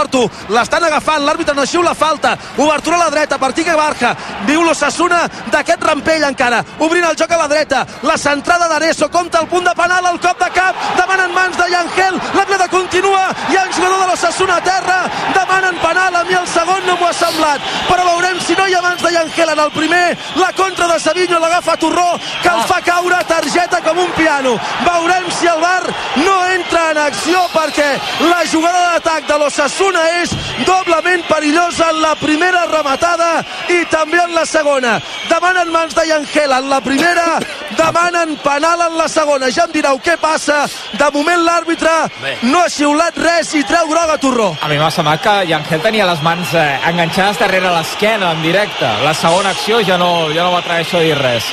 Porto, 0.00 0.22
l'estan 0.54 0.84
agafant, 0.86 1.20
l'àrbitre 1.26 1.52
no 1.52 1.66
xiu 1.68 1.82
la 1.84 1.92
falta, 1.92 2.30
obertura 2.56 2.96
a 2.96 3.02
la 3.02 3.10
dreta 3.12 3.36
per 3.36 3.50
Quique 3.52 3.74
Barja, 3.76 4.14
viu 4.48 4.62
l'Ossassuna 4.64 5.18
d'aquest 5.52 5.82
rampell 5.84 6.24
encara, 6.24 6.62
obrint 6.86 7.04
el 7.04 7.18
joc 7.20 7.34
a 7.36 7.40
la 7.42 7.48
dreta, 7.50 7.82
la 8.08 8.16
centrada 8.16 8.68
d'Areso, 8.70 9.10
compta 9.12 9.42
el 9.42 9.48
punt 9.52 9.68
de 9.68 9.74
penal, 9.76 10.08
el 10.08 10.20
cop 10.24 10.40
de 10.40 10.48
cap, 10.56 10.86
demanen 10.96 11.34
mans 11.36 11.58
de 11.58 11.66
Yangel, 11.74 12.16
la 12.38 12.46
pilota 12.48 12.68
continua, 12.72 13.26
hi 13.50 13.58
ha 13.58 13.66
un 13.66 13.74
jugador 13.76 14.00
de 14.00 14.06
l'Ossassuna 14.08 14.56
a 14.56 14.64
terra, 14.70 14.96
demanen 15.36 15.76
penal, 15.84 16.16
a 16.16 16.24
mi 16.24 16.38
el 16.40 16.48
segon 16.48 16.88
no 16.88 16.96
m'ho 16.96 17.10
ha 17.10 17.12
semblat, 17.20 17.68
però 17.90 18.08
veurem 18.08 18.40
si 18.46 18.56
no 18.56 18.70
hi 18.70 18.78
ha 18.78 18.82
mans 18.86 19.04
de 19.04 19.12
Yangel 19.18 19.52
en 19.52 19.62
el 19.66 19.74
primer, 19.76 20.16
la 20.40 20.50
contra 20.56 20.88
de 20.94 20.98
Savinho 20.98 21.42
l'agafa 21.44 21.76
Torró, 21.76 22.08
que 22.40 22.54
el 22.54 22.64
fa 22.72 22.80
caure 22.88 23.20
targeta 23.28 23.82
com 23.84 24.00
un 24.00 24.16
piano, 24.16 24.56
veurem 24.88 25.28
si 25.36 25.52
el 25.52 25.60
VAR 25.60 25.92
no 26.24 26.40
entra 26.56 26.88
en 26.94 27.04
acció 27.04 27.44
perquè 27.52 27.92
la 28.30 28.42
jugada 28.48 28.94
d'atac 28.94 29.28
de 29.28 29.40
l'Ossassuna 29.44 29.89
és 29.98 30.30
doblement 30.66 31.22
perillosa 31.28 31.90
en 31.90 32.00
la 32.02 32.14
primera 32.20 32.64
rematada 32.70 33.44
i 33.68 33.84
també 33.90 34.20
en 34.22 34.34
la 34.34 34.44
segona. 34.46 35.00
Demanen 35.28 35.72
mans 35.72 35.94
de 35.94 36.06
Yangel 36.08 36.52
en 36.52 36.68
la 36.70 36.80
primera, 36.80 37.38
demanen 37.78 38.36
penal 38.44 38.80
en 38.88 38.96
la 38.98 39.08
segona. 39.08 39.50
Ja 39.50 39.64
em 39.66 39.72
direu 39.72 39.98
què 39.98 40.16
passa. 40.20 40.66
De 40.92 41.10
moment 41.14 41.42
l'àrbitre 41.44 41.94
no 42.42 42.62
ha 42.62 42.68
xiulat 42.70 43.18
res 43.18 43.54
i 43.54 43.64
treu 43.64 43.88
groga 43.90 44.18
Torró. 44.18 44.54
A 44.62 44.68
mi 44.68 44.78
m'ha 44.78 44.90
semblat 44.90 45.22
que 45.22 45.36
Yangel 45.50 45.82
tenia 45.82 46.06
les 46.06 46.22
mans 46.22 46.54
eh, 46.54 46.78
enganxades 46.90 47.38
darrere 47.40 47.70
l'esquena 47.74 48.32
en 48.32 48.42
directe. 48.42 48.88
La 49.04 49.14
segona 49.14 49.50
acció 49.50 49.80
ja 49.86 49.98
no, 49.98 50.28
ja 50.34 50.44
no 50.44 50.52
m'atreveixo 50.52 50.98
a 50.98 51.06
dir 51.06 51.16
res. 51.18 51.50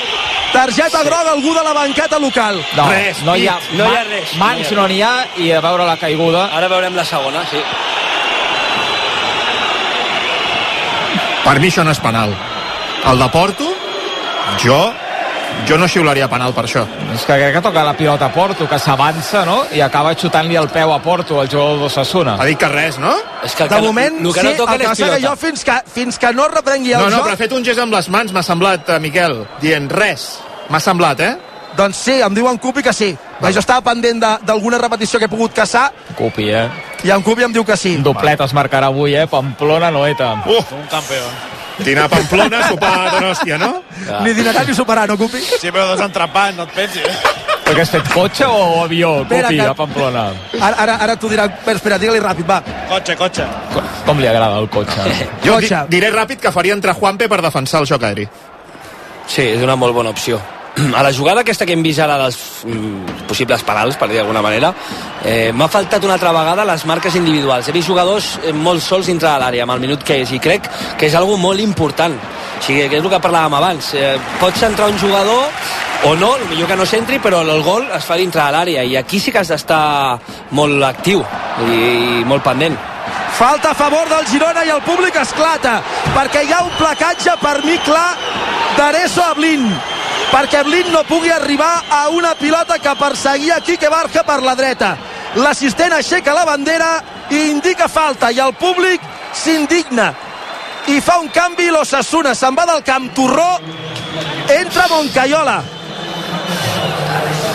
Targeta 0.54 1.04
groga 1.04 1.32
algú 1.32 1.54
de 1.54 1.64
la 1.64 1.74
banqueta 1.74 2.18
local. 2.20 2.64
No, 2.76 2.90
Res, 2.90 3.22
no 3.24 3.36
hi 3.36 3.48
ha, 3.48 3.58
no 3.76 3.86
hi 3.86 3.96
ha 3.98 4.04
res, 4.08 4.34
Mans 4.40 4.72
no 4.72 4.82
no 4.82 4.88
n'hi 4.88 5.02
ha 5.04 5.26
i 5.44 5.52
a 5.52 5.60
veure 5.62 5.86
la 5.86 5.98
caiguda. 6.00 6.48
Ara 6.56 6.70
veurem 6.72 6.96
la 6.96 7.04
segona, 7.06 7.44
sí. 7.52 7.60
Per 11.48 11.60
mi 11.64 11.70
això 11.72 11.84
no 11.88 11.92
és 11.96 12.00
penal. 12.04 12.34
El 13.08 13.20
de 13.24 13.28
Porto, 13.32 13.68
jo, 14.64 14.78
jo 15.68 15.78
no 15.80 15.88
xiularia 15.88 16.28
penal 16.30 16.52
per 16.54 16.66
això. 16.68 16.84
És 17.16 17.24
que 17.26 17.38
crec 17.40 17.54
que 17.56 17.62
toca 17.64 17.84
la 17.88 17.94
pilota 17.98 18.28
a 18.28 18.32
Porto, 18.34 18.68
que 18.68 18.80
s'avança, 18.80 19.46
no? 19.48 19.62
I 19.72 19.80
acaba 19.86 20.12
xutant-li 20.18 20.58
el 20.60 20.68
peu 20.74 20.92
a 20.94 21.00
Porto, 21.02 21.40
el 21.42 21.48
jugador 21.50 21.80
d'Ossassuna. 21.86 22.36
Ha 22.42 22.46
dit 22.50 22.60
que 22.60 22.68
res, 22.68 23.00
no? 23.00 23.14
És 23.48 23.56
que 23.56 23.68
De 23.72 23.80
moment, 23.82 24.20
el 24.26 24.34
que 24.34 24.42
sí, 24.42 24.48
no 24.48 24.54
toca 24.60 24.74
el 24.76 24.80
que 24.80 24.84
és 24.84 24.90
passa 24.92 25.04
que 25.06 25.16
pilota. 25.16 25.30
jo 25.30 25.36
fins 25.48 25.64
que, 25.64 25.78
fins 25.94 26.20
que 26.20 26.34
no 26.34 26.48
reprengui 26.52 26.94
el 26.94 27.00
No, 27.06 27.10
no, 27.10 27.18
joc... 27.18 27.26
però 27.30 27.34
ha 27.38 27.42
fet 27.46 27.56
un 27.56 27.64
gest 27.66 27.80
amb 27.80 27.94
les 27.96 28.10
mans, 28.10 28.34
m'ha 28.36 28.44
semblat, 28.44 28.90
eh, 28.90 29.00
Miquel, 29.00 29.46
dient 29.62 29.88
res. 29.92 30.40
M'ha 30.70 30.80
semblat, 30.84 31.20
eh? 31.22 31.36
Doncs 31.78 31.96
sí, 32.10 32.20
em 32.26 32.34
diu 32.34 32.48
en 32.50 32.58
Cupi 32.58 32.82
que 32.84 32.92
sí. 32.94 33.16
Va. 33.42 33.52
Jo 33.54 33.60
estava 33.62 33.82
pendent 33.86 34.20
de- 34.20 34.38
d'alguna 34.44 34.78
repetició 34.82 35.20
que 35.20 35.26
he 35.26 35.30
pogut 35.30 35.54
caçar 35.54 35.92
Cupi, 36.18 36.50
eh? 36.50 36.68
I 37.04 37.12
en 37.12 37.22
Cupi 37.22 37.44
em 37.44 37.54
diu 37.54 37.64
que 37.66 37.78
sí. 37.78 37.96
Un 37.98 38.04
doblet 38.04 38.42
es 38.42 38.54
marcarà 38.54 38.88
avui, 38.88 39.16
eh? 39.16 39.28
Pamplona, 39.28 39.92
Noeta. 39.92 40.34
Uh, 40.46 40.64
Un 40.76 40.88
campió. 40.90 41.22
dinar 41.80 42.06
a 42.06 42.10
Pamplona, 42.10 42.68
sopar 42.68 43.20
de 43.20 43.26
hòstia, 43.32 43.58
no? 43.62 43.84
Ni 44.24 44.34
dinarà 44.34 44.64
ni 44.66 44.74
superar, 44.74 45.08
no, 45.08 45.18
Cupi? 45.18 45.38
Sí, 45.40 45.70
però 45.72 45.86
dos 45.92 46.02
entrepans, 46.02 46.56
no 46.58 46.64
et 46.64 46.72
pensis. 46.74 47.04
Però 47.64 47.76
que 47.76 47.82
has 47.84 47.90
fet 47.92 48.10
cotxe 48.14 48.46
o 48.48 48.82
avió, 48.84 49.22
Espera, 49.22 49.50
Cupi, 49.50 49.58
que- 49.60 49.68
a 49.68 49.74
Pamplona? 49.76 50.24
Ara, 50.60 50.76
ara, 50.82 50.96
ara 51.06 51.16
t'ho 51.20 51.30
dirà... 51.30 51.46
Espera, 51.46 51.76
espera, 51.78 51.98
digue-li 52.00 52.20
ràpid, 52.24 52.48
va. 52.50 52.62
Cotxe, 52.90 53.16
cotxe. 53.16 53.46
Com, 53.74 53.84
com 54.08 54.20
li 54.20 54.28
agrada 54.28 54.58
el 54.58 54.70
cotxe? 54.70 55.04
Jo 55.46 55.60
di 55.60 55.68
Cotxe. 55.68 55.86
diré 55.90 56.10
ràpid 56.12 56.40
que 56.42 56.52
faria 56.52 56.74
entrar 56.74 56.96
Juanpe 56.96 57.28
per 57.30 57.42
defensar 57.46 57.82
el 57.82 57.88
joc 57.88 58.04
aeri. 58.04 58.28
Sí, 59.28 59.42
és 59.44 59.62
una 59.62 59.76
molt 59.76 59.94
bona 59.94 60.10
opció. 60.10 60.40
A 60.78 61.02
la 61.02 61.12
jugada 61.12 61.42
aquesta 61.42 61.66
que 61.66 61.74
hem 61.74 61.82
vist 61.82 61.98
ara 62.04 62.20
dels 62.22 62.38
mm, 62.70 63.24
possibles 63.26 63.64
penals, 63.66 63.96
per 63.98 64.12
dir 64.12 64.20
d'alguna 64.20 64.44
manera, 64.46 64.70
eh, 65.26 65.50
m'ha 65.50 65.68
faltat 65.74 66.04
una 66.06 66.14
altra 66.14 66.30
vegada 66.36 66.66
les 66.70 66.84
marques 66.86 67.16
individuals. 67.18 67.66
He 67.66 67.74
vist 67.74 67.90
jugadors 67.90 68.36
eh, 68.44 68.54
molt 68.54 68.86
sols 68.86 69.10
dintre 69.10 69.26
de 69.32 69.40
l'àrea, 69.42 69.66
amb 69.66 69.74
el 69.74 69.82
minut 69.82 70.06
que 70.06 70.20
és, 70.22 70.34
i 70.38 70.40
crec 70.40 70.70
que 71.00 71.10
és 71.10 71.18
algo 71.18 71.40
molt 71.42 71.64
important. 71.64 72.14
O 72.14 72.62
sigui, 72.62 72.86
que 72.92 73.00
és 73.00 73.02
el 73.02 73.10
que 73.10 73.22
parlàvem 73.24 73.58
abans. 73.58 73.90
Eh, 73.98 74.14
pot 74.38 74.54
centrar 74.62 74.92
un 74.94 75.02
jugador 75.02 75.50
o 76.06 76.14
no, 76.22 76.36
millor 76.52 76.70
que 76.70 76.78
no 76.78 76.86
centri, 76.86 77.18
però 77.26 77.42
el 77.42 77.66
gol 77.66 77.90
es 77.98 78.06
fa 78.06 78.20
dintre 78.22 78.44
de 78.44 78.54
l'àrea, 78.54 78.86
i 78.86 78.96
aquí 79.02 79.20
sí 79.20 79.34
que 79.34 79.42
has 79.42 79.50
d'estar 79.56 80.20
molt 80.54 80.86
actiu 80.86 81.26
i, 81.66 81.82
i 82.22 82.24
molt 82.30 82.46
pendent. 82.46 82.78
Falta 83.38 83.74
a 83.74 83.78
favor 83.78 84.10
del 84.14 84.30
Girona 84.30 84.62
i 84.66 84.70
el 84.74 84.86
públic 84.86 85.18
esclata 85.18 85.80
perquè 86.14 86.46
hi 86.46 86.54
ha 86.54 86.64
un 86.66 86.74
placatge 86.78 87.38
per 87.42 87.60
mi 87.66 87.78
clar 87.86 88.10
d'Areso 88.78 89.26
a 89.26 89.34
Blin 89.38 89.72
perquè 90.32 90.64
Blin 90.68 90.92
no 90.92 91.04
pugui 91.08 91.32
arribar 91.32 91.84
a 91.90 92.08
una 92.10 92.34
pilota 92.36 92.78
que 92.80 92.96
perseguia 93.00 93.62
Quique 93.62 93.90
Barja 93.90 94.24
per 94.28 94.42
la 94.44 94.56
dreta 94.56 94.96
l'assistent 95.42 95.94
aixeca 95.98 96.34
la 96.36 96.46
bandera 96.48 96.90
i 97.30 97.48
indica 97.52 97.88
falta 97.88 98.32
i 98.32 98.40
el 98.44 98.54
públic 98.60 99.02
s'indigna 99.36 100.14
i 100.88 101.00
fa 101.04 101.18
un 101.20 101.30
canvi 101.34 101.70
l'Ossassuna 101.72 102.34
se'n 102.36 102.56
va 102.56 102.66
del 102.70 102.84
camp 102.84 103.10
Torró 103.16 103.50
entra 104.58 104.88
Moncayola 104.92 105.58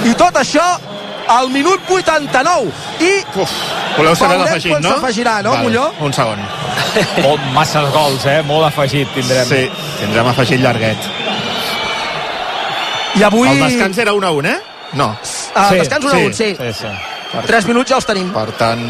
i 0.08 0.14
tot 0.18 0.36
això 0.40 0.66
al 1.32 1.48
minut 1.54 1.88
89 1.88 2.72
i 3.00 3.12
Uf, 3.40 3.52
voleu 3.96 4.14
saber 4.18 4.38
l'afegit, 4.40 4.78
no? 4.80 4.96
s'afegirà, 4.96 5.40
no, 5.46 5.54
Molló? 5.62 5.86
Un 6.04 6.12
segon. 6.12 6.40
Molt, 7.24 7.44
masses 7.54 7.88
gols, 7.94 8.26
eh? 8.28 8.40
Molt 8.48 8.66
afegit 8.68 9.10
tindrem. 9.16 9.46
Sí, 9.48 9.62
tindrem 10.00 10.32
afegit 10.32 10.60
llarguet. 10.60 11.08
I 13.18 13.24
avui 13.26 13.48
El 13.50 13.60
descans 13.60 13.98
era 13.98 14.14
1 14.16 14.26
a 14.26 14.30
1, 14.32 14.48
eh? 14.48 14.60
No. 14.94 15.16
Ah, 15.54 15.68
sí, 15.70 15.78
descans 15.80 16.04
1 16.04 16.12
a 16.12 16.18
1, 16.18 16.34
sí. 16.34 16.56
sí, 16.56 16.72
sí. 16.80 17.42
3 17.46 17.68
minuts 17.70 17.90
ja 17.92 18.00
els 18.00 18.08
tenim. 18.08 18.32
Per 18.32 18.48
tant... 18.60 18.82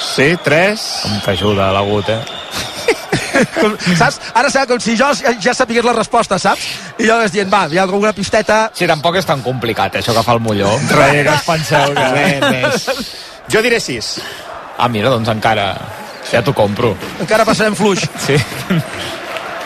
Sí, 0.00 0.32
3... 0.44 0.84
Com 1.04 1.18
t'ajuda 1.26 1.70
l'agut, 1.76 2.08
eh? 2.08 2.20
Com, 3.60 3.74
saps? 3.96 4.18
Ara 4.36 4.50
serà 4.52 4.66
com 4.68 4.80
si 4.82 4.96
jo 4.98 5.08
ja, 5.16 5.32
ja 5.40 5.54
sapigués 5.56 5.84
la 5.86 5.94
resposta, 5.96 6.38
saps? 6.40 6.66
I 7.00 7.08
jo 7.08 7.16
vaig 7.20 7.32
dient, 7.34 7.50
va, 7.52 7.64
hi 7.70 7.78
ha 7.78 7.86
alguna 7.86 8.12
pisteta... 8.16 8.62
Sí, 8.76 8.88
tampoc 8.90 9.16
és 9.20 9.28
tan 9.28 9.44
complicat, 9.44 10.00
això 10.00 10.14
que 10.16 10.24
fa 10.26 10.36
el 10.36 10.42
Molló. 10.44 10.74
Res, 10.98 11.22
que 11.24 11.34
es 11.36 11.46
penseu 11.48 11.96
que... 11.96 12.06
Res, 12.16 12.44
res. 12.50 13.16
Jo 13.50 13.62
diré 13.64 13.80
6. 13.82 14.12
Ah, 14.78 14.88
mira, 14.88 15.12
doncs 15.12 15.32
encara... 15.32 15.72
Ja 16.30 16.44
t'ho 16.44 16.52
compro. 16.54 16.92
Encara 17.18 17.46
passarem 17.48 17.74
fluix. 17.74 18.04
Sí. 18.22 18.36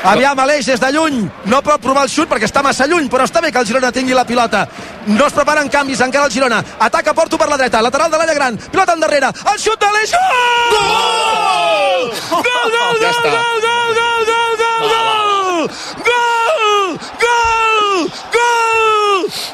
Aviam, 0.05 0.39
Aleix, 0.39 0.67
des 0.67 0.81
de 0.81 0.91
lluny. 0.93 1.31
No 1.49 1.63
pot 1.65 1.81
provar 1.81 2.03
el 2.05 2.11
xut 2.13 2.29
perquè 2.29 2.45
està 2.45 2.63
massa 2.63 2.85
lluny, 2.87 3.09
però 3.09 3.25
està 3.25 3.41
bé 3.41 3.51
que 3.53 3.59
el 3.63 3.67
Girona 3.67 3.91
tingui 3.93 4.13
la 4.17 4.25
pilota. 4.29 4.67
No 5.07 5.27
es 5.27 5.33
preparen 5.33 5.69
canvis 5.73 6.01
encara 6.05 6.27
el 6.29 6.33
Girona. 6.35 6.63
Ataca 6.79 7.15
Porto 7.15 7.39
per 7.41 7.49
la 7.49 7.57
dreta, 7.57 7.81
lateral 7.83 8.11
de 8.13 8.19
l'àrea 8.21 8.35
gran. 8.37 8.59
Pilota 8.71 8.93
endarrere. 8.99 9.29
El 9.53 9.59
xut 9.65 9.81
d'Aleix. 9.81 10.11
Gol! 10.75 12.13
Gol, 12.31 12.43
gol, 12.45 12.71
gol, 12.77 12.97
Ja 13.01 13.09
està. 13.11 13.31
gol, 13.33 13.59
gol, 13.65 13.91
gol, 13.99 14.23
gol, 14.31 14.53
gol, 14.61 14.85
gol! 14.93 15.69
Gol! 16.05 16.99
Gol! 17.25 18.09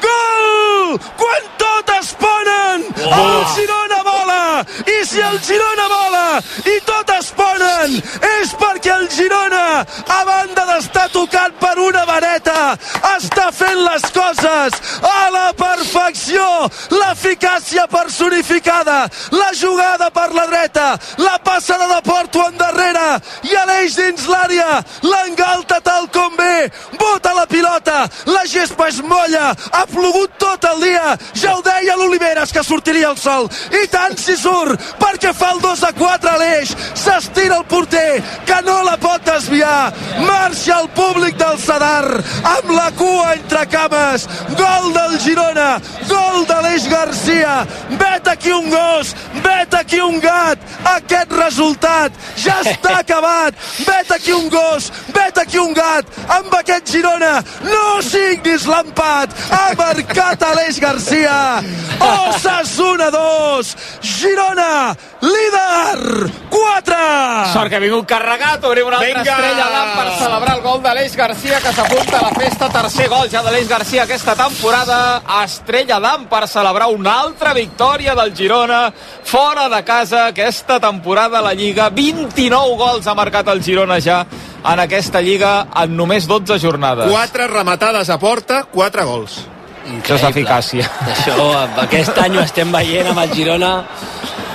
Gol! 0.03 0.50
Gol! 0.91 0.99
Quan 1.17 1.43
tot 1.57 1.89
es 1.99 2.13
ponen! 2.19 2.83
El 2.97 3.45
Girona 3.55 4.01
vola! 4.03 4.65
I 4.85 5.05
si 5.07 5.21
el 5.23 5.39
Girona 5.45 5.87
vola 5.87 6.41
i 6.67 6.77
tot 6.85 7.09
es 7.15 7.29
ponen 7.37 7.95
és 8.41 8.51
perquè 8.59 8.91
el 8.93 9.07
Girona, 9.11 9.81
a 9.83 10.19
banda 10.27 10.65
d'estar 10.69 11.07
tocat 11.13 11.55
per 11.61 11.73
una 11.81 12.03
vareta, 12.05 12.75
està 13.13 13.49
fent 13.55 13.79
les 13.85 14.05
coses 14.15 14.77
a 15.07 15.29
la 15.33 15.47
perfecció. 15.57 16.45
L'eficàcia 16.93 17.87
personificada, 17.91 19.05
la 19.35 19.51
jugada 19.57 20.09
per 20.11 20.29
la 20.35 20.45
dreta, 20.49 20.87
la 21.17 21.37
passada 21.43 21.87
de 21.93 22.01
Porto 22.07 22.43
endarrere 22.49 23.19
i 23.49 23.55
Aleix 23.63 23.97
dins 23.99 24.27
l'àrea, 24.31 24.81
l'engalta 25.05 25.81
tal 25.85 26.07
com 26.13 26.35
ve, 26.37 26.69
bota 26.99 27.35
la 27.37 27.47
pilota, 27.47 28.05
la 28.27 28.45
gespa 28.49 28.89
es 28.91 29.01
molla, 29.03 29.51
ha 29.71 29.85
plogut 29.91 30.37
tot 30.41 30.65
el 30.71 30.80
dia, 30.81 31.15
ja 31.37 31.55
ho 31.55 31.61
deia 31.65 31.97
l'Oliveres 31.99 32.53
que 32.53 32.63
sortiria 32.63 33.11
el 33.11 33.17
sol, 33.19 33.49
i 33.71 33.87
tant 33.91 34.17
si 34.19 34.37
surt, 34.39 34.79
perquè 35.01 35.33
fa 35.35 35.51
el 35.55 35.61
2 35.63 35.83
a 35.87 35.91
4 35.97 36.31
a 36.31 36.37
l'eix, 36.41 36.73
s'estira 36.95 37.59
el 37.61 37.65
porter, 37.69 38.21
que 38.47 38.61
no 38.67 38.79
la 38.87 38.97
pot 39.01 39.10
desviar, 39.51 39.93
marxa 40.25 40.79
el 40.81 40.87
públic 40.89 41.35
del 41.35 41.57
Sadar, 41.59 42.23
amb 42.43 42.71
la 42.71 42.89
cua 42.95 43.33
entre 43.33 43.65
cames, 43.67 44.27
gol 44.55 44.93
del 44.93 45.19
Girona, 45.19 45.79
gol 46.07 46.45
de 46.47 46.59
l'Eix 46.63 46.87
Garcia, 46.87 47.65
vet 47.99 48.27
aquí 48.27 48.51
un 48.51 48.69
gos, 48.69 49.13
vet 49.43 49.73
aquí 49.73 49.99
un 49.99 50.19
gat, 50.23 50.59
aquest 50.95 51.31
resultat 51.35 52.15
ja 52.37 52.61
està 52.63 52.99
acabat, 53.03 53.55
vet 53.87 54.11
aquí 54.11 54.31
un 54.31 54.47
gos, 54.49 54.91
vet 55.13 55.37
aquí 55.37 55.59
un 55.59 55.73
gat, 55.73 56.07
amb 56.39 56.53
aquest 56.61 56.93
Girona, 56.95 57.41
no 57.67 58.01
signis 58.01 58.67
l'empat, 58.71 59.35
ha 59.51 59.73
marcat 59.77 60.47
Aleix 60.51 60.79
Garcia, 60.79 61.59
Osasuna 62.31 63.11
2, 63.11 63.75
Girona, 64.01 64.95
líder 65.21 66.31
4! 66.49 67.53
sort 67.53 67.69
que 67.69 67.77
ha 67.77 67.81
vingut 67.83 68.07
carregat, 68.09 68.63
obrim 68.65 68.87
una 68.87 68.97
altra 68.97 69.21
Vinga! 69.21 69.35
estrella 69.35 69.67
d'am 69.69 69.91
per 69.97 70.07
celebrar 70.19 70.55
el 70.57 70.61
gol 70.65 70.81
de 70.83 70.93
l'Eix 70.97 71.15
Garcia, 71.15 71.59
que 71.61 71.73
s'apunta 71.75 72.19
a 72.19 72.23
la 72.25 72.33
festa, 72.35 72.69
tercer 72.73 73.07
gol 73.11 73.29
ja 73.31 73.43
de 73.45 73.53
l'Eix 73.53 73.69
Garcia 73.69 74.03
aquesta 74.03 74.35
temporada, 74.39 74.99
estrella 75.43 75.99
d'am 76.03 76.25
per 76.31 76.47
celebrar 76.49 76.89
una 76.93 77.19
altra 77.21 77.53
victòria 77.53 78.15
del 78.17 78.33
Girona, 78.35 78.81
fora 79.23 79.69
de 79.69 79.83
casa 79.87 80.25
aquesta 80.31 80.79
temporada 80.79 81.39
a 81.39 81.45
la 81.45 81.53
Lliga, 81.53 81.89
29 81.89 82.77
gols 82.77 83.07
ha 83.07 83.15
marcat 83.15 83.47
el 83.53 83.63
Girona 83.63 83.99
ja 84.01 84.25
en 84.63 84.79
aquesta 84.79 85.21
Lliga 85.21 85.67
en 85.83 85.95
només 85.97 86.27
12 86.29 86.59
jornades. 86.59 87.09
Quatre 87.11 87.47
rematades 87.47 88.09
a 88.09 88.19
porta, 88.21 88.63
quatre 88.71 89.05
gols. 89.05 89.41
Això 89.81 90.15
és 90.15 90.23
eficàcia. 90.29 90.85
Això, 91.09 91.35
aquest 91.81 92.17
any 92.21 92.37
ho 92.37 92.43
estem 92.45 92.71
veient 92.71 93.09
amb 93.11 93.23
el 93.23 93.33
Girona. 93.33 93.71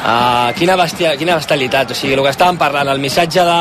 Uh, 0.06 0.52
quina, 0.54 0.76
bestia, 0.78 1.16
quina 1.18 1.34
bestialitat, 1.34 1.90
o 1.90 1.94
sigui, 1.98 2.14
el 2.14 2.20
que 2.22 2.30
estàvem 2.30 2.60
parlant, 2.60 2.86
el 2.92 3.00
missatge 3.02 3.42
de, 3.42 3.56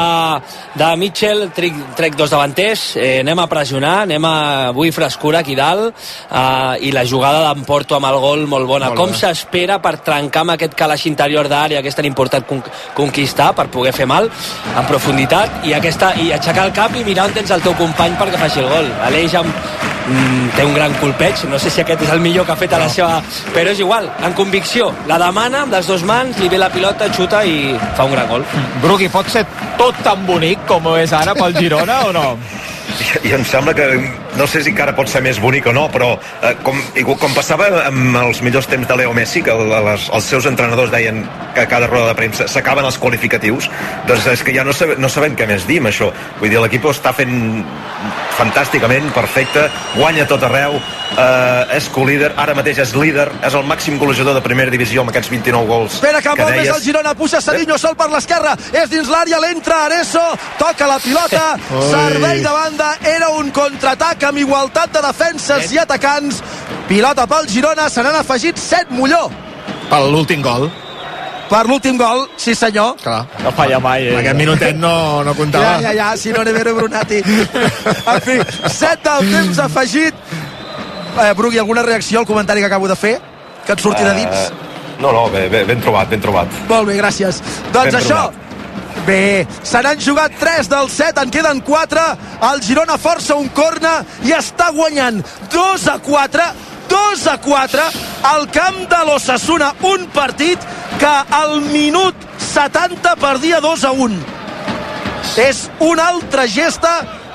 de 0.77 0.89
Mitchell, 1.01 1.39
trec, 1.57 1.79
trec 1.97 2.17
dos 2.19 2.29
davanters, 2.29 2.83
eh, 3.01 3.23
anem 3.23 3.39
a 3.41 3.47
pressionar, 3.49 3.95
anem 4.03 4.27
a 4.29 4.33
avui 4.67 4.91
frescura 4.93 5.41
aquí 5.41 5.55
dalt, 5.57 5.95
uh, 6.29 6.75
i 6.77 6.91
la 6.93 7.01
jugada 7.09 7.41
d'en 7.47 7.65
Porto 7.65 7.97
amb 7.97 8.11
el 8.11 8.19
gol 8.21 8.45
molt 8.51 8.69
bona. 8.69 8.91
Molt 8.93 9.01
Com 9.01 9.15
s'espera 9.17 9.79
per 9.81 9.95
trencar 10.05 10.43
amb 10.45 10.53
aquest 10.53 10.77
calaix 10.77 11.07
interior 11.09 11.49
d'àrea 11.49 11.81
que 11.81 11.89
és 11.89 11.97
tan 11.97 12.05
important 12.05 12.45
con 12.45 12.61
conquistar 12.93 13.49
per 13.57 13.65
poder 13.73 13.95
fer 13.97 14.05
mal 14.05 14.29
en 14.29 14.85
profunditat 14.85 15.65
i, 15.65 15.73
aquesta, 15.73 16.13
i 16.21 16.29
aixecar 16.35 16.69
el 16.69 16.77
cap 16.77 16.93
i 16.93 17.03
mirar 17.07 17.25
on 17.31 17.35
tens 17.39 17.57
el 17.57 17.65
teu 17.65 17.73
company 17.79 18.13
perquè 18.21 18.45
faci 18.45 18.61
el 18.61 18.69
gol. 18.69 18.93
Aleix 19.09 19.33
amb, 19.41 19.49
mm, 20.05 20.53
té 20.55 20.65
un 20.65 20.77
gran 20.77 20.93
colpeig, 21.01 21.45
no 21.49 21.59
sé 21.59 21.73
si 21.73 21.81
aquest 21.81 22.05
és 22.05 22.13
el 22.13 22.21
millor 22.21 22.45
que 22.45 22.53
ha 22.53 22.59
fet 22.59 22.73
a 22.73 22.81
la 22.81 22.89
seva... 22.89 23.21
Però 23.55 23.71
és 23.71 23.81
igual, 23.81 24.11
en 24.21 24.37
convicció, 24.37 24.91
la 25.09 25.17
demana 25.21 25.63
amb 25.65 25.73
les 25.73 25.89
dues 25.89 26.05
mans, 26.05 26.34
li 26.39 26.49
ve 26.51 26.59
la 26.59 26.69
pilota, 26.73 27.09
xuta 27.13 27.43
i 27.45 27.73
fa 27.97 28.05
un 28.07 28.15
gran 28.15 28.29
gol. 28.29 28.45
Brugui, 28.83 29.09
pot 29.13 29.29
ser 29.31 29.45
tot 29.79 29.97
tan 30.03 30.25
bonic 30.27 30.65
com 30.69 30.85
ho 30.87 30.95
és 30.99 31.13
ara 31.15 31.35
pel 31.37 31.55
Girona 31.57 32.05
o 32.09 32.13
no? 32.15 32.29
I 33.25 33.31
em 33.35 33.43
sembla 33.47 33.73
que, 33.75 33.85
no 34.37 34.45
sé 34.47 34.61
si 34.63 34.71
encara 34.71 34.93
pot 34.95 35.09
ser 35.11 35.21
més 35.25 35.39
bonic 35.41 35.67
o 35.67 35.73
no, 35.75 35.85
però 35.91 36.13
eh, 36.15 36.53
com, 36.63 36.77
igual, 36.99 37.17
com 37.19 37.33
passava 37.35 37.67
amb 37.87 38.15
els 38.21 38.41
millors 38.45 38.69
temps 38.71 38.87
de 38.87 38.97
Leo 38.99 39.13
Messi, 39.15 39.41
que 39.43 39.55
les, 39.55 40.07
els 40.15 40.29
seus 40.31 40.47
entrenadors 40.49 40.93
deien 40.93 41.23
que 41.55 41.65
a 41.65 41.69
cada 41.71 41.89
roda 41.91 42.11
de 42.11 42.17
premsa 42.19 42.47
s'acaben 42.51 42.87
els 42.87 42.99
qualificatius, 43.01 43.69
doncs 44.07 44.29
és 44.31 44.45
que 44.45 44.55
ja 44.55 44.63
no, 44.67 44.75
sabem, 44.75 45.01
no 45.01 45.11
sabem 45.11 45.35
què 45.35 45.47
més 45.49 45.67
dir 45.67 45.81
amb 45.83 45.91
això. 45.91 46.11
Vull 46.39 46.51
dir, 46.51 46.61
l'equip 46.61 46.87
està 46.91 47.15
fent 47.15 47.35
fantàsticament, 48.37 49.11
perfecte, 49.15 49.69
guanya 49.95 50.25
tot 50.27 50.43
arreu, 50.43 50.75
eh, 50.77 51.77
és 51.77 51.87
co-líder, 51.93 52.33
ara 52.37 52.55
mateix 52.57 52.79
és 52.83 52.93
líder, 52.95 53.29
és 53.45 53.53
el 53.53 53.63
màxim 53.63 53.97
golejador 54.01 54.35
de 54.37 54.43
primera 54.45 54.71
divisió 54.71 55.01
amb 55.01 55.13
aquests 55.13 55.31
29 55.31 55.67
gols 55.67 55.97
Espera 55.99 56.21
que 56.21 56.29
que 56.35 56.43
vol 56.43 56.51
més 56.51 56.63
deies. 56.63 56.75
el 56.75 56.83
Girona, 56.83 57.15
puja 57.15 57.41
Sarinho 57.41 57.77
sol 57.77 57.95
per 57.95 58.09
l'esquerra, 58.11 58.55
és 58.73 58.89
dins 58.89 59.09
l'àrea, 59.09 59.39
l'entra 59.39 59.85
Areso, 59.85 60.23
toca 60.59 60.87
la 60.87 60.99
pilota, 60.99 61.43
servei 61.89 62.41
de 62.41 62.53
banda, 62.59 62.91
era 63.15 63.29
un 63.39 63.51
contraatac 63.51 64.23
amb 64.23 64.37
igualtat 64.43 64.91
de 64.91 65.01
defenses 65.07 65.71
i 65.71 65.79
atacants, 65.79 66.41
pilota 66.87 67.27
pel 67.27 67.47
Girona, 67.47 67.89
se 67.89 68.03
n'han 68.03 68.21
afegit 68.21 68.59
7 68.59 68.91
Molló 68.91 69.29
Per 69.89 70.01
l'últim 70.09 70.41
gol. 70.41 70.69
Per 71.49 71.65
l'últim 71.69 71.97
gol, 71.97 72.25
sí 72.37 72.55
senyor. 72.57 72.95
Clar. 73.01 73.23
No 73.43 73.51
falla 73.55 73.79
mai, 73.79 74.07
eh? 74.09 74.17
Aquest 74.19 74.37
minutet 74.39 74.77
no, 74.79 75.23
no 75.23 75.35
comptava. 75.37 75.75
Ja, 75.77 75.91
ja, 75.91 75.93
ja, 75.93 76.17
si 76.17 76.33
no 76.33 76.43
Nevero 76.43 76.73
i 76.73 76.79
Brunati. 76.79 77.21
En 77.21 78.21
fi, 78.25 78.39
7 78.65 78.99
del 79.05 79.31
temps 79.33 79.59
afegit. 79.65 80.13
Eh, 81.15 81.33
Brugui, 81.37 81.59
alguna 81.61 81.83
reacció 81.83 82.19
al 82.19 82.25
comentari 82.25 82.59
que 82.59 82.67
acabo 82.67 82.87
de 82.87 82.95
fer? 82.95 83.19
Que 83.65 83.73
et 83.73 83.79
surti 83.79 84.03
de 84.03 84.13
dins? 84.17 84.35
Eh, 84.35 84.73
no, 84.99 85.11
no, 85.11 85.29
bé, 85.29 85.47
bé, 85.49 85.63
ben 85.65 85.81
trobat, 85.81 86.09
ben 86.09 86.21
trobat. 86.21 86.51
Molt 86.69 86.89
bé, 86.89 86.97
gràcies. 86.99 87.41
Doncs 87.71 87.93
Ben 87.93 87.99
això, 88.01 88.21
bé, 89.07 89.47
se 89.63 89.81
n'han 89.81 90.01
jugat 90.01 90.35
3 90.39 90.69
del 90.71 90.89
7, 90.89 91.23
en 91.23 91.31
queden 91.31 91.61
4. 91.61 92.05
El 92.51 92.63
Girona 92.65 92.97
força 93.01 93.35
un 93.39 93.49
corna 93.55 93.99
i 94.25 94.33
està 94.35 94.71
guanyant 94.75 95.21
2 95.53 95.87
a 95.93 95.99
4 96.03 96.49
2 96.89 97.27
a 97.31 97.37
4 97.41 97.89
al 98.31 98.47
camp 98.51 98.79
de 98.89 99.01
l'Ossassuna 99.07 99.73
un 99.91 100.07
partit 100.13 100.59
que 100.99 101.13
al 101.39 101.59
minut 101.71 102.15
70 102.53 103.15
perdia 103.21 103.59
2 103.63 103.85
a 103.85 103.91
1 103.91 104.23
és 105.41 105.65
una 105.83 106.09
altra 106.13 106.45
gesta 106.47 106.93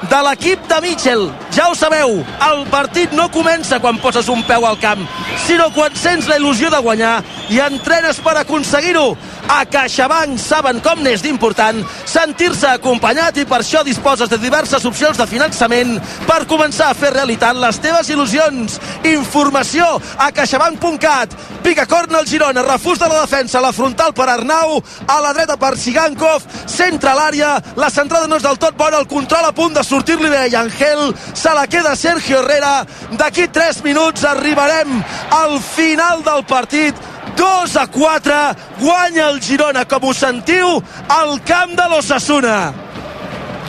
de 0.09 0.21
l'equip 0.25 0.63
de 0.69 0.79
Mitchell. 0.81 1.27
Ja 1.53 1.69
ho 1.69 1.75
sabeu, 1.77 2.21
el 2.47 2.63
partit 2.73 3.13
no 3.13 3.29
comença 3.33 3.81
quan 3.83 3.99
poses 4.01 4.31
un 4.33 4.43
peu 4.49 4.65
al 4.67 4.79
camp, 4.81 5.03
sinó 5.47 5.69
quan 5.75 5.95
sents 5.97 6.29
la 6.31 6.39
il·lusió 6.41 6.71
de 6.73 6.81
guanyar 6.81 7.19
i 7.53 7.61
entrenes 7.61 8.21
per 8.25 8.39
aconseguir-ho. 8.41 9.17
A 9.51 9.65
CaixaBank 9.67 10.39
saben 10.39 10.79
com 10.79 11.01
n'és 11.03 11.25
d'important 11.25 11.81
sentir-se 12.07 12.69
acompanyat 12.71 13.41
i 13.43 13.45
per 13.51 13.59
això 13.65 13.81
disposes 13.83 14.31
de 14.31 14.39
diverses 14.39 14.85
opcions 14.87 15.19
de 15.19 15.27
finançament 15.27 15.97
per 16.29 16.45
començar 16.47 16.93
a 16.93 16.95
fer 16.95 17.11
realitat 17.17 17.59
les 17.59 17.81
teves 17.83 18.13
il·lusions. 18.15 18.79
Informació 19.11 19.89
a 20.23 20.31
caixabank.cat. 20.37 21.35
Pica 21.67 21.89
corna 21.91 22.21
el 22.23 22.31
Girona, 22.31 22.63
refús 22.63 23.03
de 23.03 23.11
la 23.11 23.25
defensa, 23.25 23.61
la 23.61 23.75
frontal 23.75 24.15
per 24.15 24.29
Arnau, 24.31 24.79
a 25.11 25.19
la 25.21 25.35
dreta 25.35 25.59
per 25.59 25.75
Sigankov, 25.77 26.47
centra 26.71 27.17
l'àrea, 27.19 27.57
la 27.77 27.91
centrada 27.91 28.31
no 28.31 28.39
és 28.39 28.47
del 28.47 28.59
tot 28.63 28.79
bona, 28.79 29.03
el 29.03 29.11
control 29.11 29.51
a 29.51 29.53
punt 29.53 29.75
de 29.75 29.85
sortir-li 29.85 30.31
bé 30.31 30.47
i 30.49 30.59
Angel, 30.63 31.11
se 31.35 31.53
la 31.59 31.67
queda 31.67 31.99
Sergio 31.99 32.39
Herrera. 32.39 32.87
D'aquí 33.19 33.51
3 33.51 33.83
minuts 33.83 34.25
arribarem 34.25 35.03
al 35.43 35.59
final 35.75 36.23
del 36.23 36.47
partit 36.47 37.10
2 37.39 37.77
a 37.77 37.87
4 37.87 38.39
guanya 38.81 39.29
el 39.31 39.41
Girona 39.45 39.85
com 39.89 40.09
ho 40.09 40.15
sentiu 40.17 40.79
al 41.09 41.37
camp 41.47 41.77
de 41.79 41.89
l'Ossassuna 41.93 42.57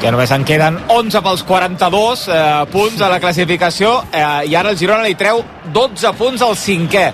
que 0.02 0.10
només 0.10 0.32
en 0.34 0.46
queden 0.48 0.80
11 0.90 1.22
pels 1.22 1.44
42 1.46 2.24
eh, 2.28 2.40
punts 2.74 3.02
a 3.02 3.10
la 3.12 3.20
classificació 3.22 4.00
eh, 4.10 4.50
i 4.50 4.58
ara 4.58 4.74
el 4.74 4.80
Girona 4.80 5.06
li 5.06 5.18
treu 5.20 5.44
12 5.74 6.16
punts 6.18 6.42
al 6.42 6.58
cinquè 6.58 7.06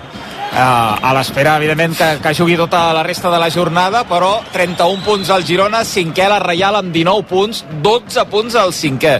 eh, 0.52 1.08
a 1.08 1.12
l'espera, 1.16 1.56
evidentment, 1.56 1.96
que, 1.98 2.08
que 2.22 2.34
jugui 2.36 2.56
tota 2.58 2.88
la 2.96 3.04
resta 3.06 3.30
de 3.30 3.40
la 3.40 3.50
jornada, 3.50 4.04
però 4.08 4.38
31 4.52 5.04
punts 5.04 5.30
al 5.30 5.44
Girona, 5.46 5.84
cinquè 5.84 6.28
la 6.30 6.40
Reial 6.42 6.80
amb 6.80 6.94
19 6.94 7.26
punts, 7.28 7.64
12 7.84 8.24
punts 8.32 8.58
al 8.58 8.74
cinquè. 8.76 9.18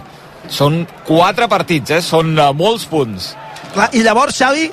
Són 0.48 0.84
4 1.06 1.48
partits, 1.50 1.98
eh? 1.98 2.02
són 2.04 2.32
eh, 2.38 2.50
molts 2.56 2.88
punts. 2.88 3.34
Clar, 3.75 3.90
I 3.92 4.04
llavors, 4.06 4.38
Xavi, 4.38 4.70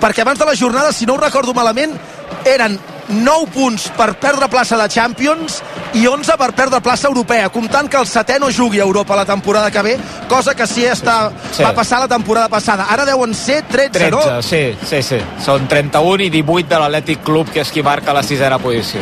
perquè 0.00 0.22
abans 0.22 0.38
de 0.38 0.44
la 0.46 0.56
jornada, 0.56 0.92
si 0.92 1.06
no 1.06 1.14
ho 1.14 1.18
recordo 1.20 1.54
malament, 1.54 1.94
eren 2.44 2.78
9 3.08 3.50
punts 3.52 3.90
per 3.96 4.14
perdre 4.16 4.48
plaça 4.48 4.78
de 4.80 4.88
Champions 4.88 5.58
i 5.94 6.06
11 6.08 6.36
per 6.40 6.52
perdre 6.56 6.80
plaça 6.80 7.06
europea, 7.08 7.50
comptant 7.52 7.88
que 7.90 7.98
el 8.00 8.06
setè 8.08 8.38
no 8.40 8.50
jugui 8.50 8.80
a 8.80 8.86
Europa 8.86 9.16
la 9.16 9.26
temporada 9.28 9.70
que 9.70 9.82
ve, 9.82 9.98
cosa 10.28 10.54
que 10.54 10.66
sí, 10.66 10.84
està, 10.88 11.30
Sí. 11.52 11.62
va 11.62 11.74
passar 11.74 12.00
la 12.00 12.08
temporada 12.08 12.48
passada. 12.48 12.86
Ara 12.90 13.04
deuen 13.04 13.34
ser 13.34 13.62
13, 13.68 13.90
13, 13.90 14.10
no? 14.10 14.42
sí, 14.42 14.74
sí, 14.88 15.02
sí. 15.02 15.20
Són 15.44 15.68
31 15.68 16.24
i 16.24 16.30
18 16.30 16.68
de 16.68 16.80
l'Atlètic 16.80 17.22
Club, 17.22 17.50
que 17.52 17.60
és 17.60 17.70
qui 17.70 17.82
marca 17.82 18.12
la 18.12 18.22
sisena 18.22 18.58
posició. 18.58 19.00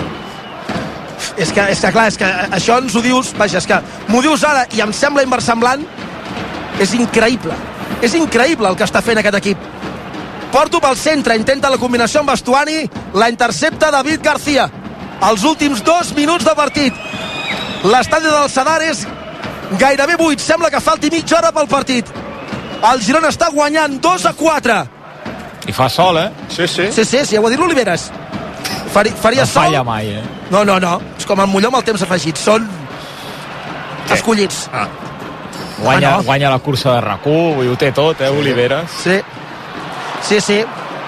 És 1.36 1.52
que, 1.52 1.62
és 1.70 1.80
que 1.80 1.92
clar, 1.92 2.08
és 2.08 2.18
que 2.18 2.26
això 2.26 2.78
ens 2.82 2.94
ho 2.94 3.00
dius, 3.00 3.32
vaja, 3.38 3.58
és 3.62 3.66
que 3.66 3.78
m'ho 4.08 4.20
dius 4.20 4.42
ara 4.44 4.66
i 4.74 4.82
em 4.84 4.92
sembla 4.92 5.22
inversemblant, 5.22 5.86
és 6.82 6.92
increïble. 6.98 7.54
És 8.02 8.14
increïble 8.18 8.68
el 8.68 8.76
que 8.76 8.84
està 8.84 9.00
fent 9.00 9.18
aquest 9.22 9.38
equip. 9.38 9.71
Porto 10.52 10.80
pel 10.84 10.96
centre, 11.00 11.34
intenta 11.38 11.70
la 11.72 11.78
combinació 11.80 12.20
amb 12.20 12.28
Bastuani, 12.28 12.82
la 13.16 13.28
intercepta 13.32 13.90
David 13.90 14.20
García. 14.22 14.68
Els 15.30 15.44
últims 15.48 15.80
dos 15.86 16.12
minuts 16.16 16.44
de 16.44 16.54
partit. 16.58 16.94
L'estadi 17.88 18.28
del 18.28 18.50
Sadar 18.50 18.80
és 18.84 19.06
gairebé 19.80 20.16
buit, 20.20 20.40
sembla 20.42 20.68
que 20.70 20.80
falti 20.80 21.10
mitja 21.10 21.38
hora 21.38 21.52
pel 21.56 21.68
partit. 21.70 22.10
El 22.92 23.00
Girona 23.00 23.30
està 23.30 23.48
guanyant 23.54 23.96
2 24.02 24.26
a 24.26 24.32
4. 24.34 24.76
I 25.70 25.72
fa 25.72 25.88
sol, 25.88 26.18
eh? 26.18 26.28
Sí, 26.50 26.66
sí. 26.68 26.88
Sí, 26.92 27.04
sí, 27.04 27.24
sí, 27.24 27.36
ja 27.36 27.40
ho 27.40 27.46
ha 27.46 27.50
dit 27.50 27.58
l'Oliveres. 27.60 28.10
Fari, 28.92 29.10
faria 29.22 29.46
No 29.46 29.46
sol. 29.46 29.62
falla 29.64 29.84
mai, 29.86 30.08
eh? 30.18 30.22
No, 30.50 30.64
no, 30.64 30.78
no. 30.82 31.00
És 31.16 31.24
com 31.24 31.40
el 31.40 31.46
Molló 31.46 31.68
amb 31.70 31.78
el 31.78 31.84
temps 31.84 32.02
afegit. 32.02 32.36
Són 32.36 32.68
escollits. 34.10 34.68
Ah, 34.72 34.88
Guanya, 35.82 36.08
Ah, 36.14 36.16
no. 36.18 36.22
guanya 36.24 36.50
la 36.50 36.58
cursa 36.58 36.92
de 36.94 37.00
RAC1, 37.00 37.54
vull 37.54 37.64
dir, 37.64 37.72
ho 37.72 37.76
té 37.78 37.90
tot, 37.92 38.20
eh, 38.20 38.28
Oliveres? 38.28 38.90
Sí. 39.02 39.16
Sí, 40.22 40.40
sí. 40.40 40.62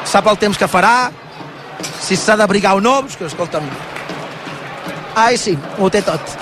Sap 0.05 0.27
el 0.29 0.39
temps 0.39 0.59
que 0.61 0.69
farà, 0.69 1.11
si 2.05 2.17
s'ha 2.17 2.37
d'abrigar 2.37 2.75
o 2.77 2.83
no. 2.85 3.01
Que, 3.19 3.27
escolta'm... 3.31 3.69
Ai, 5.17 5.39
sí, 5.39 5.55
ho 5.79 5.89
té 5.91 6.03
tot. 6.03 6.35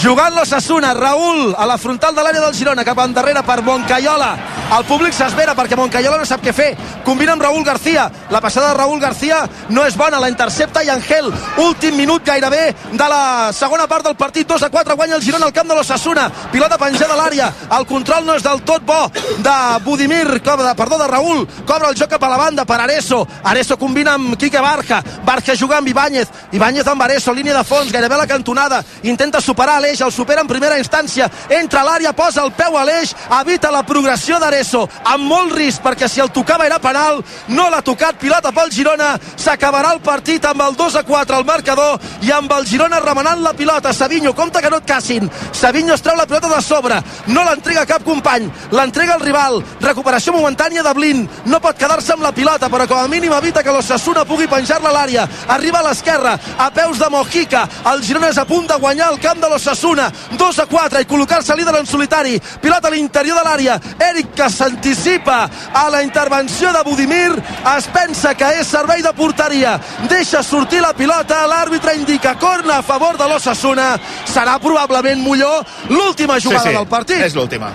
Jugant 0.00 0.34
l'Ossassuna, 0.34 0.94
Raül, 0.96 1.54
a 1.56 1.66
la 1.68 1.78
frontal 1.78 2.16
de 2.16 2.24
l'àrea 2.24 2.42
del 2.46 2.56
Girona, 2.56 2.84
cap 2.84 2.98
endarrere 3.04 3.44
per 3.46 3.60
Moncaiola. 3.62 4.34
El 4.70 4.84
públic 4.86 5.10
s'esvera 5.10 5.56
perquè 5.58 5.74
Moncayola 5.74 6.20
no 6.20 6.26
sap 6.28 6.44
què 6.44 6.52
fer. 6.54 6.68
Combina 7.02 7.32
amb 7.34 7.42
Raúl 7.42 7.64
García. 7.66 8.04
La 8.30 8.40
passada 8.40 8.68
de 8.68 8.74
Raúl 8.78 9.00
García 9.02 9.40
no 9.68 9.82
és 9.82 9.96
bona. 9.98 10.20
La 10.22 10.28
intercepta 10.30 10.84
i 10.86 10.88
Angel. 10.92 11.26
Últim 11.58 11.96
minut 11.98 12.22
gairebé 12.24 12.68
de 12.92 13.08
la 13.10 13.50
segona 13.52 13.88
part 13.90 14.06
del 14.06 14.14
partit. 14.14 14.46
2 14.46 14.62
a 14.62 14.68
4 14.70 14.94
guanya 14.94 15.16
el 15.16 15.24
Girona 15.24 15.46
al 15.46 15.52
camp 15.52 15.66
de 15.68 15.74
l'Ossassuna. 15.74 16.28
Pilota 16.52 16.78
penjada 16.78 17.16
a 17.16 17.18
l'àrea. 17.18 17.48
El 17.78 17.86
control 17.86 18.24
no 18.26 18.36
és 18.38 18.44
del 18.46 18.62
tot 18.62 18.86
bo 18.86 19.00
de 19.42 19.56
Budimir, 19.82 20.28
de, 20.38 20.74
perdó, 20.76 20.98
de 20.98 21.08
Raúl. 21.08 21.48
Cobra 21.66 21.90
el 21.90 21.98
joc 21.98 22.14
cap 22.14 22.22
a 22.22 22.30
la 22.30 22.38
banda 22.38 22.64
per 22.64 22.78
Areso. 22.80 23.26
Areso 23.42 23.76
combina 23.76 24.14
amb 24.14 24.36
Quique 24.38 24.60
Barja. 24.60 25.02
Barja 25.26 25.56
juga 25.56 25.78
amb 25.78 25.88
Ibáñez. 25.88 26.28
Ibáñez 26.52 26.86
amb 26.86 27.02
Areso, 27.02 27.34
línia 27.34 27.56
de 27.56 27.64
fons, 27.64 27.90
gairebé 27.90 28.14
a 28.14 28.22
la 28.22 28.26
cantonada. 28.28 28.84
Intenta 29.02 29.40
superar 29.40 29.80
l'eix, 29.80 30.00
el 30.00 30.12
supera 30.12 30.42
en 30.42 30.46
primera 30.46 30.78
instància. 30.78 31.26
Entra 31.48 31.82
a 31.82 31.88
l'àrea, 31.90 32.14
posa 32.14 32.44
el 32.44 32.52
peu 32.52 32.78
a 32.78 32.84
l'eix, 32.84 33.16
evita 33.40 33.74
la 33.74 33.82
progressió 33.82 34.38
d'Areso. 34.38 34.59
Amb 34.60 35.24
molt 35.24 35.54
risc, 35.56 35.80
perquè 35.82 36.08
si 36.08 36.20
el 36.20 36.30
tocava 36.30 36.66
era 36.66 36.78
penal, 36.78 37.22
no 37.48 37.68
l'ha 37.70 37.80
tocat, 37.82 38.18
pilota 38.20 38.52
pel 38.52 38.70
Girona. 38.70 39.14
S'acabarà 39.40 39.94
el 39.94 40.00
partit 40.04 40.44
amb 40.44 40.62
el 40.62 40.76
2 40.76 40.96
a 41.00 41.02
4 41.06 41.36
al 41.36 41.46
marcador 41.48 42.00
i 42.22 42.30
amb 42.30 42.52
el 42.52 42.66
Girona 42.66 43.00
remenant 43.00 43.40
la 43.42 43.54
pilota. 43.56 43.92
Savinho, 43.92 44.34
compta 44.34 44.60
que 44.60 44.70
no 44.70 44.76
et 44.76 44.86
cassin. 44.86 45.30
Savinho 45.52 45.94
es 45.94 46.02
treu 46.02 46.16
la 46.16 46.26
pilota 46.26 46.48
de 46.48 46.60
sobre. 46.62 47.00
No 47.28 47.44
l'entrega 47.44 47.86
cap 47.86 48.04
company. 48.04 48.50
L'entrega 48.70 49.16
el 49.16 49.24
rival. 49.24 49.62
Recuperació 49.80 50.34
momentània 50.36 50.84
de 50.84 50.94
Blin. 50.94 51.24
No 51.46 51.60
pot 51.60 51.78
quedar-se 51.78 52.12
amb 52.12 52.26
la 52.26 52.34
pilota, 52.36 52.68
però 52.68 52.86
com 52.88 53.00
a 53.00 53.08
mínim 53.08 53.32
evita 53.32 53.62
que 53.62 53.72
l'Ossassuna 53.72 54.26
pugui 54.28 54.48
penjar-la 54.50 54.90
a 54.90 54.96
l'àrea. 54.98 55.26
Arriba 55.48 55.80
a 55.80 55.88
l'esquerra, 55.88 56.36
a 56.58 56.70
peus 56.70 56.98
de 56.98 57.08
Mojica. 57.10 57.66
El 57.92 58.04
Girona 58.04 58.28
és 58.28 58.38
a 58.38 58.44
punt 58.44 58.68
de 58.68 58.76
guanyar 58.76 59.10
el 59.14 59.20
camp 59.20 59.40
de 59.40 59.48
l'Ossassuna. 59.48 60.10
2 60.36 60.58
a 60.58 60.66
4 60.66 61.00
i 61.00 61.08
col·locar-se 61.08 61.56
líder 61.56 61.78
en 61.80 61.86
solitari. 61.86 62.36
Pilota 62.60 62.88
a 62.88 62.94
l'interior 62.94 63.40
de 63.40 63.46
l'àrea. 63.48 63.80
Eric 64.10 64.34
que 64.36 64.49
s'anticipa 64.50 65.48
a 65.72 65.88
la 65.90 66.02
intervenció 66.02 66.72
de 66.72 66.82
Budimir. 66.84 67.30
Es 67.76 67.86
pensa 67.92 68.34
que 68.34 68.48
és 68.60 68.66
servei 68.66 69.02
de 69.02 69.12
porteria. 69.16 69.78
Deixa 70.08 70.42
sortir 70.42 70.80
la 70.82 70.92
pilota. 70.94 71.46
L'àrbitre 71.50 71.96
indica 71.96 72.36
corna 72.38 72.78
a 72.78 72.82
favor 72.82 73.18
de 73.18 73.28
l'Ossassuna. 73.28 73.92
Serà 74.26 74.58
probablement 74.60 75.22
Molló 75.22 75.60
l'última 75.88 76.40
jugada 76.40 76.64
sí, 76.64 76.74
sí, 76.74 76.76
del 76.76 76.86
partit. 76.88 77.22
És 77.24 77.34
l'última. 77.34 77.72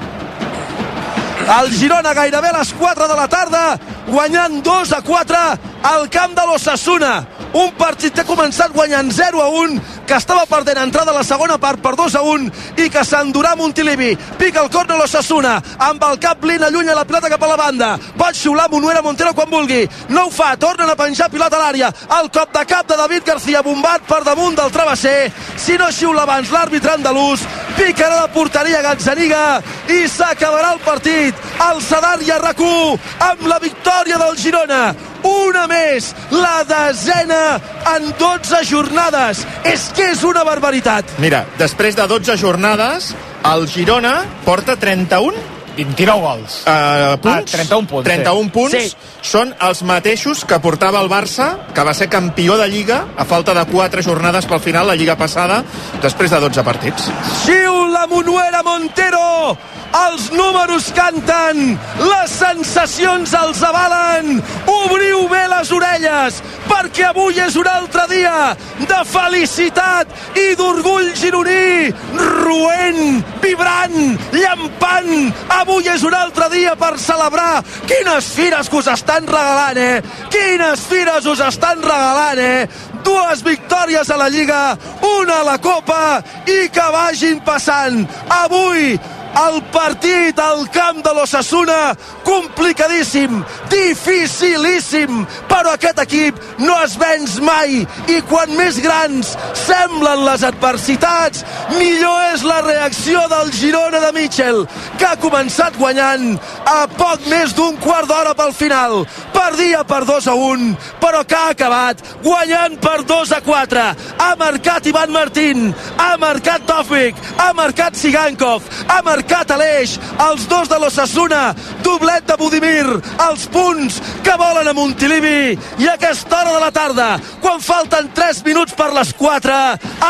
El 1.46 1.70
Girona 1.78 2.14
gairebé 2.18 2.50
a 2.50 2.60
les 2.60 2.74
4 2.74 3.08
de 3.08 3.16
la 3.16 3.28
tarda 3.30 3.64
guanyant 4.08 4.64
2 4.66 4.94
a 4.98 5.02
4 5.02 5.38
al 5.84 6.10
camp 6.10 6.34
de 6.34 6.46
l'Ossassuna 6.48 7.16
un 7.56 7.72
partit 7.78 8.14
que 8.14 8.24
ha 8.24 8.28
començat 8.28 8.74
guanyant 8.76 9.12
0 9.16 9.42
a 9.42 9.48
1 9.62 9.78
que 10.06 10.16
estava 10.16 10.46
perdent 10.46 10.78
entrada 10.84 11.12
a 11.12 11.18
la 11.18 11.24
segona 11.24 11.58
part 11.58 11.82
per 11.82 11.96
2 11.98 12.16
a 12.16 12.22
1 12.22 12.50
i 12.84 12.90
que 12.94 13.04
s'endurà 13.06 13.56
Montilivi 13.58 14.12
pica 14.40 14.62
el 14.64 14.70
córner 14.70 14.98
l'Ossassuna 15.00 15.56
amb 15.90 16.04
el 16.10 16.20
cap 16.22 16.40
Blin 16.42 16.64
allunya 16.64 16.96
la 16.96 17.06
pilota 17.06 17.30
cap 17.30 17.44
a 17.44 17.52
la 17.52 17.58
banda. 17.58 17.90
Pot 18.18 18.38
xiular 18.38 18.70
Monuera 18.72 19.02
Montero 19.02 19.34
quan 19.34 19.50
vulgui. 19.50 19.84
No 20.10 20.28
ho 20.28 20.32
fa, 20.32 20.56
tornen 20.58 20.90
a 20.90 20.96
penjar 20.96 21.30
pilota 21.32 21.58
a 21.58 21.64
l'àrea. 21.66 21.92
El 22.20 22.30
cop 22.30 22.54
de 22.54 22.66
cap 22.66 22.88
de 22.88 22.98
David 22.98 23.26
García 23.26 23.64
bombat 23.66 24.06
per 24.08 24.24
damunt 24.24 24.56
del 24.56 24.72
travesser. 24.72 25.32
Si 25.58 25.78
no 25.78 25.92
xiula 25.92 26.24
abans 26.24 26.52
l'àrbitre 26.54 26.96
andalús 26.96 27.46
picarà 27.76 28.22
la 28.22 28.30
porteria 28.32 28.82
Gazzaniga 28.86 29.62
i 29.92 30.06
s'acabarà 30.08 30.76
el 30.76 30.80
partit. 30.86 31.36
El 31.70 31.82
Sadar 31.82 32.20
i 32.22 32.32
rac 32.32 32.62
amb 32.66 33.48
la 33.48 33.60
victòria 33.60 34.18
del 34.18 34.38
Girona. 34.38 34.96
Una 35.26 35.66
més, 35.68 36.12
la 36.32 36.64
desena 36.70 37.60
en 37.96 38.12
12 38.20 38.62
jornades. 38.70 39.42
És 39.66 39.88
que 39.96 40.12
és 40.12 40.24
una 40.28 40.44
barbaritat. 40.44 41.18
Mira, 41.24 41.46
després 41.60 41.96
de 41.96 42.08
12 42.08 42.38
jornades, 42.38 43.14
el 43.48 43.68
Girona 43.72 44.18
porta 44.46 44.76
31 44.80 45.56
29 45.76 46.22
gols. 46.22 46.62
Uh, 46.64 47.18
punts? 47.20 47.54
Ah, 47.54 47.58
31 47.58 47.88
punts. 47.88 48.06
31 48.08 48.44
sí. 48.44 48.52
punts 48.56 48.76
Sí. 48.76 48.96
són 49.26 49.52
els 49.60 49.82
mateixos 49.84 50.46
que 50.48 50.60
portava 50.64 51.02
el 51.04 51.10
Barça, 51.12 51.50
que 51.76 51.84
va 51.84 51.94
ser 51.94 52.08
campió 52.10 52.58
de 52.58 52.68
Lliga 52.72 53.02
a 53.18 53.26
falta 53.26 53.54
de 53.54 53.66
4 53.68 54.04
jornades 54.06 54.48
pel 54.48 54.62
final, 54.64 54.88
la 54.88 54.96
Lliga 54.96 55.18
passada, 55.20 55.64
després 56.02 56.32
de 56.32 56.40
12 56.40 56.64
partits. 56.64 57.10
Xiula 57.44 58.06
Monuera 58.08 58.64
Montero 58.64 59.58
els 59.96 60.30
números 60.34 60.90
canten 60.96 61.76
les 62.00 62.32
sensacions 62.32 63.34
els 63.40 63.62
avalen 63.64 64.40
obriu 64.68 65.26
bé 65.32 65.44
les 65.52 65.72
orelles 65.76 66.42
perquè 66.70 67.10
avui 67.10 67.40
és 67.40 67.56
un 67.60 67.70
altre 67.70 68.06
dia 68.12 68.56
de 68.80 69.02
felicitat 69.10 70.12
i 70.40 70.48
d'orgull 70.60 71.12
gironí 71.16 71.92
roent, 72.16 73.22
vibrant 73.44 74.18
llampant 74.34 75.14
avui 75.60 75.88
és 75.94 76.04
un 76.04 76.18
altre 76.18 76.50
dia 76.54 76.76
per 76.80 76.96
celebrar 77.00 77.64
quines 77.86 78.34
fires 78.36 78.70
que 78.70 78.82
us 78.82 78.92
estan 78.92 79.30
regalant 79.30 79.80
eh? 79.80 80.02
quines 80.34 80.90
fires 80.90 81.30
us 81.30 81.46
estan 81.46 81.82
regalant 81.86 82.42
eh? 82.42 82.68
dues 83.06 83.44
victòries 83.46 84.10
a 84.10 84.18
la 84.18 84.30
Lliga, 84.30 84.78
una 85.22 85.42
a 85.42 85.46
la 85.46 85.58
Copa 85.62 86.24
i 86.50 86.66
que 86.74 86.88
vagin 86.96 87.40
passant. 87.46 88.02
Avui 88.42 88.98
el 89.36 89.62
partit 89.72 90.38
al 90.40 90.64
camp 90.72 91.02
de 91.04 91.12
l'Ossassuna 91.16 91.96
complicadíssim, 92.24 93.42
dificilíssim 93.72 95.26
però 95.50 95.74
aquest 95.76 96.00
equip 96.06 96.40
no 96.64 96.78
es 96.84 96.96
venç 97.00 97.38
mai. 97.44 97.82
I 98.12 98.22
quan 98.30 98.54
més 98.56 98.80
grans 98.84 99.34
semblen 99.66 100.24
les 100.26 100.46
adversitats 100.48 101.44
millor 101.76 102.22
és 102.32 102.46
la 102.48 102.62
reacció 102.64 103.26
del 103.32 103.52
Girona 103.56 104.02
de 104.06 104.14
Mitchell 104.16 104.64
que 105.00 105.10
ha 105.10 105.20
començat 105.20 105.76
guanyant 105.80 106.38
a 106.72 106.86
poc 106.96 107.28
més 107.32 107.56
d'un 107.58 107.76
quart 107.84 108.08
d'hora 108.12 108.36
pel 108.38 108.56
final. 108.56 109.04
Perdia 109.36 109.84
per 109.88 110.04
2 110.08 110.30
a 110.32 110.36
1 110.36 110.72
però 111.04 111.26
que 111.28 111.36
ha 111.36 111.52
acabat 111.52 112.02
guanyant 112.24 112.80
per 112.82 113.02
2 113.04 113.36
a 113.36 113.42
4 113.44 113.86
ha 114.24 114.32
marcat 114.40 114.88
Ivan 114.88 115.12
Martín 115.12 115.68
ha 116.00 116.16
marcat 116.22 116.64
Tofik 116.66 117.20
ha 117.38 117.52
marcat 117.54 118.00
Sigankov 118.00 118.64
ha 118.88 119.02
marcat 119.04 119.25
Aleix 119.56 119.96
els 120.20 120.46
dos 120.52 120.68
de 120.68 120.78
l'Ossassuna 120.82 121.54
doblet 121.84 122.26
de 122.28 122.36
Budimir 122.40 122.86
els 123.28 123.46
punts 123.54 124.00
que 124.26 124.36
volen 124.40 124.68
a 124.68 124.74
Montilivi. 124.76 125.56
I 125.80 125.88
a 125.88 125.96
aquesta 125.96 126.42
hora 126.42 126.56
de 126.56 126.64
la 126.64 126.72
tarda 126.76 127.10
quan 127.42 127.62
falten 127.64 128.10
3 128.16 128.44
minuts 128.46 128.76
per 128.76 128.92
les 128.96 129.14
4 129.18 129.60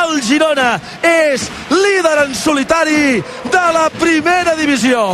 el 0.01 0.21
Girona 0.25 0.75
és 1.01 1.49
líder 1.69 2.17
en 2.25 2.33
solitari 2.35 3.21
de 3.51 3.67
la 3.75 3.89
primera 3.99 4.55
divisió 4.55 5.05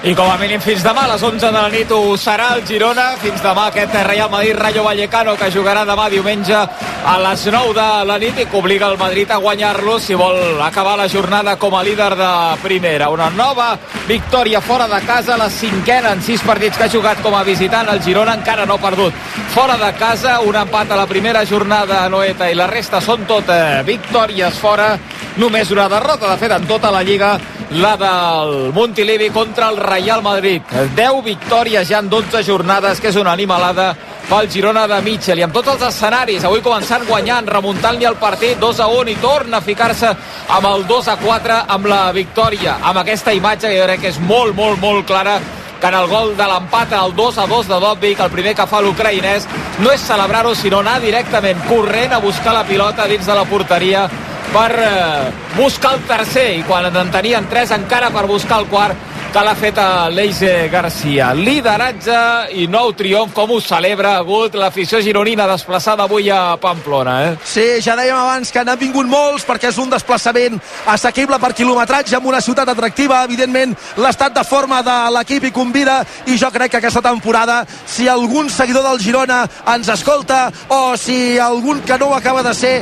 I 0.00 0.14
com 0.16 0.30
a 0.32 0.38
mínim 0.40 0.62
fins 0.64 0.80
demà 0.80 1.02
a 1.04 1.10
les 1.10 1.22
11 1.28 1.44
de 1.44 1.50
la 1.52 1.68
nit 1.68 1.90
ho 1.92 2.14
serà 2.16 2.54
el 2.54 2.62
Girona. 2.64 3.10
Fins 3.20 3.42
demà 3.44 3.66
aquest 3.68 3.92
Real 4.06 4.30
Madrid 4.32 4.56
Rayo 4.56 4.80
Vallecano 4.86 5.34
que 5.36 5.50
jugarà 5.52 5.82
demà 5.84 6.06
diumenge 6.08 6.56
a 6.56 7.16
les 7.20 7.42
9 7.52 7.74
de 7.76 8.06
la 8.08 8.16
nit 8.22 8.40
i 8.40 8.46
que 8.48 8.56
obliga 8.56 8.88
el 8.88 8.96
Madrid 8.96 9.28
a 9.28 9.36
guanyar-lo 9.36 9.98
si 10.00 10.16
vol 10.16 10.62
acabar 10.64 10.96
la 10.96 11.08
jornada 11.08 11.58
com 11.60 11.76
a 11.76 11.84
líder 11.84 12.16
de 12.16 12.30
primera. 12.62 13.10
Una 13.12 13.28
nova 13.28 13.74
victòria 14.08 14.64
fora 14.64 14.88
de 14.88 15.04
casa, 15.04 15.36
la 15.36 15.50
cinquena 15.50 16.16
en 16.16 16.24
sis 16.24 16.40
partits 16.48 16.80
que 16.80 16.88
ha 16.88 16.94
jugat 16.96 17.20
com 17.20 17.36
a 17.36 17.44
visitant. 17.44 17.92
El 17.92 18.00
Girona 18.00 18.40
encara 18.40 18.64
no 18.64 18.80
ha 18.80 18.84
perdut. 18.88 19.12
Fora 19.52 19.76
de 19.76 19.92
casa, 20.00 20.40
un 20.40 20.56
empat 20.56 20.92
a 20.92 21.02
la 21.04 21.06
primera 21.06 21.44
jornada 21.44 22.06
a 22.06 22.08
Noeta 22.08 22.48
i 22.48 22.56
la 22.56 22.72
resta 22.72 23.04
són 23.04 23.28
tot 23.28 23.52
eh, 23.52 23.82
victòries 23.84 24.64
fora. 24.64 24.94
Només 25.36 25.70
una 25.70 25.90
derrota, 25.92 26.32
de 26.32 26.40
fet, 26.40 26.56
en 26.56 26.64
tota 26.66 26.90
la 26.90 27.04
Lliga, 27.04 27.36
la 27.70 27.96
del 27.96 28.72
Montilivi 28.72 29.30
contra 29.30 29.68
el 29.68 29.76
Real 29.90 30.22
Madrid. 30.22 30.62
10 30.96 31.22
victòries 31.24 31.88
ja 31.88 31.98
en 31.98 32.08
12 32.08 32.44
jornades, 32.46 33.00
que 33.00 33.10
és 33.10 33.18
una 33.18 33.32
animalada 33.32 33.90
pel 34.30 34.50
Girona 34.50 34.86
de 34.86 35.00
Mitchell. 35.02 35.40
I 35.40 35.46
amb 35.48 35.54
tots 35.54 35.74
els 35.74 35.86
escenaris, 35.88 36.44
avui 36.46 36.62
començant 36.62 37.06
guanyant 37.08 37.48
remuntant-li 37.50 38.06
el 38.06 38.18
partit 38.20 38.60
2 38.62 38.82
a 38.84 38.86
1 39.00 39.10
i 39.10 39.16
torna 39.22 39.58
a 39.58 39.66
ficar-se 39.66 40.12
amb 40.56 40.68
el 40.70 40.86
2 40.86 41.08
a 41.10 41.16
4 41.18 41.62
amb 41.76 41.90
la 41.90 42.04
victòria. 42.14 42.78
Amb 42.82 43.02
aquesta 43.02 43.34
imatge 43.34 43.68
que 43.68 43.80
jo 43.80 43.88
crec 43.88 44.04
que 44.06 44.14
és 44.14 44.20
molt, 44.22 44.54
molt, 44.54 44.78
molt 44.80 45.06
clara 45.06 45.40
que 45.80 45.88
en 45.88 45.94
el 45.96 46.06
gol 46.06 46.34
de 46.36 46.46
l'empat 46.46 46.92
el 46.92 47.14
2 47.16 47.38
a 47.40 47.46
2 47.48 47.68
de 47.68 47.76
Dobbik, 47.80 48.20
el 48.20 48.30
primer 48.30 48.54
que 48.54 48.66
fa 48.68 48.82
l'ucraïnès 48.84 49.46
no 49.80 49.90
és 49.94 50.02
celebrar-ho 50.04 50.52
sinó 50.54 50.82
anar 50.84 50.98
directament 51.00 51.62
corrent 51.66 52.12
a 52.12 52.20
buscar 52.20 52.52
la 52.52 52.66
pilota 52.68 53.08
dins 53.08 53.26
de 53.26 53.34
la 53.34 53.46
porteria 53.48 54.04
per 54.52 54.70
eh, 54.76 55.30
buscar 55.56 55.94
el 55.96 56.04
tercer. 56.04 56.50
I 56.58 56.66
quan 56.68 56.90
en 56.90 57.10
tenien 57.10 57.48
tres 57.48 57.72
encara 57.72 58.10
per 58.12 58.26
buscar 58.28 58.60
el 58.60 58.68
quart 58.68 59.09
que 59.30 59.42
l'ha 59.44 59.54
fet 59.54 59.78
Leise 60.10 60.68
Garcia. 60.72 61.28
Lideratge 61.36 62.16
i 62.58 62.64
nou 62.70 62.90
triomf, 62.96 63.32
com 63.34 63.52
ho 63.54 63.58
celebra 63.62 64.14
ha 64.16 64.22
hagut 64.24 64.56
l'afició 64.58 64.98
gironina 65.04 65.46
desplaçada 65.46 66.06
avui 66.08 66.30
a 66.30 66.56
Pamplona. 66.60 67.14
Eh? 67.26 67.36
Sí, 67.46 67.66
ja 67.84 67.94
dèiem 67.98 68.16
abans 68.16 68.50
que 68.50 68.64
n'han 68.64 68.80
vingut 68.80 69.06
molts 69.10 69.44
perquè 69.46 69.70
és 69.70 69.78
un 69.78 69.92
desplaçament 69.92 70.58
assequible 70.90 71.38
per 71.38 71.52
quilometratge 71.54 72.16
en 72.18 72.26
una 72.26 72.40
ciutat 72.40 72.72
atractiva. 72.72 73.22
Evidentment, 73.28 73.76
l'estat 74.02 74.34
de 74.34 74.44
forma 74.46 74.80
de 74.86 74.96
l'equip 75.16 75.46
hi 75.46 75.54
convida 75.54 76.00
i 76.26 76.38
jo 76.40 76.50
crec 76.50 76.74
que 76.74 76.82
aquesta 76.82 77.04
temporada, 77.04 77.62
si 77.86 78.08
algun 78.08 78.50
seguidor 78.50 78.88
del 78.88 79.02
Girona 79.04 79.44
ens 79.74 79.94
escolta 79.94 80.48
o 80.68 80.96
si 80.96 81.38
algun 81.38 81.82
que 81.86 81.98
no 81.98 82.10
ho 82.10 82.18
acaba 82.18 82.42
de 82.42 82.54
ser 82.54 82.76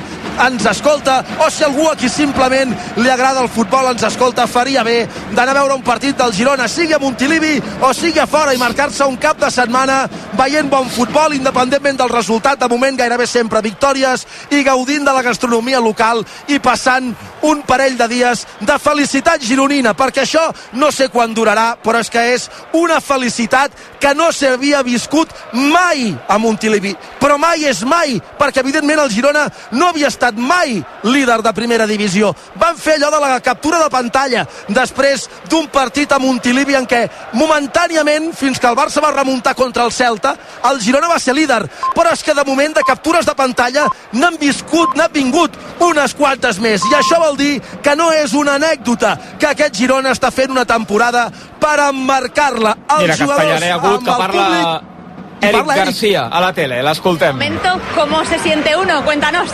ens 0.47 0.67
escolta 0.67 1.25
o 1.45 1.51
si 1.51 1.65
algú 1.65 1.89
aquí 1.91 2.09
simplement 2.09 2.75
li 2.97 3.11
agrada 3.11 3.43
el 3.43 3.51
futbol 3.51 3.91
ens 3.91 4.05
escolta, 4.07 4.47
faria 4.47 4.85
bé 4.87 5.07
d'anar 5.33 5.57
a 5.57 5.61
veure 5.61 5.75
un 5.75 5.83
partit 5.83 6.17
del 6.17 6.33
Girona, 6.33 6.69
sigui 6.69 6.95
a 6.95 7.01
Montilivi 7.03 7.57
o 7.83 7.93
sigui 7.95 8.21
a 8.23 8.27
fora 8.27 8.55
i 8.55 8.61
marcar-se 8.61 9.05
un 9.05 9.17
cap 9.17 9.39
de 9.41 9.51
setmana 9.51 10.05
veient 10.39 10.71
bon 10.71 10.89
futbol 10.91 11.35
independentment 11.35 11.99
del 11.99 12.13
resultat, 12.13 12.59
de 12.59 12.69
moment 12.69 12.99
gairebé 12.99 13.27
sempre 13.27 13.63
victòries 13.65 14.27
i 14.51 14.63
gaudint 14.67 15.05
de 15.05 15.15
la 15.15 15.23
gastronomia 15.23 15.81
local 15.81 16.25
i 16.49 16.59
passant 16.63 17.15
un 17.43 17.63
parell 17.63 17.97
de 17.99 18.09
dies 18.11 18.45
de 18.61 18.79
felicitat 18.83 19.43
gironina, 19.43 19.95
perquè 19.95 20.25
això 20.25 20.49
no 20.79 20.91
sé 20.95 21.09
quan 21.13 21.35
durarà, 21.35 21.77
però 21.83 22.01
és 22.03 22.11
que 22.11 22.25
és 22.35 22.49
una 22.75 23.01
felicitat 23.01 23.75
que 24.01 24.15
no 24.15 24.31
s'havia 24.33 24.83
viscut 24.83 25.31
mai 25.53 26.11
a 26.29 26.39
Montilivi, 26.39 26.95
però 27.21 27.39
mai 27.39 27.67
és 27.69 27.83
mai, 27.87 28.19
perquè 28.39 28.63
evidentment 28.63 29.05
el 29.05 29.13
Girona 29.15 29.47
no 29.73 29.91
havia 29.91 30.11
estat 30.11 30.28
mai 30.37 30.83
líder 31.03 31.41
de 31.43 31.53
primera 31.55 31.87
divisió. 31.87 32.35
Van 32.57 32.77
fer 32.77 32.97
allò 32.99 33.11
de 33.15 33.21
la 33.21 33.41
captura 33.41 33.79
de 33.83 33.91
pantalla 33.91 34.45
després 34.69 35.29
d'un 35.49 35.69
partit 35.73 36.13
a 36.13 36.19
Montilivi 36.19 36.75
en 36.75 36.87
què 36.87 37.05
momentàniament, 37.33 38.33
fins 38.37 38.59
que 38.59 38.69
el 38.69 38.77
Barça 38.77 39.03
va 39.05 39.13
remuntar 39.15 39.55
contra 39.55 39.85
el 39.85 39.93
Celta, 39.93 40.35
el 40.71 40.81
Girona 40.81 41.09
va 41.09 41.19
ser 41.19 41.35
líder, 41.35 41.63
però 41.95 42.13
és 42.13 42.23
que 42.23 42.35
de 42.35 42.45
moment 42.45 42.75
de 42.75 42.85
captures 42.87 43.27
de 43.27 43.35
pantalla 43.39 43.87
n'han 44.13 44.37
viscut, 44.41 44.97
n'han 44.97 45.13
vingut 45.13 45.57
unes 45.81 46.15
quantes 46.15 46.59
més, 46.59 46.83
i 46.91 46.95
això 46.99 47.21
vol 47.23 47.37
dir 47.39 47.61
que 47.83 47.97
no 47.97 48.11
és 48.13 48.35
una 48.35 48.59
anècdota, 48.59 49.17
que 49.39 49.51
aquest 49.53 49.79
Girona 49.79 50.13
està 50.17 50.31
fent 50.35 50.51
una 50.51 50.67
temporada 50.69 51.29
per 51.61 51.79
emmarcar-la. 51.89 52.77
Els 52.99 53.03
Mira, 53.03 53.17
jugadors 53.17 53.59
Castellà 53.59 53.75
Agut, 53.75 53.99
amb 53.99 54.05
que 54.05 54.11
el 54.11 54.23
parla 54.27 54.47
públic 54.47 54.98
Eric 55.41 55.57
Parla 55.59 55.75
Eric. 55.75 55.85
Garcia 55.87 56.27
a 56.31 56.41
la 56.41 56.53
tele, 56.53 56.83
l'escoltem. 56.83 57.33
momento, 57.33 57.81
¿cómo 57.95 58.25
se 58.25 58.39
siente 58.39 58.75
uno? 58.77 59.03
Cuéntanos. 59.05 59.49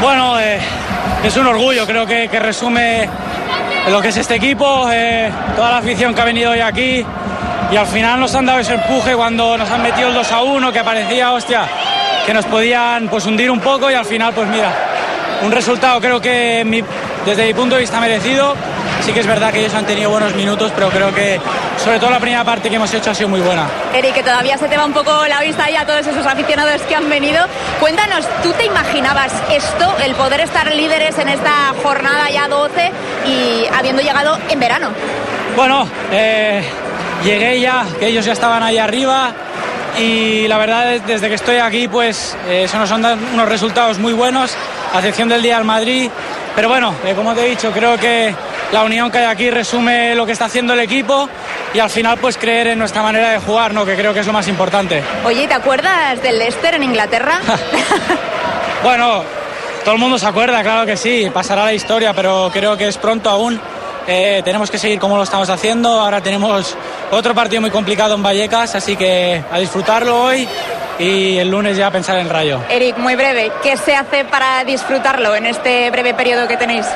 Bueno, 0.00 0.38
eh, 0.40 0.58
es 1.24 1.36
un 1.36 1.46
orgullo, 1.46 1.86
creo 1.86 2.06
que, 2.06 2.28
que 2.28 2.38
resume 2.40 3.08
lo 3.88 4.00
que 4.00 4.08
es 4.08 4.16
este 4.16 4.34
equipo, 4.36 4.88
eh, 4.92 5.30
toda 5.56 5.70
la 5.70 5.78
afición 5.78 6.14
que 6.14 6.20
ha 6.20 6.24
venido 6.24 6.50
hoy 6.52 6.60
aquí 6.60 7.04
y 7.72 7.76
al 7.76 7.86
final 7.86 8.20
nos 8.20 8.34
han 8.34 8.46
dado 8.46 8.58
ese 8.60 8.74
empuje 8.74 9.14
cuando 9.14 9.56
nos 9.56 9.68
han 9.70 9.82
metido 9.82 10.08
el 10.08 10.14
2 10.14 10.32
a 10.32 10.42
1 10.42 10.72
que 10.72 10.84
parecía, 10.84 11.32
hostia, 11.32 11.62
que 12.24 12.32
nos 12.34 12.44
podían 12.46 13.08
pues 13.08 13.26
hundir 13.26 13.50
un 13.50 13.60
poco 13.60 13.90
y 13.90 13.94
al 13.94 14.04
final 14.04 14.32
pues 14.34 14.48
mira, 14.48 14.70
un 15.42 15.50
resultado 15.52 16.00
creo 16.00 16.20
que 16.20 16.62
mi- 16.64 16.82
desde 17.24 17.44
mi 17.46 17.54
punto 17.54 17.74
de 17.74 17.80
vista 17.82 17.98
merecido. 18.00 18.54
Sí 19.04 19.12
que 19.12 19.20
es 19.20 19.26
verdad 19.26 19.52
que 19.52 19.60
ellos 19.60 19.74
han 19.74 19.84
tenido 19.84 20.10
buenos 20.10 20.34
minutos, 20.34 20.72
pero 20.74 20.88
creo 20.88 21.14
que 21.14 21.38
sobre 21.86 22.00
todo 22.00 22.10
la 22.10 22.18
primera 22.18 22.42
parte 22.42 22.68
que 22.68 22.74
hemos 22.74 22.92
hecho 22.92 23.12
ha 23.12 23.14
sido 23.14 23.28
muy 23.28 23.40
buena. 23.40 23.68
Eric, 23.94 24.12
que 24.12 24.24
todavía 24.24 24.58
se 24.58 24.66
te 24.66 24.76
va 24.76 24.84
un 24.84 24.92
poco 24.92 25.24
la 25.28 25.40
vista 25.40 25.70
ya 25.70 25.82
a 25.82 25.86
todos 25.86 26.04
esos 26.04 26.26
aficionados 26.26 26.82
que 26.82 26.96
han 26.96 27.08
venido. 27.08 27.46
Cuéntanos, 27.78 28.26
¿tú 28.42 28.50
te 28.54 28.64
imaginabas 28.64 29.32
esto, 29.52 29.94
el 30.04 30.16
poder 30.16 30.40
estar 30.40 30.74
líderes 30.74 31.16
en 31.16 31.28
esta 31.28 31.72
jornada 31.84 32.28
ya 32.28 32.48
12 32.48 32.90
y 33.28 33.66
habiendo 33.72 34.02
llegado 34.02 34.36
en 34.48 34.58
verano? 34.58 34.88
Bueno, 35.54 35.88
eh, 36.10 36.64
llegué 37.22 37.60
ya, 37.60 37.86
que 38.00 38.08
ellos 38.08 38.24
ya 38.24 38.32
estaban 38.32 38.64
ahí 38.64 38.78
arriba 38.78 39.32
y 39.96 40.48
la 40.48 40.58
verdad 40.58 40.92
es, 40.92 41.06
desde 41.06 41.28
que 41.28 41.36
estoy 41.36 41.58
aquí 41.58 41.86
pues 41.86 42.36
eh, 42.48 42.66
se 42.66 42.78
nos 42.78 42.90
han 42.90 43.02
dado 43.02 43.16
unos 43.32 43.48
resultados 43.48 44.00
muy 44.00 44.12
buenos, 44.12 44.56
a 44.92 44.98
excepción 44.98 45.28
del 45.28 45.40
día 45.40 45.54
del 45.54 45.64
Madrid. 45.64 46.10
Pero 46.56 46.68
bueno, 46.68 46.96
eh, 47.04 47.14
como 47.14 47.32
te 47.32 47.46
he 47.46 47.50
dicho, 47.50 47.70
creo 47.70 47.96
que 47.96 48.34
la 48.72 48.82
unión 48.82 49.10
que 49.10 49.18
hay 49.18 49.24
aquí 49.24 49.50
resume 49.50 50.14
lo 50.14 50.26
que 50.26 50.32
está 50.32 50.46
haciendo 50.46 50.72
el 50.74 50.80
equipo 50.80 51.28
y 51.72 51.78
al 51.78 51.90
final 51.90 52.18
pues 52.18 52.36
creer 52.36 52.68
en 52.68 52.78
nuestra 52.78 53.02
manera 53.02 53.30
de 53.30 53.38
jugar, 53.38 53.72
¿no? 53.72 53.84
que 53.84 53.96
creo 53.96 54.12
que 54.12 54.20
es 54.20 54.26
lo 54.26 54.32
más 54.32 54.48
importante. 54.48 55.02
Oye, 55.24 55.46
¿te 55.46 55.54
acuerdas 55.54 56.22
del 56.22 56.38
Leicester 56.38 56.74
en 56.74 56.82
Inglaterra? 56.82 57.40
Bueno, 58.82 59.24
todo 59.84 59.94
el 59.94 60.00
mundo 60.00 60.18
se 60.18 60.26
acuerda, 60.26 60.62
claro 60.62 60.86
que 60.86 60.96
sí, 60.96 61.28
pasará 61.32 61.64
la 61.64 61.72
historia, 61.72 62.12
pero 62.12 62.50
creo 62.52 62.76
que 62.76 62.86
es 62.86 62.96
pronto 62.98 63.30
aún. 63.30 63.60
Eh, 64.06 64.42
tenemos 64.44 64.70
que 64.70 64.78
seguir 64.78 65.00
como 65.00 65.16
lo 65.16 65.24
estamos 65.24 65.50
haciendo. 65.50 65.88
Ahora 65.88 66.20
tenemos 66.20 66.76
otro 67.10 67.34
partido 67.34 67.60
muy 67.60 67.70
complicado 67.70 68.14
en 68.14 68.22
Vallecas, 68.22 68.76
así 68.76 68.94
que 68.94 69.42
a 69.50 69.58
disfrutarlo 69.58 70.22
hoy 70.22 70.46
y 70.98 71.38
el 71.38 71.50
lunes 71.50 71.76
ya 71.76 71.90
pensar 71.90 72.18
en 72.18 72.30
Rayo. 72.30 72.60
Eric, 72.70 72.96
muy 72.98 73.16
breve, 73.16 73.50
¿qué 73.62 73.76
se 73.76 73.96
hace 73.96 74.24
para 74.24 74.62
disfrutarlo 74.64 75.34
en 75.34 75.46
este 75.46 75.90
breve 75.90 76.14
periodo 76.14 76.46
que 76.46 76.56
tenéis? 76.56 76.86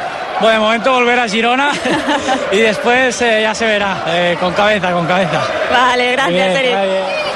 Bueno, 0.40 0.54
de 0.54 0.58
momento 0.58 0.92
volver 0.92 1.18
a 1.18 1.28
Girona 1.28 1.70
y 2.52 2.58
después 2.58 3.20
eh, 3.20 3.40
ya 3.42 3.54
se 3.54 3.66
verá, 3.66 4.04
eh, 4.06 4.36
con 4.40 4.52
cabeza, 4.54 4.90
con 4.92 5.06
cabeza. 5.06 5.42
Vale, 5.70 6.12
gracias, 6.12 6.56
Eric. 6.56 7.29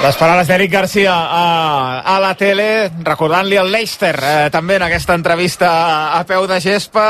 Les 0.00 0.16
paraules 0.16 0.48
d'Eric 0.48 0.70
Garcia 0.72 1.12
a, 1.12 2.00
a 2.00 2.14
la 2.22 2.30
tele, 2.32 2.88
recordant-li 3.04 3.58
el 3.60 3.68
Leicester, 3.68 4.14
eh, 4.16 4.46
també 4.48 4.78
en 4.78 4.86
aquesta 4.86 5.12
entrevista 5.12 5.68
a, 6.16 6.22
peu 6.24 6.46
de 6.48 6.56
gespa, 6.64 7.04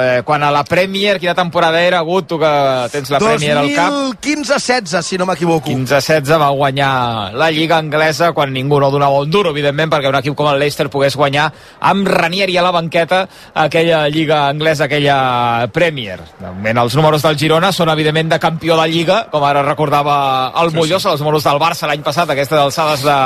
eh, 0.00 0.22
quan 0.24 0.46
a 0.46 0.48
la 0.54 0.62
Premier, 0.64 1.18
quina 1.20 1.34
temporada 1.36 1.82
era, 1.84 1.98
Agut, 2.00 2.30
tu 2.30 2.38
que 2.40 2.52
tens 2.94 3.12
la 3.12 3.20
Premier 3.20 3.58
al 3.60 3.68
cap? 3.76 3.92
2015-16, 4.24 5.02
si 5.04 5.18
no 5.20 5.26
m'equivoco. 5.28 5.68
15-16 5.68 6.40
va 6.40 6.48
guanyar 6.56 6.94
la 7.36 7.50
Lliga 7.52 7.76
Anglesa 7.76 8.30
quan 8.32 8.54
ningú 8.56 8.80
no 8.80 8.88
donava 8.88 9.20
un 9.20 9.28
duro, 9.28 9.52
evidentment, 9.52 9.92
perquè 9.92 10.08
un 10.08 10.18
equip 10.22 10.38
com 10.38 10.48
el 10.48 10.62
Leicester 10.64 10.88
pogués 10.88 11.18
guanyar 11.20 11.50
amb 11.92 12.08
Ranieri 12.08 12.56
a 12.56 12.64
la 12.64 12.72
banqueta 12.72 13.26
aquella 13.52 14.06
Lliga 14.08 14.46
Anglesa, 14.48 14.88
aquella 14.88 15.68
Premier. 15.76 16.22
De 16.40 16.48
moment, 16.48 16.82
els 16.86 16.96
números 16.96 17.28
del 17.28 17.36
Girona 17.36 17.68
són, 17.76 17.92
evidentment, 17.92 18.32
de 18.32 18.40
campió 18.40 18.80
de 18.80 18.88
Lliga, 18.88 19.26
com 19.28 19.44
ara 19.44 19.66
recordava 19.68 20.16
el 20.64 20.72
Mollós, 20.72 21.04
els 21.04 21.20
números 21.20 21.44
del 21.44 21.60
Barça 21.60 21.89
l'any 21.90 22.04
passat, 22.06 22.30
aquestes 22.30 22.58
alçades 22.58 23.02
de, 23.04 23.18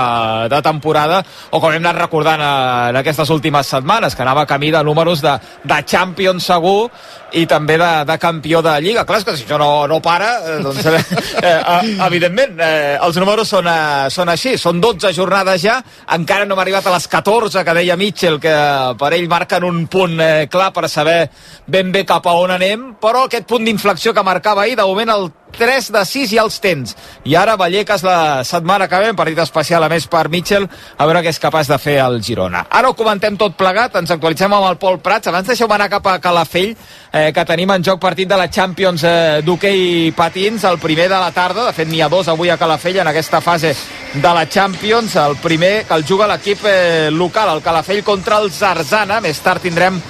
de 0.53 0.61
temporada, 0.65 1.21
o 1.53 1.61
com 1.61 1.73
hem 1.73 1.83
anat 1.83 2.01
recordant 2.07 2.41
eh, 2.41 2.53
en 2.93 3.01
aquestes 3.01 3.31
últimes 3.35 3.69
setmanes, 3.77 4.17
que 4.17 4.25
anava 4.25 4.47
camí 4.49 4.73
de 4.75 4.83
números 4.87 5.23
de, 5.25 5.35
de 5.65 5.81
Champions 5.85 6.49
segur 6.49 6.91
i 7.35 7.45
també 7.51 7.77
de, 7.81 7.91
de 8.07 8.17
campió 8.23 8.63
de 8.63 8.75
Lliga. 8.83 9.05
Clar, 9.07 9.21
que 9.27 9.37
si 9.37 9.45
això 9.45 9.59
no, 9.61 9.87
no 9.91 10.01
para, 10.03 10.31
eh, 10.47 10.59
doncs, 10.63 10.87
eh, 10.87 11.03
eh, 11.43 11.93
evidentment, 12.07 12.59
eh, 12.63 12.97
els 13.03 13.19
números 13.21 13.51
són, 13.51 13.69
eh, 13.71 14.11
són 14.15 14.31
així. 14.33 14.57
Són 14.61 14.81
12 14.83 15.13
jornades 15.17 15.63
ja, 15.65 15.81
encara 16.17 16.47
no 16.47 16.57
hem 16.57 16.65
arribat 16.65 16.87
a 16.87 16.95
les 16.95 17.09
14 17.11 17.65
que 17.67 17.77
deia 17.81 17.99
Mitchell, 18.01 18.41
que 18.43 18.57
per 19.01 19.13
ell 19.17 19.29
marquen 19.31 19.67
un 19.67 19.87
punt 19.91 20.19
eh, 20.21 20.49
clar 20.51 20.73
per 20.75 20.89
saber 20.89 21.25
ben 21.67 21.93
bé 21.95 22.05
cap 22.07 22.27
a 22.27 22.37
on 22.39 22.55
anem, 22.55 22.93
però 23.03 23.27
aquest 23.27 23.49
punt 23.51 23.67
d'inflexió 23.67 24.15
que 24.15 24.27
marcava 24.27 24.63
ahir, 24.65 24.79
de 24.79 24.87
moment 24.87 25.15
el 25.15 25.33
3 25.55 25.93
de 25.93 26.05
6 26.05 26.31
ja 26.35 26.43
els 26.43 26.59
tens. 26.61 26.95
I 27.25 27.37
ara 27.39 27.57
Vallecas 27.57 28.03
la 28.05 28.45
setmana 28.45 28.89
que 28.89 28.99
ve, 29.01 29.11
un 29.11 29.19
partit 29.19 29.39
especial 29.43 29.85
a 29.85 29.91
més 29.93 30.07
per 30.11 30.27
Mitchell, 30.33 30.67
a 30.67 31.07
veure 31.07 31.23
què 31.25 31.33
és 31.33 31.41
capaç 31.41 31.71
de 31.71 31.79
fer 31.79 31.97
el 32.05 32.21
Girona. 32.25 32.65
Ara 32.71 32.91
ho 32.91 32.99
comentem 32.99 33.39
tot 33.41 33.57
plegat, 33.59 33.97
ens 34.01 34.13
actualitzem 34.15 34.53
amb 34.53 34.69
el 34.71 34.79
Pol 34.83 34.99
Prats. 35.05 35.31
Abans 35.31 35.49
deixeu-me 35.49 35.77
anar 35.77 35.91
cap 35.93 36.07
a 36.11 36.19
Calafell, 36.23 36.75
eh, 37.13 37.24
que 37.33 37.45
tenim 37.47 37.71
en 37.71 37.85
joc 37.87 38.01
partit 38.03 38.29
de 38.29 38.37
la 38.37 38.51
Champions 38.51 39.05
eh, 39.07 39.41
d'hoquei 39.47 40.11
patins, 40.17 40.65
el 40.69 40.79
primer 40.83 41.07
de 41.09 41.21
la 41.21 41.31
tarda. 41.33 41.69
De 41.69 41.73
fet, 41.77 41.89
n'hi 41.89 42.03
ha 42.03 42.11
dos 42.13 42.29
avui 42.29 42.51
a 42.51 42.59
Calafell 42.61 42.99
en 43.01 43.09
aquesta 43.09 43.41
fase 43.41 43.75
de 44.13 44.35
la 44.35 44.45
Champions. 44.49 45.17
El 45.17 45.39
primer 45.43 45.85
que 45.89 45.95
el 45.95 46.05
juga 46.05 46.29
l'equip 46.29 46.67
eh, 46.69 47.09
local, 47.13 47.55
el 47.55 47.63
Calafell 47.63 48.05
contra 48.05 48.43
el 48.43 48.51
Zarzana. 48.53 49.23
Més 49.25 49.41
tard 49.41 49.63
tindrem 49.63 50.01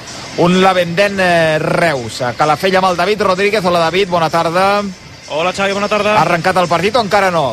un 0.43 0.61
Lavendent 0.63 1.21
eh, 1.21 1.59
Reus. 1.63 2.23
A 2.23 2.35
Calafell 2.35 2.81
amb 2.81 2.91
el 2.91 2.99
David 2.99 3.23
Rodríguez. 3.29 3.65
Hola, 3.65 3.87
David, 3.87 4.11
bona 4.11 4.31
tarda. 4.31 4.83
Hola 5.29 5.53
Xavi, 5.53 5.73
bona 5.73 5.89
tarda. 5.89 6.19
Ha 6.19 6.27
arrencat 6.27 6.59
el 6.61 6.69
partit 6.69 6.97
o 6.97 7.05
encara 7.05 7.31
no? 7.31 7.53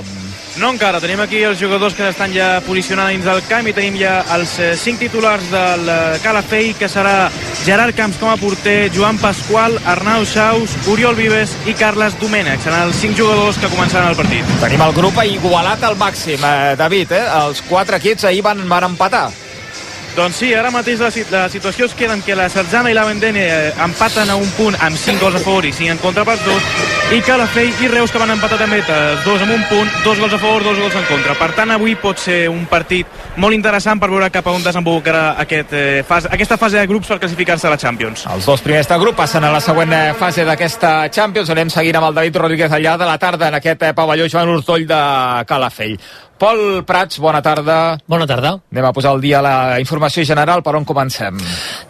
No 0.61 0.69
encara, 0.69 0.99
tenim 1.01 1.17
aquí 1.23 1.39
els 1.41 1.57
jugadors 1.57 1.95
que 1.97 2.05
estan 2.05 2.35
ja 2.35 2.59
posicionats 2.61 3.09
dins 3.09 3.25
del 3.25 3.39
camp 3.49 3.65
i 3.65 3.71
tenim 3.73 3.95
ja 3.97 4.19
els 4.35 4.51
eh, 4.61 4.75
cinc 4.77 4.99
titulars 5.01 5.47
del 5.49 5.89
eh, 5.89 6.19
Calafell, 6.21 6.75
que 6.77 6.85
serà 6.85 7.31
Gerard 7.63 7.97
Camps 7.97 8.19
com 8.21 8.29
a 8.29 8.37
porter, 8.37 8.91
Joan 8.93 9.17
Pasqual, 9.17 9.79
Arnau 9.89 10.21
Saus, 10.29 10.75
Oriol 10.93 11.17
Vives 11.17 11.55
i 11.65 11.73
Carles 11.73 12.13
Domènech. 12.21 12.61
Seran 12.61 12.91
els 12.91 13.01
cinc 13.01 13.17
jugadors 13.17 13.57
que 13.57 13.73
començaran 13.73 14.13
el 14.13 14.19
partit. 14.19 14.53
Tenim 14.61 14.85
el 14.85 14.93
grup 14.93 15.17
igualat 15.25 15.81
al 15.81 15.97
màxim, 15.97 16.37
eh, 16.45 16.75
David, 16.77 17.17
eh? 17.17 17.25
Els 17.41 17.65
quatre 17.65 17.97
equips 17.97 18.29
ahir 18.29 18.45
van, 18.45 18.61
van 18.69 18.91
empatar. 18.91 19.31
Doncs 20.13 20.43
sí, 20.43 20.53
ara 20.53 20.69
mateix 20.69 21.01
la, 21.01 21.09
la 21.31 21.45
situació 21.49 21.89
es 21.89 21.97
queda 21.97 22.13
en 22.13 22.21
què 22.21 22.37
la 22.37 22.51
Sarzana 22.53 22.91
i 22.93 22.93
la 22.93 23.07
Vendene 23.09 23.47
eh, 23.49 23.69
empaten 23.81 24.29
a 24.29 24.37
un 24.37 24.49
punt 24.59 24.77
amb 24.77 24.93
5 24.93 25.23
gols 25.25 25.39
a 25.39 25.41
favor 25.41 25.65
i 25.65 25.73
5 25.73 25.95
en 25.95 26.05
contra 26.05 26.27
pels 26.27 26.45
dos, 26.45 26.73
i 27.11 27.19
Calafell 27.27 27.73
i 27.83 27.89
Reus 27.91 28.11
que 28.13 28.19
van 28.21 28.31
empatar 28.31 28.55
també 28.55 28.77
els 28.79 29.23
dos 29.25 29.41
amb 29.43 29.51
un 29.51 29.63
punt, 29.67 29.89
dos 30.05 30.19
gols 30.21 30.31
a 30.31 30.37
favor, 30.39 30.63
dos 30.63 30.77
gols 30.79 30.95
en 30.95 31.03
contra. 31.09 31.33
Per 31.35 31.49
tant, 31.57 31.73
avui 31.75 31.97
pot 31.99 32.15
ser 32.23 32.45
un 32.47 32.61
partit 32.71 33.35
molt 33.35 33.51
interessant 33.57 33.99
per 33.99 34.07
veure 34.13 34.29
cap 34.31 34.47
a 34.47 34.53
on 34.55 34.63
desembocarà 34.63 35.25
aquest, 35.43 35.73
eh, 35.75 36.05
fase, 36.07 36.31
aquesta 36.31 36.55
fase 36.57 36.79
de 36.79 36.87
grups 36.87 37.11
per 37.11 37.19
classificar-se 37.19 37.67
a 37.67 37.73
la 37.73 37.77
Champions. 37.77 38.25
Els 38.31 38.47
dos 38.47 38.63
primers 38.63 38.87
de 38.87 38.97
grup 39.03 39.19
passen 39.19 39.43
a 39.43 39.51
la 39.51 39.59
següent 39.59 39.91
eh, 39.91 40.13
fase 40.17 40.45
d'aquesta 40.47 41.11
Champions. 41.11 41.51
Anem 41.51 41.69
seguint 41.69 41.99
amb 41.99 42.07
el 42.07 42.15
David 42.15 42.41
Rodríguez 42.45 42.71
allà 42.71 42.95
de 42.97 43.05
la 43.05 43.17
tarda 43.17 43.49
en 43.49 43.59
aquest 43.59 43.83
eh, 43.83 43.93
pavelló 43.93 44.29
Joan 44.31 44.55
Hurtoll 44.55 44.87
de 44.87 45.01
Calafell. 45.47 45.99
Pol 46.41 46.81
Prats, 46.89 47.19
bona 47.21 47.37
tarda. 47.45 47.99
Bona 48.09 48.25
tarda. 48.25 48.55
Anem 48.73 48.85
a 48.87 48.91
posar 48.95 49.11
al 49.13 49.19
dia 49.21 49.43
la 49.45 49.77
informació 49.77 50.23
general. 50.25 50.63
Per 50.65 50.73
on 50.73 50.87
comencem? 50.89 51.37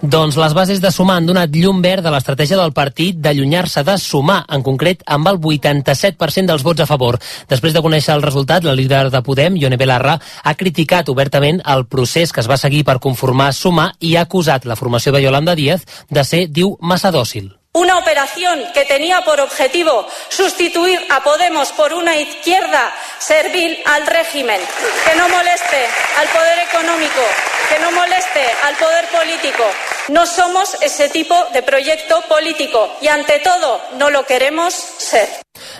Doncs 0.02 0.36
les 0.36 0.56
bases 0.58 0.82
de 0.84 0.92
sumar 0.92 1.16
han 1.22 1.30
donat 1.30 1.56
llum 1.56 1.80
verd 1.80 2.04
a 2.04 2.12
l'estratègia 2.12 2.60
del 2.60 2.74
partit 2.76 3.22
d'allunyar-se 3.24 3.86
de 3.88 3.96
sumar, 3.96 4.42
en 4.52 4.66
concret 4.66 5.06
amb 5.08 5.32
el 5.32 5.40
87% 5.40 6.52
dels 6.52 6.68
vots 6.68 6.84
a 6.84 6.90
favor. 6.90 7.16
Després 7.48 7.72
de 7.72 7.86
conèixer 7.86 8.12
el 8.18 8.26
resultat, 8.28 8.68
la 8.68 8.76
líder 8.76 9.06
de 9.14 9.24
Podem, 9.24 9.56
Ione 9.56 9.80
Belarra, 9.80 10.18
ha 10.20 10.56
criticat 10.60 11.08
obertament 11.16 11.64
el 11.64 11.88
procés 11.88 12.36
que 12.36 12.44
es 12.44 12.52
va 12.52 12.60
seguir 12.60 12.84
per 12.84 13.00
conformar 13.00 13.54
sumar 13.56 13.94
i 14.04 14.18
ha 14.18 14.28
acusat 14.28 14.68
la 14.68 14.76
formació 14.76 15.16
de 15.16 15.24
Yolanda 15.24 15.56
Díaz 15.56 15.88
de 16.10 16.28
ser, 16.28 16.50
diu, 16.52 16.76
massa 16.82 17.16
dòcil. 17.16 17.54
Una 17.73 17.97
operación 17.99 18.60
que 18.73 18.84
tenía 18.84 19.21
por 19.21 19.39
objetivo 19.39 20.05
sustituir 20.27 20.99
a 21.10 21.23
Podemos 21.23 21.71
por 21.71 21.93
una 21.93 22.17
izquierda 22.17 22.91
servil 23.17 23.77
al 23.86 24.05
régimen, 24.07 24.60
que 25.05 25.15
no 25.17 25.29
moleste 25.29 25.86
al 26.19 26.27
poder 26.27 26.60
económico, 26.67 27.21
que 27.69 27.79
no 27.79 27.91
moleste 27.93 28.43
al 28.63 28.75
poder 28.75 29.05
político. 29.07 29.63
No 30.10 30.25
somos 30.25 30.75
ese 30.81 31.07
tipo 31.07 31.34
de 31.53 31.63
proyecto 31.63 32.21
político 32.27 32.89
y 32.99 33.07
ante 33.07 33.39
todo 33.39 33.79
no 33.97 34.10
lo 34.10 34.25
queremos 34.25 34.73
ser. 34.73 35.29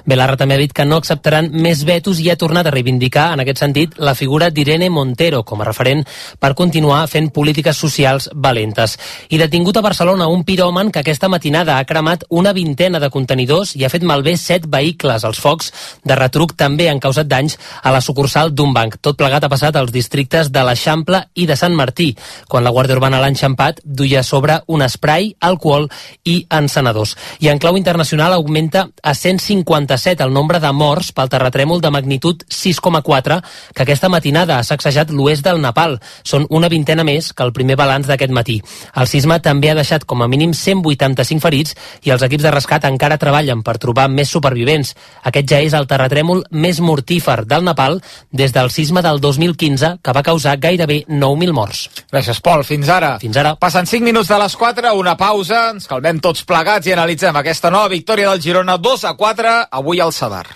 Belarra 0.06 0.38
també 0.38 0.56
ha 0.56 0.62
dit 0.62 0.74
que 0.76 0.86
no 0.86 0.98
acceptaran 1.00 1.50
més 1.64 1.84
vetos 1.88 2.20
i 2.22 2.30
ha 2.32 2.38
tornat 2.40 2.68
a 2.68 2.74
reivindicar, 2.74 3.32
en 3.34 3.44
aquest 3.44 3.62
sentit, 3.62 3.98
la 3.98 4.16
figura 4.18 4.50
d'Irene 4.52 4.90
Montero 4.94 5.44
com 5.48 5.62
a 5.62 5.68
referent 5.68 6.04
per 6.40 6.54
continuar 6.60 7.06
fent 7.12 7.32
polítiques 7.34 7.78
socials 7.78 8.30
valentes. 8.34 8.98
I 9.30 9.40
detingut 9.42 9.78
a 9.78 9.86
Barcelona 9.86 10.30
un 10.32 10.44
piròman 10.48 10.92
que 10.92 11.02
aquesta 11.02 11.30
matinada 11.32 11.78
ha 11.82 11.88
cremat 11.90 12.24
una 12.30 12.54
vintena 12.54 13.00
de 13.02 13.10
contenidors 13.10 13.76
i 13.76 13.86
ha 13.86 13.90
fet 13.92 14.06
malbé 14.08 14.36
set 14.38 14.68
vehicles. 14.70 15.26
Els 15.28 15.40
focs 15.42 15.72
de 16.06 16.16
retruc 16.18 16.54
també 16.58 16.88
han 16.90 17.02
causat 17.02 17.30
danys 17.30 17.58
a 17.82 17.94
la 17.94 18.02
sucursal 18.06 18.54
d'un 18.54 18.74
banc. 18.74 19.00
Tot 19.02 19.18
plegat 19.18 19.44
ha 19.44 19.52
passat 19.52 19.76
als 19.76 19.92
districtes 19.94 20.52
de 20.54 20.64
l'Eixample 20.66 21.24
i 21.36 21.48
de 21.50 21.58
Sant 21.58 21.76
Martí, 21.78 22.12
quan 22.48 22.64
la 22.64 22.72
Guàrdia 22.74 22.98
Urbana 22.98 23.22
l'ha 23.22 23.32
enxampat, 23.34 23.82
duia 23.84 24.22
a 24.22 24.28
sobre 24.28 24.60
un 24.68 24.86
spray, 24.90 25.34
alcohol 25.40 25.90
i 26.24 26.46
encenedors. 26.50 27.16
I 27.40 27.50
en 27.50 27.60
clau 27.60 27.78
internacional 27.78 28.34
augmenta 28.34 28.88
a 29.02 29.14
157 29.16 30.24
el 30.24 30.34
nombre 30.34 30.60
de 30.60 30.72
morts 30.72 31.12
pel 31.16 31.30
terratrèmol 31.32 31.82
de 31.82 31.92
magnitud 31.92 32.46
6,4 32.50 33.42
que 33.74 33.84
aquesta 33.84 34.10
matinada 34.10 34.60
ha 34.60 34.64
sacsejat 34.68 35.12
l'oest 35.12 35.46
del 35.46 35.62
Nepal. 35.62 35.98
Són 36.24 36.46
una 36.50 36.70
vintena 36.70 37.04
més 37.08 37.32
que 37.34 37.44
el 37.44 37.54
primer 37.56 37.78
balanç 37.80 38.08
d'aquest 38.10 38.34
matí. 38.36 38.60
El 38.96 39.08
sisme 39.08 39.40
també 39.42 39.72
ha 39.72 39.78
deixat 39.78 40.06
com 40.06 40.22
a 40.22 40.30
mínim 40.32 40.54
185 40.54 41.42
ferits 41.42 41.71
i 42.04 42.14
els 42.14 42.24
equips 42.26 42.46
de 42.46 42.54
rescat 42.54 42.86
encara 42.90 43.20
treballen 43.22 43.64
per 43.64 43.78
trobar 43.82 44.08
més 44.12 44.32
supervivents. 44.32 44.94
Aquest 45.24 45.50
ja 45.52 45.62
és 45.62 45.76
el 45.78 45.88
terratrèmol 45.90 46.46
més 46.52 46.82
mortífer 46.82 47.42
del 47.46 47.66
Nepal 47.68 48.00
des 48.32 48.54
del 48.56 48.72
sisme 48.72 49.04
del 49.06 49.22
2015 49.22 49.98
que 50.04 50.16
va 50.16 50.24
causar 50.26 50.58
gairebé 50.62 51.04
9.000 51.08 51.56
morts. 51.56 51.86
Gràcies, 52.12 52.42
Pol. 52.42 52.66
Fins 52.68 52.90
ara. 52.90 53.18
Fins 53.22 53.38
ara. 53.38 53.56
Passen 53.60 53.88
5 53.90 54.06
minuts 54.06 54.32
de 54.32 54.40
les 54.42 54.56
4, 54.56 54.96
una 54.98 55.16
pausa, 55.18 55.70
ens 55.76 55.88
calmem 55.90 56.20
tots 56.24 56.46
plegats 56.48 56.88
i 56.88 56.96
analitzem 56.96 57.38
aquesta 57.38 57.72
nova 57.74 57.92
victòria 57.92 58.32
del 58.32 58.42
Girona 58.42 58.78
2 58.78 59.08
a 59.10 59.16
4, 59.18 59.56
avui 59.72 60.02
al 60.02 60.14
Sadar. 60.14 60.48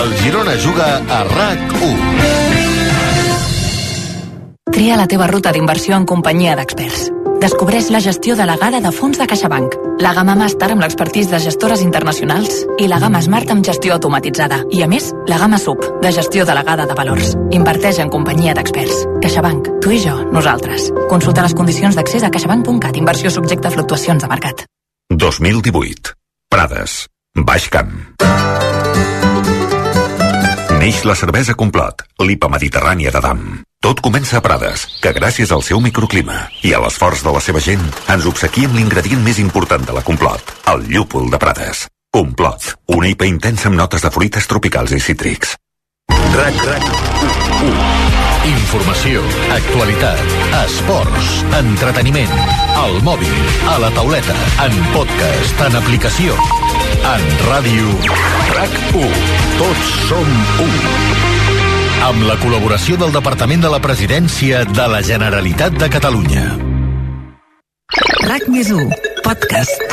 El 0.00 0.16
Girona 0.22 0.54
juga 0.56 0.96
a 1.08 1.24
RAC1. 1.26 2.49
Tria 4.72 4.96
la 4.96 5.08
teva 5.10 5.26
ruta 5.26 5.50
d'inversió 5.52 5.96
en 5.98 6.04
companyia 6.06 6.54
d'experts. 6.54 7.08
Descobreix 7.40 7.88
la 7.90 8.00
gestió 8.04 8.36
delegada 8.36 8.80
de 8.84 8.92
fons 8.92 9.18
de 9.18 9.26
CaixaBank, 9.26 9.74
la 9.98 10.12
gamma 10.14 10.36
Master 10.36 10.68
amb 10.74 10.84
l'expertís 10.84 11.30
de 11.30 11.40
gestores 11.42 11.82
internacionals 11.82 12.60
i 12.78 12.86
la 12.86 13.00
gamma 13.02 13.22
Smart 13.24 13.50
amb 13.50 13.66
gestió 13.66 13.96
automatitzada. 13.96 14.60
I 14.70 14.84
a 14.84 14.88
més, 14.88 15.10
la 15.26 15.40
gamma 15.42 15.58
SUB, 15.58 15.82
de 16.04 16.12
gestió 16.14 16.46
delegada 16.46 16.86
de 16.86 16.94
valors. 16.94 17.34
Inverteix 17.50 17.98
en 18.04 18.12
companyia 18.12 18.54
d'experts. 18.54 19.06
CaixaBank. 19.24 19.72
Tu 19.82 19.96
i 19.96 20.02
jo, 20.04 20.16
nosaltres. 20.30 20.90
Consulta 21.10 21.42
les 21.48 21.56
condicions 21.56 21.96
d'accés 21.96 22.22
a 22.22 22.30
caixabank.cat. 22.30 22.96
Inversió 23.00 23.32
subjecte 23.32 23.68
a 23.68 23.74
fluctuacions 23.74 24.22
de 24.22 24.30
mercat. 24.30 24.66
2018. 25.10 26.14
Prades. 26.50 27.06
Baix 27.34 27.68
Camp. 27.72 28.69
Neix 30.90 31.04
la 31.06 31.14
cervesa 31.14 31.54
Complot, 31.54 32.02
l'IPA 32.26 32.48
mediterrània 32.50 33.12
de 33.14 33.20
Dam. 33.22 33.42
Tot 33.78 34.00
comença 34.02 34.40
a 34.40 34.42
Prades, 34.42 34.88
que 34.98 35.12
gràcies 35.14 35.52
al 35.54 35.62
seu 35.62 35.78
microclima 35.78 36.48
i 36.66 36.72
a 36.74 36.80
l'esforç 36.82 37.22
de 37.22 37.30
la 37.30 37.42
seva 37.46 37.62
gent 37.62 37.84
ens 38.10 38.26
obsequia 38.26 38.66
amb 38.66 38.74
l'ingredient 38.74 39.22
més 39.22 39.38
important 39.38 39.86
de 39.86 39.94
la 39.94 40.02
Complot, 40.02 40.50
el 40.72 40.82
llúpol 40.90 41.30
de 41.30 41.38
Prades. 41.38 41.84
Complot, 42.10 42.72
una 42.96 43.06
IPA 43.12 43.30
intensa 43.30 43.70
amb 43.70 43.78
notes 43.78 44.02
de 44.02 44.10
fruites 44.10 44.50
tropicals 44.50 44.96
i 44.98 44.98
cítrics. 45.06 45.54
RAC, 46.10 46.58
RAC, 46.66 46.90
Informació, 48.40 49.20
actualitat, 49.52 50.20
esports, 50.62 51.42
entreteniment, 51.58 52.30
al 52.80 52.96
mòbil, 53.04 53.34
a 53.68 53.74
la 53.82 53.90
tauleta, 53.92 54.32
en 54.64 54.78
podcast, 54.94 55.60
en 55.66 55.76
aplicació, 55.76 56.38
en 57.04 57.26
ràdio. 57.50 57.92
RAC1. 58.54 59.20
Tots 59.60 59.92
som 60.08 60.32
un. 60.64 60.80
Amb 62.08 62.24
la 62.24 62.38
col·laboració 62.40 62.96
del 62.96 63.12
Departament 63.12 63.60
de 63.60 63.74
la 63.74 63.82
Presidència 63.84 64.64
de 64.64 64.88
la 64.88 65.04
Generalitat 65.04 65.76
de 65.76 65.92
Catalunya. 65.92 66.48
RAC 68.24 68.48
més 68.48 68.72
1, 68.72 68.88
podcast. 69.20 69.84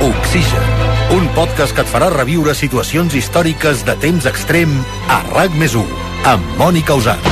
Oxigen, 0.00 0.74
un 1.12 1.28
podcast 1.36 1.76
que 1.76 1.84
et 1.84 1.92
farà 1.92 2.08
reviure 2.14 2.56
situacions 2.56 3.12
històriques 3.20 3.84
de 3.84 4.00
temps 4.00 4.32
extrem 4.32 4.78
a 5.12 5.20
RAC 5.34 5.56
més 5.60 5.76
1, 5.76 6.07
amb 6.24 6.58
Mònica 6.58 6.94
Usat. 6.94 7.30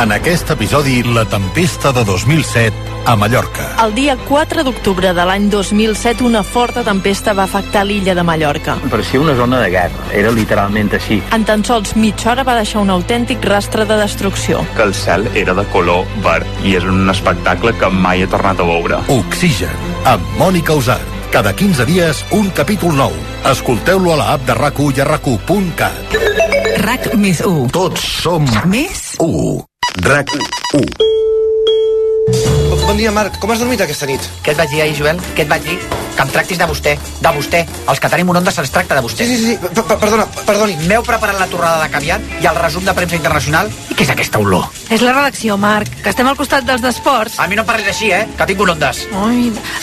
En 0.00 0.12
aquest 0.12 0.50
episodi, 0.50 1.02
la 1.02 1.26
tempesta 1.28 1.92
de 1.92 2.04
2007 2.04 2.90
a 3.06 3.16
Mallorca. 3.16 3.66
El 3.84 3.94
dia 3.94 4.16
4 4.16 4.62
d'octubre 4.64 5.12
de 5.16 5.24
l'any 5.26 5.48
2007, 5.50 6.24
una 6.24 6.42
forta 6.42 6.84
tempesta 6.86 7.34
va 7.36 7.44
afectar 7.48 7.84
l'illa 7.84 8.14
de 8.14 8.24
Mallorca. 8.24 8.76
Parecia 8.90 9.20
una 9.20 9.34
zona 9.36 9.60
de 9.60 9.70
guerra, 9.70 10.08
era 10.14 10.32
literalment 10.32 10.92
així. 10.96 11.20
En 11.34 11.44
tan 11.44 11.64
sols 11.64 11.96
mitja 11.96 12.32
hora 12.32 12.44
va 12.46 12.56
deixar 12.60 12.84
un 12.84 12.92
autèntic 12.94 13.44
rastre 13.44 13.84
de 13.84 13.98
destrucció. 14.00 14.64
Que 14.76 14.88
el 14.88 14.94
cel 14.94 15.28
era 15.34 15.54
de 15.54 15.66
color 15.74 16.06
verd 16.24 16.64
i 16.64 16.76
és 16.78 16.84
un 16.84 17.08
espectacle 17.10 17.74
que 17.76 17.90
mai 17.92 18.22
he 18.22 18.30
tornat 18.30 18.60
a 18.60 18.68
veure. 18.68 19.04
Oxigen, 19.20 19.88
amb 20.04 20.36
Mònica 20.38 20.76
Usart. 20.76 21.19
Cada 21.30 21.54
15 21.54 21.86
dies, 21.86 22.24
un 22.34 22.50
capítol 22.50 22.96
nou. 22.98 23.12
Escolteu-lo 23.46 24.10
a 24.12 24.16
la 24.18 24.24
app 24.34 24.42
de 24.48 24.54
RAC1 24.56 24.96
i 24.98 25.02
a 25.04 25.06
rac1.cat. 25.06 26.16
RAC 26.82 27.06
més 27.22 27.38
1. 27.46 27.68
Tots 27.70 28.02
som 28.24 28.48
Més 28.66 29.12
1. 29.22 29.62
RAC1. 30.02 30.90
Bon 32.82 32.98
dia, 32.98 33.12
Marc. 33.14 33.38
Com 33.38 33.54
has 33.54 33.62
dormit 33.62 33.78
aquesta 33.84 34.10
nit? 34.10 34.26
Què 34.42 34.50
et 34.50 34.58
vaig 34.58 34.74
dir 34.74 34.82
ahir, 34.82 34.96
Joel? 34.98 35.22
Què 35.36 35.46
et 35.46 35.52
vaig 35.52 35.62
dir? 35.62 35.78
Que 36.16 36.26
em 36.26 36.34
tractis 36.34 36.58
de 36.58 36.66
vostè. 36.66 36.96
De 37.22 37.34
vostè. 37.36 37.62
Els 37.86 38.02
que 38.02 38.10
tenim 38.10 38.34
un 38.34 38.40
onda 38.42 38.50
se'ls 38.50 38.74
tracta 38.74 38.98
de 38.98 39.06
vostè. 39.06 39.30
Sí, 39.30 39.36
sí, 39.38 39.52
sí. 39.52 39.58
P 39.62 39.84
-p 39.86 40.00
Perdona, 40.02 40.26
perdoni. 40.50 40.74
M'heu 40.90 41.06
preparat 41.06 41.38
la 41.38 41.46
torrada 41.46 41.84
de 41.84 41.90
caviar 41.94 42.18
i 42.42 42.46
el 42.46 42.56
resum 42.58 42.84
de 42.84 42.92
premsa 42.92 43.14
internacional? 43.14 43.70
Què 44.00 44.06
és 44.06 44.10
aquesta 44.14 44.38
olor? 44.40 44.62
És 44.88 45.02
la 45.04 45.12
redacció, 45.12 45.58
Marc, 45.60 45.90
que 46.00 46.08
estem 46.08 46.24
al 46.24 46.36
costat 46.38 46.64
dels 46.64 46.80
d'esports. 46.80 47.34
A 47.36 47.44
mi 47.50 47.58
no 47.58 47.66
em 47.66 47.68
parlis 47.68 47.90
així, 47.90 48.06
eh? 48.16 48.22
Que 48.38 48.46
tinc 48.48 48.62
un 48.64 48.70
ondes. 48.72 49.02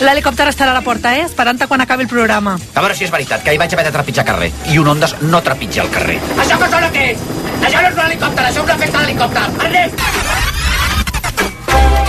L'helicòpter 0.02 0.48
estarà 0.50 0.74
a 0.74 0.78
la 0.80 0.82
porta, 0.82 1.12
eh? 1.14 1.28
Esperant-te 1.28 1.68
quan 1.70 1.86
acabi 1.86 2.08
el 2.08 2.10
programa. 2.10 2.56
A 2.74 2.82
veure 2.82 2.98
si 2.98 3.06
és 3.06 3.14
veritat, 3.14 3.44
que 3.46 3.54
hi 3.54 3.62
vaig 3.62 3.76
haver 3.78 3.86
de 3.86 3.94
trepitjar 3.94 4.26
carrer. 4.26 4.50
I 4.74 4.82
un 4.82 4.90
ondes 4.96 5.14
no 5.22 5.44
trepitja 5.46 5.86
el 5.86 5.94
carrer. 5.94 6.18
Això 6.34 6.58
que 6.58 6.72
sona 6.74 6.90
què 6.98 7.06
és? 7.12 7.22
Això 7.62 7.78
no 7.78 7.92
és 7.92 7.94
un 7.94 8.04
helicòpter, 8.08 8.48
això 8.48 8.58
és 8.58 8.66
una 8.66 8.80
festa 8.82 9.06
d'helicòpter. 9.06 9.46
Anem! 9.70 9.96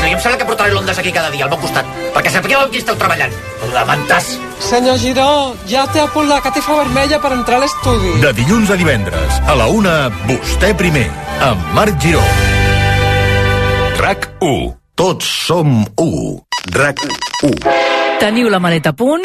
No, 0.01 0.07
i 0.07 0.13
em 0.15 0.21
sembla 0.25 0.41
que 0.41 0.49
portaré 0.49 0.73
l'ondes 0.73 0.99
aquí 1.05 1.13
cada 1.13 1.29
dia, 1.29 1.45
al 1.45 1.53
meu 1.53 1.61
costat, 1.61 1.85
perquè 2.17 2.33
sapigueu 2.33 2.65
amb 2.65 2.73
qui 2.73 2.81
esteu 2.81 2.97
treballant. 2.97 3.37
Lamentàs. 3.75 4.33
Senyor 4.65 4.97
Giró, 4.97 5.31
ja 5.69 5.85
té 5.93 6.01
a 6.01 6.09
punt 6.09 6.33
la 6.33 6.41
catifa 6.41 6.81
vermella 6.87 7.21
per 7.21 7.37
entrar 7.37 7.61
a 7.61 7.67
l'estudi. 7.67 8.17
De 8.23 8.33
dilluns 8.33 8.73
a 8.73 8.81
divendres, 8.81 9.43
a 9.45 9.59
la 9.59 9.69
una, 9.69 9.99
vostè 10.31 10.73
primer, 10.79 11.11
amb 11.41 11.73
Marc 11.75 12.01
Giró. 12.03 12.23
RAC 13.99 14.29
1. 14.41 14.75
Tots 14.95 15.27
som 15.47 15.85
1. 15.97 16.39
RAC 16.75 16.99
1. 17.43 17.55
Teniu 18.19 18.51
la 18.51 18.59
maleta 18.59 18.91
a 18.91 18.99
punt? 18.99 19.23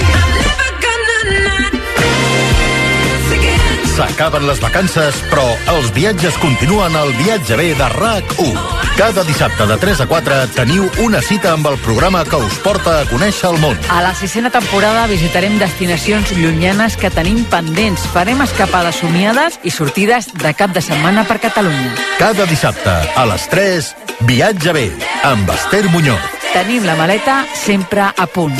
S'acaben 3.93 4.47
les 4.47 4.57
vacances, 4.57 5.19
però 5.29 5.43
els 5.75 5.91
viatges 5.93 6.33
continuen 6.41 6.95
al 6.97 7.11
viatge 7.19 7.53
B 7.59 7.73
de 7.77 7.89
RAC1. 7.93 8.55
Cada 8.97 9.23
dissabte 9.23 9.67
de 9.69 9.77
3 9.77 10.01
a 10.01 10.07
4 10.09 10.39
teniu 10.55 10.87
una 11.03 11.21
cita 11.21 11.51
amb 11.53 11.67
el 11.69 11.77
programa 11.85 12.23
que 12.25 12.39
us 12.41 12.57
porta 12.65 12.95
a 12.99 13.05
conèixer 13.09 13.51
el 13.51 13.59
món. 13.61 13.77
A 13.93 14.01
la 14.05 14.15
sisena 14.17 14.49
temporada 14.53 15.05
visitarem 15.09 15.59
destinacions 15.61 16.33
llunyanes 16.33 16.97
que 16.97 17.13
tenim 17.13 17.43
pendents. 17.53 18.05
Farem 18.13 18.41
escapades 18.41 19.01
somiades 19.01 19.59
i 19.61 19.73
sortides 19.73 20.29
de 20.41 20.53
cap 20.57 20.73
de 20.73 20.81
setmana 20.81 21.25
per 21.29 21.39
Catalunya. 21.45 21.93
Cada 22.17 22.49
dissabte, 22.49 22.93
a 23.13 23.25
les 23.29 23.49
3, 23.49 23.95
Viatge 24.29 24.73
B, 24.73 24.87
amb 25.23 25.49
Esther 25.53 25.85
Muñoz. 25.89 26.21
Tenim 26.53 26.85
la 26.85 26.97
maleta 26.97 27.43
sempre 27.53 28.09
a 28.09 28.25
punt. 28.25 28.57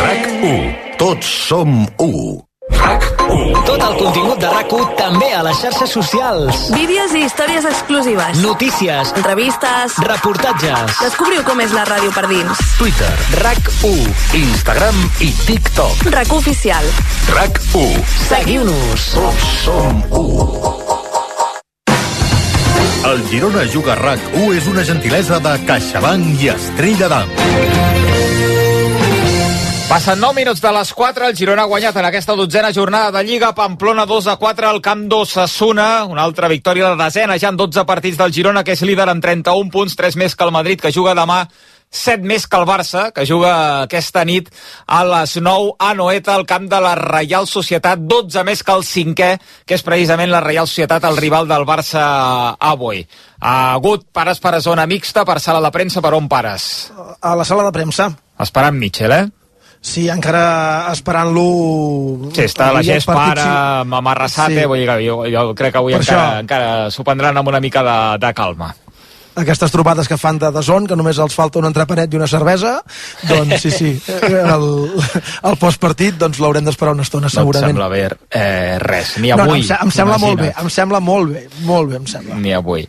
RAC 0.00 0.30
1. 0.42 0.89
Tots 1.00 1.24
som 1.48 1.86
1. 1.96 2.40
Tot 3.64 3.80
el 3.80 3.94
contingut 3.96 4.36
de 4.42 4.50
rac 4.52 4.72
també 4.98 5.30
a 5.32 5.38
les 5.46 5.56
xarxes 5.62 5.94
socials. 5.96 6.58
Vídeos 6.74 7.14
i 7.16 7.22
històries 7.24 7.64
exclusives. 7.70 8.42
Notícies. 8.44 9.14
Entrevistes. 9.16 9.96
Reportatges. 10.04 10.98
Descobriu 11.00 11.40
com 11.48 11.64
és 11.64 11.72
la 11.72 11.86
ràdio 11.88 12.12
per 12.12 12.26
dins. 12.28 12.60
Twitter, 12.76 13.08
RAC1, 13.40 14.12
Instagram 14.42 15.00
i 15.24 15.32
TikTok. 15.46 16.04
RAC 16.12 16.36
oficial. 16.36 16.92
RAC1. 17.32 17.96
Seguiu-nos. 18.28 19.08
Tots 19.16 19.50
som 19.64 20.04
u. 20.12 20.26
El 23.08 23.24
Girona 23.32 23.64
Juga 23.72 23.96
RAC1 23.96 24.56
és 24.60 24.68
una 24.68 24.84
gentilesa 24.84 25.40
de 25.40 25.56
CaixaBank 25.64 26.44
i 26.44 26.52
Estrella 26.58 27.08
d'Am. 27.08 28.09
Passen 29.90 30.20
9 30.22 30.36
minuts 30.38 30.60
de 30.62 30.70
les 30.70 30.92
4, 30.94 31.26
el 31.26 31.34
Girona 31.34 31.64
ha 31.64 31.66
guanyat 31.66 31.96
en 31.98 32.06
aquesta 32.06 32.36
dotzena 32.38 32.68
jornada 32.70 33.10
de 33.10 33.24
Lliga, 33.26 33.48
Pamplona 33.58 34.04
2 34.06 34.28
a 34.30 34.36
4 34.38 34.68
al 34.68 34.78
camp 34.80 35.08
d'Ossassuna, 35.10 36.04
una 36.06 36.22
altra 36.22 36.46
victòria 36.46 36.92
de 36.92 36.98
desena, 37.00 37.34
ja 37.42 37.50
en 37.50 37.56
12 37.58 37.82
partits 37.88 38.20
del 38.20 38.30
Girona, 38.30 38.62
que 38.62 38.76
és 38.78 38.84
líder 38.86 39.08
amb 39.10 39.18
31 39.24 39.66
punts, 39.74 39.96
3 39.98 40.14
més 40.14 40.38
que 40.38 40.46
el 40.46 40.52
Madrid, 40.54 40.78
que 40.78 40.92
juga 40.94 41.16
demà 41.18 41.40
7 41.90 42.22
més 42.22 42.46
que 42.46 42.60
el 42.60 42.68
Barça, 42.68 43.08
que 43.10 43.24
juga 43.26 43.50
aquesta 43.88 44.22
nit 44.22 44.52
a 44.86 45.00
les 45.08 45.34
9 45.42 45.74
a 45.82 45.90
Noeta, 45.98 46.36
al 46.38 46.46
camp 46.46 46.70
de 46.70 46.80
la 46.86 46.94
Reial 46.94 47.50
Societat, 47.50 47.98
12 47.98 48.46
més 48.46 48.62
que 48.62 48.78
el 48.78 48.86
cinquè, 48.86 49.32
que 49.66 49.74
és 49.74 49.82
precisament 49.82 50.30
la 50.30 50.44
Reial 50.46 50.70
Societat, 50.70 51.02
el 51.10 51.18
rival 51.18 51.50
del 51.50 51.66
Barça 51.66 52.54
avui. 52.60 53.02
Ha 53.42 53.74
hagut 53.74 54.06
pares 54.14 54.38
per 54.38 54.54
a 54.54 54.62
zona 54.62 54.86
mixta, 54.86 55.26
per 55.26 55.40
sala 55.42 55.58
de 55.66 55.74
premsa, 55.74 55.98
per 55.98 56.14
on 56.14 56.30
pares? 56.30 56.92
A 57.18 57.34
la 57.34 57.44
sala 57.44 57.66
de 57.66 57.74
premsa. 57.74 58.12
Esperant 58.38 58.78
Mitchell, 58.78 59.18
eh? 59.18 59.39
Sí, 59.80 60.08
encara 60.12 60.90
esperant-lo... 60.92 62.30
Sí, 62.36 62.42
està 62.44 62.66
la 62.68 62.80
Avui 62.82 62.90
el 62.90 62.98
gest 62.98 63.08
partit, 63.08 63.40
pare, 63.40 63.80
sí. 64.60 64.66
vull 64.68 64.82
dir 64.82 64.88
que 64.90 64.96
jo, 65.06 65.14
jo 65.32 65.44
crec 65.56 65.72
que 65.72 65.80
avui 65.80 65.94
Per 65.96 66.02
encara, 66.02 66.26
això. 66.34 66.40
encara 66.44 66.90
s'ho 66.92 67.04
prendran 67.06 67.40
amb 67.40 67.48
una 67.48 67.60
mica 67.64 67.82
de, 67.86 67.96
de 68.26 68.32
calma. 68.36 68.74
aquestes 69.40 69.72
trobades 69.72 70.08
que 70.10 70.18
fan 70.20 70.36
de 70.42 70.50
deson, 70.52 70.84
que 70.90 70.96
només 70.98 71.16
els 71.22 71.32
falta 71.32 71.58
un 71.62 71.64
entrepanet 71.70 72.12
i 72.12 72.18
una 72.18 72.26
cervesa, 72.28 72.74
doncs 73.30 73.62
sí, 73.62 73.70
sí, 73.72 73.90
el, 74.54 74.66
el 75.48 75.56
postpartit 75.56 76.18
doncs 76.20 76.42
l'haurem 76.44 76.66
d'esperar 76.66 76.92
una 76.92 77.06
estona 77.06 77.30
No 77.30 77.32
et 77.32 77.38
segurament. 77.38 77.70
sembla 77.72 77.88
bé 77.88 78.02
eh, 78.36 78.76
res, 78.84 79.14
ni 79.22 79.30
no, 79.32 79.36
no, 79.40 79.48
avui. 79.48 79.62
em, 79.62 79.64
se- 79.70 79.78
em 79.80 79.90
sembla 79.96 80.18
molt 80.18 80.36
bé, 80.42 80.50
imagina't. 80.50 80.66
em 80.66 80.70
sembla 80.76 81.00
molt 81.00 81.32
bé, 81.32 81.46
molt 81.64 81.88
bé, 81.88 81.96
em 82.02 82.06
sembla. 82.10 82.36
Ni 82.42 82.52
avui. 82.52 82.84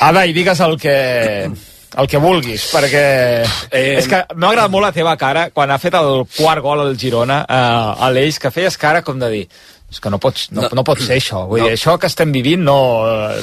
Ada, 0.00 0.24
i 0.24 0.32
digues 0.32 0.60
el 0.64 0.78
que, 0.80 1.50
el 2.00 2.08
que 2.10 2.20
vulguis, 2.22 2.66
perquè 2.74 3.04
eh... 3.70 3.94
és 3.98 4.08
que 4.10 4.24
m'ha 4.34 4.50
agradat 4.50 4.72
molt 4.72 4.88
la 4.88 4.94
teva 4.96 5.14
cara 5.20 5.48
quan 5.54 5.70
ha 5.70 5.78
fet 5.82 5.94
el 5.98 6.24
quart 6.36 6.64
gol 6.64 6.82
al 6.84 6.98
Girona, 6.98 7.44
eh, 7.44 8.04
a 8.06 8.10
l'Eix, 8.14 8.40
que 8.42 8.52
feies 8.54 8.78
cara 8.80 9.04
com 9.06 9.20
de 9.22 9.30
dir 9.32 9.46
és 9.94 10.00
que 10.02 10.10
no, 10.10 10.18
pots, 10.18 10.48
no, 10.50 10.64
no, 10.64 10.80
no 10.80 10.82
pot 10.86 10.98
ser 10.98 11.18
això 11.20 11.44
vull 11.46 11.60
no. 11.62 11.68
dir, 11.68 11.76
això 11.76 11.94
que 12.02 12.08
estem 12.10 12.32
vivint 12.34 12.64
no, 12.66 12.76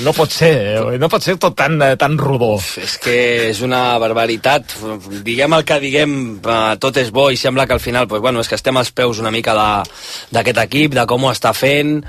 no 0.04 0.12
pot 0.16 0.34
ser 0.36 0.52
eh, 0.74 0.98
no 1.00 1.08
pot 1.12 1.24
ser 1.24 1.38
tot 1.40 1.56
tan, 1.56 1.78
eh, 1.86 1.94
tan 2.02 2.18
rodó 2.20 2.58
És 2.82 2.98
que 3.02 3.16
és 3.48 3.62
una 3.64 3.98
barbaritat. 4.02 4.76
Diguem 5.24 5.54
el 5.56 5.64
que 5.68 5.78
diguem, 5.80 6.14
eh, 6.42 6.76
tot 6.82 6.98
és 7.00 7.12
bo 7.14 7.30
i 7.32 7.40
sembla 7.40 7.68
que 7.68 7.76
al 7.78 7.84
final, 7.84 8.08
pues, 8.10 8.22
bueno, 8.24 8.42
és 8.42 8.50
que 8.50 8.58
estem 8.60 8.78
als 8.78 8.92
peus 8.92 9.22
una 9.22 9.32
mica 9.32 9.54
d'aquest 9.56 10.60
equip, 10.66 10.96
de 10.98 11.06
com 11.08 11.24
ho 11.24 11.32
està 11.32 11.54
fent. 11.56 12.02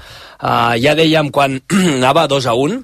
Uh, 0.43 0.75
ja 0.83 0.97
dèiem 0.99 1.31
quan 1.31 1.61
anava 2.01 2.27
2 2.31 2.49
a 2.51 2.55
1, 2.59 2.81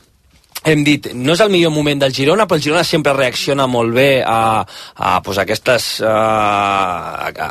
hem 0.72 0.84
dit, 0.84 1.10
no 1.14 1.34
és 1.34 1.42
el 1.44 1.50
millor 1.52 1.72
moment 1.74 2.00
del 2.02 2.14
Girona, 2.14 2.46
però 2.48 2.58
el 2.58 2.64
Girona 2.64 2.84
sempre 2.86 3.14
reacciona 3.16 3.66
molt 3.70 3.94
bé 3.96 4.08
a, 4.24 4.64
a 4.96 5.18
pues, 5.24 5.40
aquestes... 5.42 5.90
A, 6.04 7.28
a, 7.28 7.48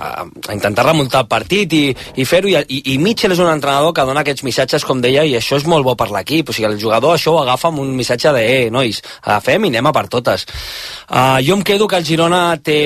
a 0.48 0.54
intentar 0.54 0.86
remuntar 0.88 1.24
el 1.26 1.30
partit 1.32 1.74
i, 1.74 1.84
i 2.18 2.26
fer-ho, 2.28 2.50
i, 2.52 2.58
i, 2.60 2.82
i 2.94 2.98
Mitchell 3.02 3.34
és 3.36 3.42
un 3.44 3.50
entrenador 3.52 3.94
que 3.96 4.06
dona 4.08 4.24
aquests 4.26 4.46
missatges, 4.48 4.86
com 4.88 5.02
deia, 5.04 5.26
i 5.26 5.36
això 5.38 5.60
és 5.60 5.68
molt 5.70 5.86
bo 5.86 5.96
per 6.00 6.10
l'equip, 6.14 6.50
o 6.50 6.56
sigui, 6.56 6.70
el 6.70 6.80
jugador 6.82 7.16
això 7.16 7.36
ho 7.36 7.42
agafa 7.42 7.72
amb 7.72 7.82
un 7.84 7.94
missatge 7.98 8.34
de, 8.36 8.44
eh, 8.48 8.70
nois, 8.74 9.02
agafem 9.24 9.68
i 9.68 9.74
anem 9.74 9.90
a 9.90 9.94
per 9.96 10.06
totes. 10.12 10.48
Uh, 11.08 11.40
jo 11.46 11.56
em 11.58 11.64
quedo 11.66 11.88
que 11.88 12.00
el 12.00 12.06
Girona 12.08 12.42
té 12.64 12.78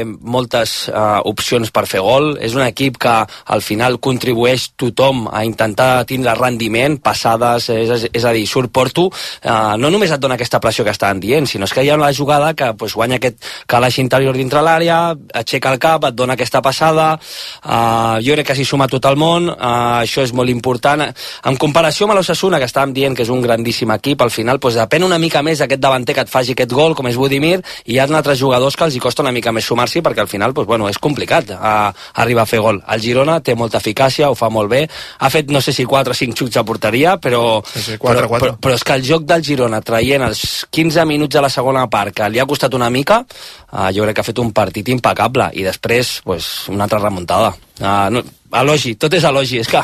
eh, 0.00 0.04
moltes 0.04 0.88
uh, 0.92 1.20
opcions 1.28 1.72
per 1.74 1.86
fer 1.90 2.02
gol, 2.04 2.36
és 2.42 2.56
un 2.56 2.64
equip 2.66 2.98
que 3.02 3.14
al 3.24 3.64
final 3.64 3.98
contribueix 4.02 4.70
tothom 4.80 5.26
a 5.32 5.44
intentar 5.48 6.04
tindre 6.08 6.36
rendiment, 6.38 6.98
passades, 7.02 7.70
és, 7.72 8.08
és 8.12 8.24
a 8.28 8.34
dir, 8.36 8.46
surt 8.48 8.72
Porto, 8.72 9.08
uh, 9.08 9.71
no 9.76 9.90
només 9.90 10.10
et 10.12 10.20
dona 10.20 10.34
aquesta 10.38 10.60
pressió 10.60 10.84
que 10.84 10.92
estaven 10.94 11.20
dient, 11.20 11.46
sinó 11.46 11.66
és 11.68 11.72
que 11.74 11.84
hi 11.84 11.90
ha 11.90 11.96
una 11.98 12.12
jugada 12.14 12.52
que 12.54 12.72
pues, 12.78 12.94
guanya 12.98 13.16
aquest 13.20 13.38
calaix 13.66 13.98
interior 14.02 14.36
dintre 14.36 14.62
l'àrea, 14.64 15.14
aixeca 15.34 15.72
el 15.72 15.78
cap, 15.82 16.04
et 16.08 16.16
dona 16.16 16.36
aquesta 16.36 16.62
passada, 16.62 17.12
uh, 17.16 18.18
jo 18.24 18.36
crec 18.36 18.50
que 18.50 18.56
s'hi 18.58 18.66
suma 18.68 18.88
tot 18.90 19.06
el 19.10 19.16
món, 19.20 19.48
uh, 19.52 20.02
això 20.02 20.24
és 20.26 20.32
molt 20.36 20.50
important. 20.52 21.04
En 21.48 21.56
comparació 21.60 22.06
amb 22.08 22.16
l'Ossassuna, 22.18 22.58
que 22.58 22.68
estàvem 22.70 22.92
dient 22.96 23.16
que 23.16 23.24
és 23.26 23.32
un 23.32 23.42
grandíssim 23.42 23.90
equip, 23.94 24.22
al 24.22 24.30
final 24.34 24.60
pues, 24.60 24.78
depèn 24.80 25.06
una 25.06 25.18
mica 25.22 25.42
més 25.42 25.62
d'aquest 25.62 25.80
davanter 25.82 26.16
que 26.16 26.26
et 26.26 26.32
faci 26.32 26.56
aquest 26.56 26.72
gol, 26.72 26.96
com 26.98 27.08
és 27.10 27.16
Budimir, 27.16 27.60
i 27.86 27.94
hi 27.94 27.98
ha 27.98 28.08
altres 28.08 28.38
jugadors 28.38 28.76
que 28.76 28.84
els 28.84 28.96
hi 28.96 29.00
costa 29.02 29.22
una 29.22 29.32
mica 29.32 29.52
més 29.52 29.64
sumar-s'hi, 29.68 30.02
perquè 30.02 30.24
al 30.24 30.30
final 30.30 30.54
pues, 30.54 30.66
bueno, 30.66 30.88
és 30.90 30.98
complicat 30.98 31.54
uh, 31.54 31.92
arribar 32.20 32.42
a 32.44 32.50
fer 32.50 32.60
gol. 32.60 32.82
El 32.92 33.00
Girona 33.00 33.40
té 33.40 33.54
molta 33.54 33.78
eficàcia, 33.78 34.30
ho 34.30 34.36
fa 34.38 34.50
molt 34.50 34.70
bé, 34.70 34.84
ha 35.18 35.30
fet 35.30 35.50
no 35.50 35.60
sé 35.60 35.72
si 35.72 35.84
4 35.88 36.12
o 36.12 36.16
5 36.16 36.38
xuts 36.38 36.58
a 36.60 36.64
porteria, 36.64 37.16
però, 37.20 37.62
Sí, 37.72 37.80
sí, 37.80 37.98
quatre, 37.98 38.22
però, 38.22 38.28
quatre. 38.28 38.50
però, 38.52 38.58
però 38.60 38.74
és 38.74 38.84
que 38.84 38.94
el 38.98 39.04
joc 39.06 39.22
del 39.28 39.42
Girona 39.42 39.51
traient 39.84 40.22
els 40.26 40.66
15 40.70 41.04
minuts 41.08 41.34
de 41.34 41.42
la 41.42 41.50
segona 41.52 41.86
part 41.90 42.14
que 42.14 42.28
li 42.28 42.40
ha 42.40 42.46
costat 42.46 42.74
una 42.74 42.90
mica 42.90 43.22
uh, 43.22 43.90
jo 43.94 44.04
crec 44.04 44.16
que 44.16 44.24
ha 44.24 44.30
fet 44.30 44.38
un 44.42 44.52
partit 44.52 44.88
impecable 44.88 45.50
i 45.54 45.66
després 45.66 46.20
pues, 46.24 46.68
una 46.68 46.84
altra 46.84 46.98
remuntada 47.02 47.52
uh, 47.52 48.08
no, 48.10 48.22
elogi, 48.62 48.96
tot 48.96 49.12
és 49.14 49.24
elogi 49.24 49.62
és 49.62 49.68
que 49.68 49.82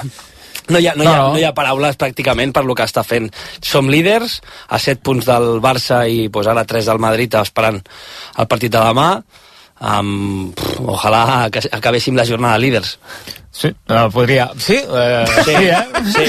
no 0.69 0.79
hi, 0.79 0.87
ha, 0.87 0.95
no, 0.95 1.05
hi 1.05 1.09
ha, 1.09 1.17
no 1.33 1.41
hi 1.41 1.45
ha 1.49 1.55
paraules 1.57 1.97
pràcticament 1.97 2.53
per 2.53 2.63
lo 2.67 2.75
que 2.77 2.85
està 2.85 3.01
fent. 3.07 3.31
Som 3.65 3.89
líders, 3.89 4.39
a 4.69 4.77
7 4.77 5.01
punts 5.05 5.29
del 5.29 5.63
Barça 5.65 6.03
i 6.05 6.29
pues, 6.33 6.49
ara 6.51 6.67
3 6.69 6.91
del 6.91 7.01
Madrid 7.01 7.39
esperant 7.41 7.81
el 7.81 8.49
partit 8.51 8.75
de 8.75 8.83
demà. 8.83 9.09
Um, 9.79 10.51
pff, 10.53 10.81
ojalà 10.91 11.49
que 11.55 11.63
acabéssim 11.73 12.19
la 12.19 12.27
jornada 12.29 12.61
líders. 12.61 12.99
Sí, 13.51 13.69
uh, 13.89 14.11
podria... 14.13 14.51
Sí, 14.61 14.77
uh, 14.77 15.27
sí, 15.43 15.55
eh? 15.57 15.79
Sí. 16.13 16.27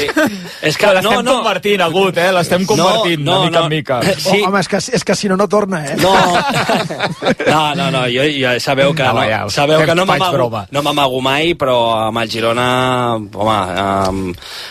És 0.65 0.77
que 0.79 0.87
L'estem 0.87 1.03
no, 1.03 1.21
no. 1.21 1.33
convertint, 1.43 1.81
agut, 1.83 2.15
eh? 2.17 2.29
L'estem 2.33 2.63
convertint, 2.65 3.21
No, 3.27 3.43
no, 3.43 3.43
de 3.43 3.49
mica 3.49 3.59
no. 3.59 3.65
en 3.65 3.69
mica. 3.69 3.97
Sí. 4.17 4.39
Oh, 4.41 4.47
home, 4.47 4.61
és 4.63 4.69
que, 4.71 4.77
és 4.97 5.03
que 5.05 5.15
si 5.19 5.27
no, 5.29 5.35
no 5.37 5.47
torna, 5.51 5.81
eh? 5.85 5.97
No, 5.99 6.13
no, 7.51 7.75
no, 7.75 7.89
no 7.91 8.01
jo, 8.09 8.23
jo 8.23 8.53
sabeu 8.63 8.93
que 8.95 9.03
No, 9.03 9.13
no, 9.13 9.23
ja, 9.29 9.41
sabeu 9.49 9.83
que 9.85 9.95
no 9.95 10.05
m'amago 10.05 10.37
broma. 10.37 10.65
no 10.71 10.81
m'amago 10.81 11.21
mai, 11.21 11.53
però 11.59 11.75
amb 12.07 12.21
el 12.23 12.29
Girona, 12.31 12.67
home, 13.15 13.57
um, 13.83 14.21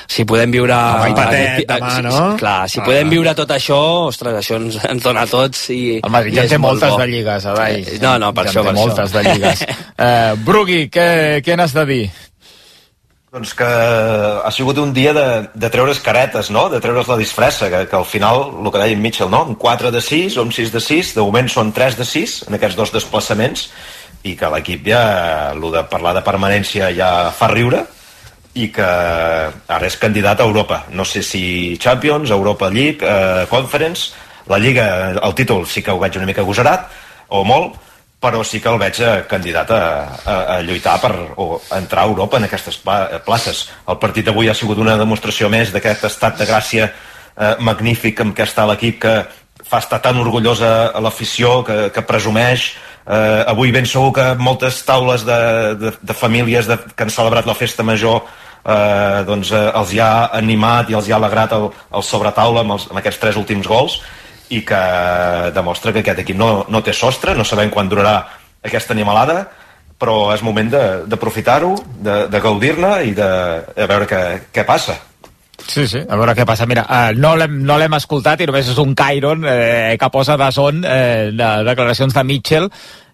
si 0.08 0.24
podem 0.24 0.50
viure... 0.50 0.74
Home, 0.74 1.10
empatet 1.12 1.48
aquest- 1.52 1.68
demà, 1.74 1.90
si- 1.96 2.02
no? 2.08 2.14
si- 2.32 2.38
Clar, 2.38 2.68
si 2.70 2.80
Ah. 2.80 2.84
podem 2.84 3.10
viure 3.10 3.34
tot 3.34 3.50
això, 3.54 3.78
ostres, 4.08 4.34
això 4.40 4.56
ens, 4.56 4.78
ens 4.88 5.02
dona 5.04 5.22
a 5.22 5.30
tots 5.30 5.68
i... 5.74 6.00
El 6.02 6.10
Madrid 6.10 6.34
ja 6.40 6.46
té 6.48 6.58
molt 6.58 6.80
moltes 6.80 6.96
bo. 6.96 6.98
de 7.02 7.06
lligues, 7.12 7.46
Adai. 7.46 7.82
Eh, 7.82 7.98
No, 8.02 8.16
no, 8.18 8.32
per 8.34 8.46
ja 8.48 8.50
això, 8.52 8.64
per 8.64 8.74
moltes 8.74 9.10
això. 9.12 9.22
de 9.22 9.34
lligues. 9.34 9.64
Uh, 9.98 10.36
Brugui, 10.48 10.88
què, 10.90 11.42
què 11.44 11.56
n'has 11.58 11.74
de 11.76 11.84
dir? 11.86 12.10
Doncs 13.38 13.52
que 13.54 13.66
ha 14.42 14.50
sigut 14.50 14.80
un 14.82 14.90
dia 14.90 15.12
de, 15.14 15.26
de 15.54 15.68
treure's 15.70 16.00
caretes, 16.02 16.48
no? 16.50 16.64
De 16.72 16.80
treure's 16.82 17.06
la 17.06 17.16
disfressa, 17.20 17.68
que, 17.70 17.84
que 17.86 17.94
al 17.94 18.06
final, 18.08 18.48
el 18.50 18.66
que 18.74 18.80
deia 18.82 18.96
en 18.96 19.04
Mitchell, 19.04 19.30
no? 19.30 19.44
Un 19.46 19.54
4 19.54 19.92
de 19.94 20.00
6 20.02 20.38
o 20.38 20.42
un 20.42 20.50
6 20.50 20.72
de 20.74 20.82
6, 20.82 21.12
de 21.14 21.22
moment 21.22 21.46
són 21.46 21.70
3 21.70 22.00
de 22.00 22.06
6 22.08 22.34
en 22.48 22.58
aquests 22.58 22.74
dos 22.80 22.90
desplaçaments, 22.96 23.68
i 24.26 24.34
que 24.34 24.50
l'equip 24.50 24.90
ja, 24.90 25.04
el 25.52 25.62
de 25.70 25.84
parlar 25.86 26.16
de 26.18 26.24
permanència 26.26 26.90
ja 26.96 27.12
fa 27.30 27.46
riure, 27.52 27.84
i 28.58 28.72
que 28.74 28.90
ara 28.90 29.86
és 29.86 30.00
candidat 30.02 30.42
a 30.42 30.48
Europa. 30.50 30.82
No 30.90 31.06
sé 31.06 31.22
si 31.22 31.78
Champions, 31.78 32.34
Europa 32.34 32.66
League, 32.74 33.06
eh, 33.06 33.46
Conference, 33.54 34.18
la 34.50 34.58
Lliga, 34.58 34.88
el 35.14 35.38
títol 35.38 35.62
sí 35.70 35.86
que 35.86 35.94
ho 35.94 36.02
veig 36.02 36.18
una 36.18 36.26
mica 36.26 36.42
agosarat, 36.42 36.90
o 37.30 37.46
molt, 37.46 37.78
però 38.20 38.42
sí 38.42 38.60
que 38.60 38.70
el 38.70 38.78
veig 38.80 38.98
eh, 39.00 39.24
candidat 39.30 39.70
a, 39.70 39.82
a, 40.24 40.36
a 40.56 40.60
lluitar 40.66 40.96
per 41.00 41.12
o 41.38 41.60
entrar 41.76 42.04
a 42.04 42.10
Europa 42.10 42.38
en 42.38 42.48
aquestes 42.48 42.80
pla 42.82 43.20
places. 43.24 43.68
El 43.86 43.98
partit 44.02 44.26
d'avui 44.26 44.50
ha 44.50 44.56
sigut 44.58 44.78
una 44.82 44.96
demostració 44.98 45.50
més 45.52 45.70
d'aquest 45.74 46.08
estat 46.10 46.40
de 46.40 46.48
gràcia 46.48 46.88
eh, 46.90 47.54
magnífic 47.62 48.20
amb 48.24 48.34
què 48.34 48.46
està 48.48 48.66
l'equip 48.66 48.98
que 49.06 49.14
fa 49.68 49.78
estar 49.82 50.00
tan 50.02 50.18
orgullosa 50.18 50.98
l'afició, 51.02 51.62
que, 51.66 51.78
que 51.94 52.06
presumeix. 52.06 52.72
Eh, 53.06 53.44
avui 53.46 53.72
ben 53.72 53.86
segur 53.86 54.12
que 54.16 54.26
moltes 54.40 54.82
taules 54.84 55.24
de, 55.24 55.40
de, 55.78 55.94
de 56.02 56.14
famílies 56.14 56.66
de, 56.68 56.78
que 56.94 57.06
han 57.06 57.14
celebrat 57.14 57.46
la 57.46 57.56
festa 57.56 57.86
major 57.86 58.24
eh, 58.64 59.24
doncs, 59.28 59.52
eh, 59.52 59.66
els 59.78 59.94
hi 59.94 60.02
ha 60.02 60.12
animat 60.36 60.90
i 60.90 60.98
els 60.98 61.08
hi 61.08 61.14
ha 61.14 61.20
alegrat 61.20 61.54
el, 61.56 61.70
el 61.70 62.04
sobretaula 62.04 62.66
amb, 62.66 62.76
els, 62.76 62.88
amb 62.90 63.00
aquests 63.00 63.22
tres 63.22 63.38
últims 63.40 63.70
gols 63.70 64.00
i 64.50 64.62
que 64.66 64.82
demostra 65.54 65.92
que 65.92 66.00
aquest 66.04 66.22
equip 66.24 66.38
no, 66.38 66.64
no 66.68 66.82
té 66.82 66.92
sostre, 66.96 67.34
no 67.36 67.44
sabem 67.44 67.70
quan 67.70 67.88
durarà 67.90 68.16
aquesta 68.64 68.94
animalada, 68.96 69.42
però 69.98 70.32
és 70.34 70.42
moment 70.46 70.70
de- 70.70 71.02
d'aprofitar-ho, 71.10 71.74
de, 72.00 72.16
de 72.30 72.40
gaudir-ne 72.40 72.92
i 73.08 73.12
de, 73.16 73.28
de 73.76 73.86
veure 73.90 74.06
què, 74.08 74.22
què 74.54 74.64
passa. 74.66 74.96
Sí, 75.58 75.88
sí, 75.90 75.98
a 75.98 76.16
veure 76.16 76.36
què 76.38 76.46
passa. 76.46 76.66
Mira, 76.70 76.84
uh, 76.86 77.10
no 77.18 77.34
l'hem 77.36 77.58
no 77.66 77.76
escoltat 77.98 78.40
i 78.40 78.46
només 78.46 78.70
és 78.70 78.78
un 78.78 78.94
Cairon 78.94 79.42
eh, 79.44 79.96
que 79.98 80.10
posa 80.14 80.36
de 80.38 80.50
son 80.54 80.84
eh, 80.86 81.30
de 81.34 81.48
declaracions 81.66 82.14
de 82.14 82.24
Mitchell 82.24 82.68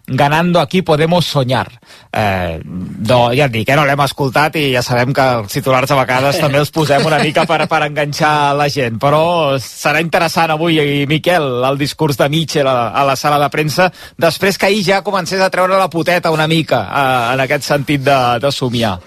ganando 0.07 0.59
aquí 0.59 0.81
podemos 0.81 1.25
soñar. 1.25 1.79
Eh, 2.11 2.61
no, 2.65 3.33
ja 3.33 3.45
et 3.45 3.53
dic, 3.53 3.69
eh, 3.69 3.75
no 3.75 3.85
l'hem 3.85 4.03
escoltat 4.05 4.55
i 4.59 4.67
ja 4.73 4.83
sabem 4.85 5.13
que 5.13 5.25
els 5.39 5.55
titulars 5.57 5.91
a 5.91 5.97
vegades 5.99 6.39
també 6.41 6.61
els 6.61 6.71
posem 6.71 7.05
una 7.05 7.19
mica 7.23 7.45
per, 7.49 7.63
per 7.67 7.81
enganxar 7.87 8.53
la 8.57 8.69
gent, 8.69 8.99
però 9.01 9.57
serà 9.61 10.03
interessant 10.03 10.53
avui, 10.53 10.77
i 10.79 11.07
Miquel, 11.09 11.47
el 11.65 11.81
discurs 11.81 12.19
de 12.21 12.29
Mitchell 12.29 12.69
a, 12.69 12.91
a 12.93 13.05
la 13.07 13.17
sala 13.19 13.41
de 13.41 13.49
premsa, 13.49 13.89
després 14.17 14.57
que 14.57 14.69
ahir 14.69 14.85
ja 14.85 15.01
comencés 15.03 15.41
a 15.41 15.49
treure 15.49 15.79
la 15.79 15.89
poteta 15.89 16.31
una 16.31 16.47
mica, 16.47 16.85
eh, 16.85 17.33
en 17.33 17.45
aquest 17.47 17.67
sentit 17.73 18.05
de, 18.05 18.21
de 18.41 18.51
somiar. 18.53 18.97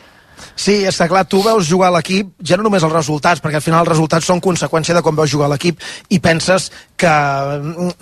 Sí, 0.58 0.82
està 0.86 1.08
clar, 1.10 1.24
tu 1.30 1.40
veus 1.42 1.66
jugar 1.66 1.90
l'equip, 1.94 2.30
ja 2.42 2.58
no 2.58 2.66
només 2.66 2.84
els 2.86 2.94
resultats, 2.94 3.42
perquè 3.42 3.58
al 3.60 3.64
final 3.64 3.82
els 3.84 3.92
resultats 3.92 4.26
són 4.26 4.42
conseqüència 4.42 4.94
de 4.96 5.02
com 5.06 5.16
veus 5.18 5.30
jugar 5.30 5.48
l'equip 5.50 5.82
i 6.14 6.20
penses 6.22 6.70
que 6.98 7.14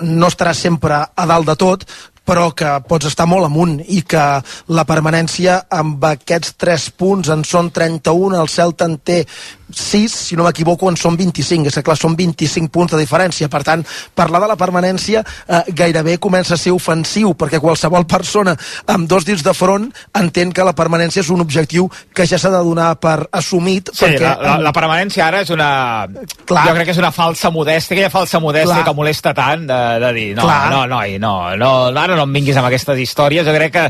no 0.00 0.28
estaràs 0.28 0.61
sempre 0.68 1.00
a 1.04 1.26
dalt 1.28 1.48
de 1.48 1.56
tot, 1.61 1.85
però 2.26 2.50
que 2.56 2.72
pots 2.88 3.10
estar 3.12 3.28
molt 3.30 3.46
amunt 3.46 3.78
i 3.86 4.02
que 4.02 4.24
la 4.74 4.86
permanència 4.88 5.60
amb 5.70 6.02
aquests 6.10 6.56
3 6.60 6.88
punts 6.98 7.30
en 7.32 7.44
són 7.46 7.70
31, 7.74 8.40
el 8.40 8.50
Celta 8.50 8.88
en 8.90 8.98
té 8.98 9.22
6, 9.72 10.12
si 10.12 10.36
no 10.36 10.44
m'equivoco, 10.46 10.88
en 10.90 10.96
són 10.98 11.16
25. 11.18 11.70
És 11.70 11.78
que, 11.78 11.84
clar, 11.86 11.96
són 11.98 12.14
25 12.18 12.70
punts 12.72 12.94
de 12.94 13.00
diferència. 13.00 13.48
Per 13.50 13.62
tant, 13.66 13.82
parlar 14.14 14.40
de 14.44 14.50
la 14.52 14.58
permanència 14.58 15.22
eh, 15.22 15.62
gairebé 15.74 16.16
comença 16.22 16.54
a 16.54 16.60
ser 16.60 16.74
ofensiu, 16.74 17.34
perquè 17.38 17.60
qualsevol 17.62 18.06
persona 18.06 18.54
amb 18.92 19.10
dos 19.10 19.26
dits 19.26 19.42
de 19.46 19.54
front 19.56 19.88
entén 20.16 20.52
que 20.54 20.64
la 20.66 20.74
permanència 20.76 21.24
és 21.24 21.30
un 21.34 21.42
objectiu 21.42 21.88
que 22.14 22.26
ja 22.30 22.38
s'ha 22.38 22.52
de 22.54 22.62
donar 22.62 22.92
per 23.02 23.18
assumit. 23.32 23.90
Sí, 23.92 24.04
perquè, 24.06 24.22
la, 24.22 24.36
la, 24.42 24.56
la 24.68 24.74
permanència 24.76 25.26
ara 25.26 25.42
és 25.42 25.50
una... 25.54 25.70
Clar. 26.46 26.66
Jo 26.68 26.76
crec 26.76 26.90
que 26.90 26.94
és 26.94 27.02
una 27.02 27.12
falsa 27.14 27.50
modèstia, 27.50 27.96
aquella 27.96 28.12
falsa 28.12 28.40
modèstia 28.42 28.78
Clar. 28.80 28.86
que 28.86 28.96
molesta 28.96 29.34
tant 29.34 29.66
de, 29.66 29.80
de 30.02 30.12
dir, 30.14 30.28
no, 30.38 30.46
Clar. 30.46 30.70
no, 30.70 30.84
no, 30.86 31.02
no, 31.26 31.34
no, 31.58 31.72
ara 31.98 32.15
no 32.18 32.26
em 32.26 32.37
vinguis 32.37 32.57
amb 32.59 32.68
aquestes 32.70 33.00
històries, 33.02 33.46
jo 33.46 33.55
crec 33.55 33.74
que 33.76 33.87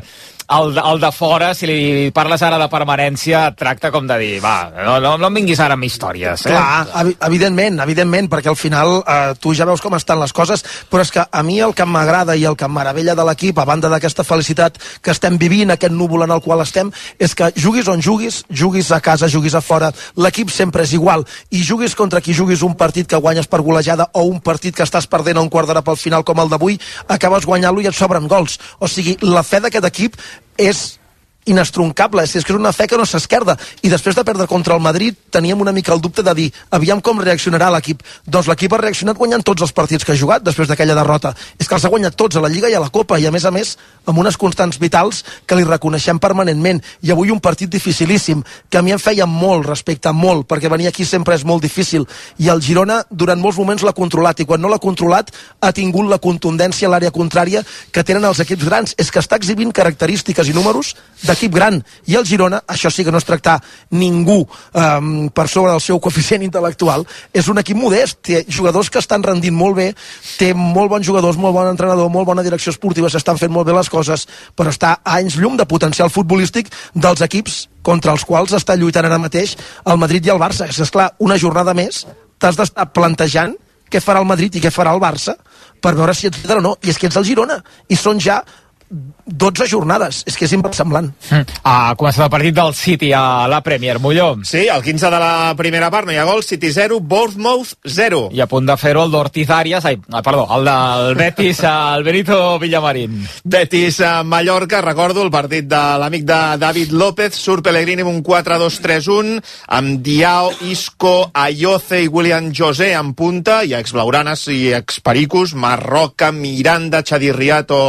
el, 0.48 0.76
el 0.78 1.00
de 1.00 1.10
fora, 1.12 1.52
si 1.54 1.66
li 1.66 2.10
parles 2.14 2.42
ara 2.46 2.58
de 2.60 2.68
permanència, 2.70 3.46
et 3.50 3.56
tracta 3.58 3.90
com 3.90 4.06
de 4.06 4.16
dir, 4.20 4.36
va, 4.44 4.70
no, 4.86 4.98
no, 5.02 5.16
no 5.18 5.26
em 5.30 5.38
vinguis 5.40 5.58
ara 5.60 5.74
amb 5.74 5.84
històries. 5.86 6.44
Eh? 6.46 6.52
Clar, 6.52 6.86
evi- 7.02 7.16
evidentment, 7.28 7.80
evidentment, 7.82 8.28
perquè 8.30 8.50
al 8.52 8.58
final 8.60 9.00
eh, 9.02 9.34
tu 9.42 9.54
ja 9.58 9.66
veus 9.66 9.82
com 9.82 9.96
estan 9.98 10.20
les 10.22 10.32
coses, 10.36 10.62
però 10.90 11.02
és 11.02 11.10
que 11.10 11.24
a 11.26 11.42
mi 11.42 11.58
el 11.64 11.74
que 11.74 11.86
m'agrada 11.88 12.36
i 12.38 12.44
el 12.46 12.54
que 12.56 12.64
em 12.68 12.74
meravella 12.76 13.16
de 13.18 13.24
l'equip, 13.26 13.58
a 13.58 13.64
banda 13.66 13.90
d'aquesta 13.90 14.24
felicitat 14.24 14.78
que 15.02 15.10
estem 15.14 15.38
vivint, 15.38 15.72
aquest 15.74 15.94
núvol 15.94 16.22
en 16.28 16.34
el 16.36 16.42
qual 16.44 16.62
estem, 16.62 16.92
és 17.18 17.34
que 17.34 17.50
juguis 17.56 17.88
on 17.90 18.02
juguis, 18.02 18.44
juguis 18.50 18.92
a 18.94 19.00
casa, 19.00 19.28
juguis 19.32 19.54
a 19.58 19.60
fora, 19.64 19.90
l'equip 20.16 20.50
sempre 20.54 20.86
és 20.86 20.94
igual, 20.94 21.26
i 21.50 21.62
juguis 21.66 21.94
contra 21.98 22.20
qui 22.22 22.34
juguis 22.36 22.62
un 22.62 22.76
partit 22.78 23.08
que 23.10 23.18
guanyes 23.18 23.50
per 23.50 23.62
golejada 23.66 24.08
o 24.14 24.22
un 24.30 24.38
partit 24.40 24.76
que 24.76 24.86
estàs 24.86 25.06
perdent 25.10 25.38
a 25.38 25.42
un 25.42 25.50
quart 25.50 25.66
d'hora 25.66 25.82
pel 25.82 25.98
final 25.98 26.22
com 26.24 26.38
el 26.42 26.48
d'avui, 26.52 26.78
acabes 27.08 27.46
guanyant-lo 27.46 27.82
i 27.82 27.90
et 27.90 27.96
sobren 27.96 28.28
gols. 28.30 28.58
O 28.78 28.86
sigui, 28.88 29.16
la 29.26 29.42
fe 29.42 29.60
d'aquest 29.64 29.84
equip 29.90 30.16
és 30.56 30.98
inestroncable, 31.46 32.24
és, 32.26 32.36
és 32.36 32.44
que 32.44 32.52
és 32.52 32.58
una 32.58 32.72
fe 32.74 32.86
que 32.90 32.98
no 32.98 33.06
s'esquerda. 33.06 33.56
I 33.82 33.90
després 33.92 34.16
de 34.18 34.24
perdre 34.26 34.46
contra 34.50 34.74
el 34.74 34.82
Madrid 34.82 35.16
teníem 35.30 35.60
una 35.60 35.72
mica 35.72 35.94
el 35.94 36.02
dubte 36.02 36.22
de 36.26 36.34
dir, 36.34 36.46
aviam 36.70 37.00
com 37.00 37.22
reaccionarà 37.22 37.70
l'equip. 37.72 38.02
Doncs 38.26 38.50
l'equip 38.50 38.74
ha 38.74 38.82
reaccionat 38.82 39.18
guanyant 39.18 39.44
tots 39.46 39.62
els 39.62 39.72
partits 39.72 40.04
que 40.04 40.12
ha 40.12 40.18
jugat 40.18 40.44
després 40.44 40.68
d'aquella 40.68 40.96
derrota, 40.98 41.34
és 41.58 41.68
que 41.68 41.78
els 41.78 41.84
ha 41.86 41.92
guanyat 41.92 42.16
tots 42.18 42.36
a 42.36 42.42
la 42.42 42.50
Lliga 42.52 42.70
i 42.70 42.74
a 42.74 42.82
la 42.82 42.90
Copa 42.90 43.18
i 43.18 43.26
a 43.26 43.32
més 43.34 43.46
a 43.46 43.52
més 43.54 43.76
amb 44.06 44.18
unes 44.18 44.36
constants 44.36 44.78
vitals 44.82 45.22
que 45.46 45.56
li 45.58 45.64
reconeixem 45.66 46.18
permanentment. 46.22 46.82
I 47.02 47.12
avui 47.14 47.30
un 47.30 47.40
partit 47.40 47.70
dificilíssim 47.70 48.42
que 48.70 48.78
a 48.78 48.82
mi 48.82 48.94
em 48.94 49.02
feia 49.02 49.26
molt 49.26 49.66
respecte, 49.66 50.12
molt 50.12 50.46
perquè 50.50 50.70
venir 50.72 50.90
aquí 50.90 51.04
sempre 51.04 51.34
és 51.34 51.44
molt 51.44 51.62
difícil. 51.62 52.06
I 52.38 52.50
el 52.52 52.62
Girona 52.62 53.02
durant 53.10 53.40
molts 53.40 53.58
moments 53.58 53.84
l'ha 53.86 53.94
controlat. 53.96 54.40
I 54.40 54.46
quan 54.46 54.62
no 54.62 54.70
l'ha 54.70 54.82
controlat 54.82 55.32
ha 55.60 55.72
tingut 55.72 56.08
la 56.10 56.20
contundència 56.22 56.88
a 56.88 56.92
l'àrea 56.94 57.14
contrària 57.14 57.62
que 57.92 58.04
tenen 58.04 58.24
els 58.24 58.40
equips 58.42 58.64
grans. 58.64 58.94
És 58.98 59.10
que 59.10 59.22
està 59.22 59.38
exhibint 59.38 59.72
característiques 59.74 60.48
i 60.48 60.56
números 60.56 60.94
d'equip 61.36 61.54
gran. 61.54 61.78
I 62.08 62.16
el 62.16 62.26
Girona, 62.26 62.62
això 62.66 62.90
sí 62.90 63.04
que 63.04 63.12
no 63.12 63.20
és 63.20 63.26
tractar 63.26 63.58
ningú 63.90 64.40
um, 64.42 65.28
per 65.28 65.46
sobre 65.52 65.72
del 65.72 65.82
seu 65.84 66.00
coeficient 66.00 66.42
intel·lectual, 66.46 67.04
és 67.32 67.48
un 67.52 67.60
equip 67.60 67.78
modest 67.78 68.18
té 68.26 68.42
jugadors 68.48 68.90
que 68.90 68.98
estan 69.02 69.22
rendint 69.22 69.54
molt 69.54 69.76
bé 69.76 69.90
té 70.38 70.52
molt 70.56 70.90
bons 70.90 71.06
jugadors, 71.06 71.36
molt 71.36 71.54
bon 71.54 71.68
entrenador 71.68 72.10
molt 72.10 72.26
bona 72.26 72.44
direcció 72.46 72.72
esportiva, 72.72 73.10
s'estan 73.12 73.38
fent 73.38 73.52
molt 73.52 73.68
bé 73.68 73.76
les 73.76 73.90
coses 73.92 74.26
però 74.56 74.72
està 74.72 74.96
a 75.02 75.16
anys 75.20 75.36
llum 75.36 75.56
de 75.56 75.66
potencial 75.68 76.10
futbolístic 76.10 76.70
dels 76.94 77.22
equips 77.22 77.66
contra 77.86 78.12
els 78.16 78.24
quals 78.26 78.54
està 78.56 78.76
lluitant 78.76 79.06
ara 79.06 79.20
mateix 79.22 79.56
el 79.86 80.00
Madrid 80.00 80.26
i 80.26 80.32
el 80.32 80.40
Barça. 80.42 80.66
És 80.66 80.90
clar, 80.90 81.12
una 81.22 81.38
jornada 81.38 81.74
més 81.74 82.04
t'has 82.38 82.56
d'estar 82.58 82.90
plantejant 82.92 83.54
què 83.90 84.00
farà 84.02 84.20
el 84.22 84.28
Madrid 84.28 84.56
i 84.56 84.62
què 84.62 84.72
farà 84.74 84.94
el 84.96 85.02
Barça 85.02 85.36
per 85.80 85.94
veure 85.94 86.14
si 86.16 86.30
líder 86.30 86.58
o 86.58 86.64
no, 86.64 86.76
i 86.82 86.90
és 86.90 86.98
que 86.98 87.06
ets 87.06 87.18
el 87.20 87.26
Girona 87.28 87.60
i 87.88 87.98
són 87.98 88.18
ja 88.22 88.40
12 88.88 89.66
jornades, 89.66 90.22
és 90.26 90.36
que 90.38 90.46
és 90.46 90.52
inversemblant. 90.54 91.08
Mm. 91.30 91.56
Ha 91.66 91.94
començat 91.98 92.24
el 92.26 92.30
partit 92.30 92.54
del 92.54 92.72
City 92.78 93.10
a 93.16 93.48
la 93.50 93.58
Premier, 93.66 93.98
Molló. 93.98 94.36
Sí, 94.46 94.68
al 94.70 94.84
15 94.84 95.10
de 95.10 95.18
la 95.18 95.54
primera 95.58 95.90
part 95.90 96.06
no 96.06 96.14
hi 96.14 96.20
ha 96.22 96.26
gol, 96.28 96.44
City 96.46 96.70
0, 96.72 97.00
Bournemouth 97.02 97.74
0. 97.82 98.28
I 98.32 98.44
a 98.44 98.46
punt 98.50 98.68
de 98.68 98.76
fer-ho 98.78 99.02
el 99.02 99.10
d'Ortiz 99.10 99.50
Arias, 99.50 99.84
ai, 99.88 99.98
ah, 100.12 100.22
perdó, 100.22 100.46
el 100.56 100.68
del 100.70 101.16
Betis, 101.18 101.64
el 101.66 102.04
Benito 102.06 102.58
Villamarín. 102.62 103.26
Betis 103.42 104.00
a 104.06 104.22
Mallorca, 104.22 104.80
recordo 104.82 105.24
el 105.26 105.32
partit 105.34 105.66
de 105.66 105.82
l'amic 105.98 106.22
de 106.28 106.40
David 106.62 106.94
López, 106.94 107.34
surt 107.34 107.66
Pellegrini 107.66 108.06
amb 108.06 108.12
un 108.14 108.22
4-2-3-1, 108.22 109.40
amb 109.74 110.00
Diao, 110.06 110.52
Isco, 110.70 111.32
Ayoce 111.34 112.04
i 112.04 112.08
William 112.08 112.52
José 112.54 112.92
en 112.94 113.14
punta, 113.18 113.64
i 113.66 113.74
ex-Blauranes 113.74 114.46
i 114.54 114.60
ex-Pericos, 114.78 115.56
Marroca, 115.58 116.30
Miranda, 116.30 117.02
Chadirriat 117.02 117.74
o 117.74 117.82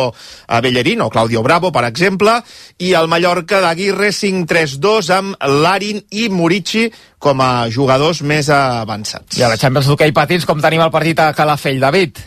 a 0.88 0.89
Bellerino, 0.89 1.10
Claudio 1.10 1.41
Bravo, 1.43 1.71
per 1.71 1.84
exemple, 1.86 2.41
i 2.80 2.93
el 2.95 3.08
Mallorca 3.08 3.60
d'Aguirre 3.62 4.10
5-3-2 4.13 5.10
amb 5.12 5.36
Larin 5.43 6.00
i 6.12 6.30
Murici 6.30 6.88
com 7.19 7.41
a 7.41 7.67
jugadors 7.69 8.21
més 8.21 8.47
avançats. 8.50 9.38
I 9.38 9.43
a 9.43 9.50
la 9.50 9.58
Champions 9.58 9.88
d'hoquei 9.88 10.13
patins, 10.13 10.45
com 10.45 10.62
tenim 10.62 10.82
el 10.82 10.91
partit 10.91 11.19
a 11.19 11.34
Calafell, 11.34 11.80
David? 11.82 12.17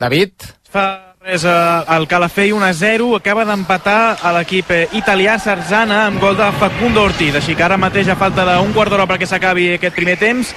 David? 0.00 0.32
Fa 0.72 0.86
res 1.26 1.44
eh, 1.44 1.84
el 1.96 2.06
Calafell 2.08 2.54
1-0, 2.54 3.10
acaba 3.18 3.44
d'empatar 3.44 4.16
a 4.22 4.32
l'equip 4.38 4.70
eh, 4.72 4.86
italià 4.96 5.36
Sarzana 5.38 6.06
amb 6.06 6.20
gol 6.22 6.36
de 6.38 6.48
Facundo 6.60 7.02
Ortiz, 7.04 7.34
així 7.36 7.54
que 7.58 7.64
ara 7.66 7.76
mateix 7.76 8.08
a 8.08 8.16
falta 8.16 8.44
d'un 8.46 8.72
quart 8.72 8.90
d'hora 8.94 9.08
perquè 9.10 9.26
s'acabi 9.28 9.74
aquest 9.76 9.94
primer 9.96 10.16
temps, 10.20 10.54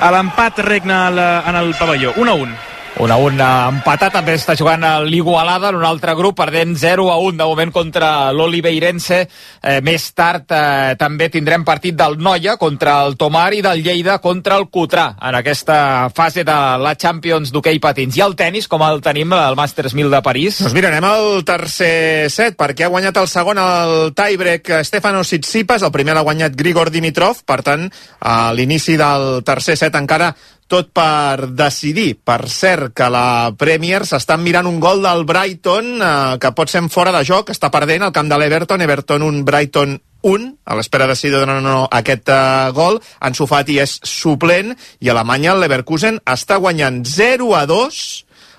a 0.00 0.10
l'empat 0.14 0.60
regna 0.64 1.06
al- 1.08 1.24
en 1.50 1.56
el 1.64 1.74
pavelló, 1.78 2.14
1-1. 2.16 2.54
1 2.98 3.12
a 3.12 3.16
1 3.16 3.44
empatat, 3.70 4.12
també 4.12 4.34
està 4.34 4.56
jugant 4.58 4.82
l'Igualada 5.06 5.70
en 5.70 5.78
un 5.78 5.84
altre 5.86 6.14
grup, 6.18 6.36
perdent 6.40 6.74
0 6.76 7.06
a 7.12 7.16
1 7.22 7.38
de 7.38 7.46
moment 7.46 7.72
contra 7.72 8.32
l'Oliveirense. 8.34 9.20
Eh, 9.62 9.78
més 9.86 10.08
tard 10.16 10.50
eh, 10.50 10.96
també 10.98 11.30
tindrem 11.30 11.64
partit 11.64 11.94
del 11.96 12.18
Noia 12.18 12.56
contra 12.60 12.98
el 13.06 13.16
Tomar 13.20 13.52
i 13.54 13.62
del 13.62 13.84
Lleida 13.84 14.18
contra 14.18 14.58
el 14.58 14.66
Cotrà 14.68 15.14
en 15.22 15.38
aquesta 15.38 16.10
fase 16.14 16.44
de 16.44 16.58
la 16.82 16.94
Champions 16.98 17.54
d'hoquei 17.54 17.80
patins. 17.80 18.18
I 18.18 18.26
el 18.26 18.36
tennis, 18.36 18.68
com 18.68 18.82
el 18.84 19.00
tenim 19.04 19.32
al 19.38 19.56
Masters 19.56 19.94
1000 19.94 20.10
de 20.10 20.22
París? 20.26 20.60
Doncs 20.64 20.76
mira, 20.76 20.90
anem 20.90 21.06
al 21.08 21.44
tercer 21.46 22.28
set, 22.32 22.58
perquè 22.58 22.88
ha 22.88 22.92
guanyat 22.92 23.22
el 23.22 23.30
segon 23.30 23.60
el 23.62 24.14
tiebreak 24.18 24.80
Stefano 24.84 25.22
Tsitsipas, 25.22 25.86
el 25.86 25.94
primer 25.94 26.18
l'ha 26.18 26.26
guanyat 26.26 26.58
Grigor 26.58 26.90
Dimitrov, 26.90 27.44
per 27.46 27.62
tant, 27.66 27.86
a 28.20 28.50
l'inici 28.56 28.98
del 29.00 29.44
tercer 29.46 29.78
set 29.78 29.96
encara 29.96 30.34
tot 30.70 30.92
per 30.94 31.50
decidir. 31.58 32.14
Per 32.24 32.44
cert, 32.48 32.94
que 32.96 33.08
la 33.10 33.50
Premier 33.58 34.04
s'estan 34.06 34.44
mirant 34.44 34.68
un 34.70 34.78
gol 34.82 35.02
del 35.04 35.26
Brighton 35.28 35.90
eh, 35.98 36.12
que 36.40 36.54
pot 36.54 36.70
ser 36.70 36.84
en 36.84 36.92
fora 36.92 37.12
de 37.16 37.24
joc, 37.26 37.50
està 37.50 37.72
perdent 37.74 38.06
al 38.06 38.14
camp 38.14 38.30
de 38.30 38.38
l'Everton, 38.38 38.86
Everton 38.86 39.26
1, 39.26 39.42
Brighton 39.48 39.98
1, 40.22 40.48
a 40.64 40.76
l'espera 40.78 41.08
de 41.10 41.16
si 41.16 41.32
donen 41.32 41.60
o 41.60 41.64
no 41.64 41.84
aquest 41.90 42.28
uh, 42.28 42.70
gol. 42.76 43.00
Ansu 43.24 43.48
Fati 43.48 43.78
és 43.80 43.98
suplent 44.04 44.74
i 45.00 45.08
Alemanya, 45.08 45.54
el 45.54 45.64
Leverkusen, 45.64 46.20
està 46.28 46.60
guanyant 46.60 47.00
0 47.08 47.54
a 47.56 47.64
2 47.68 48.02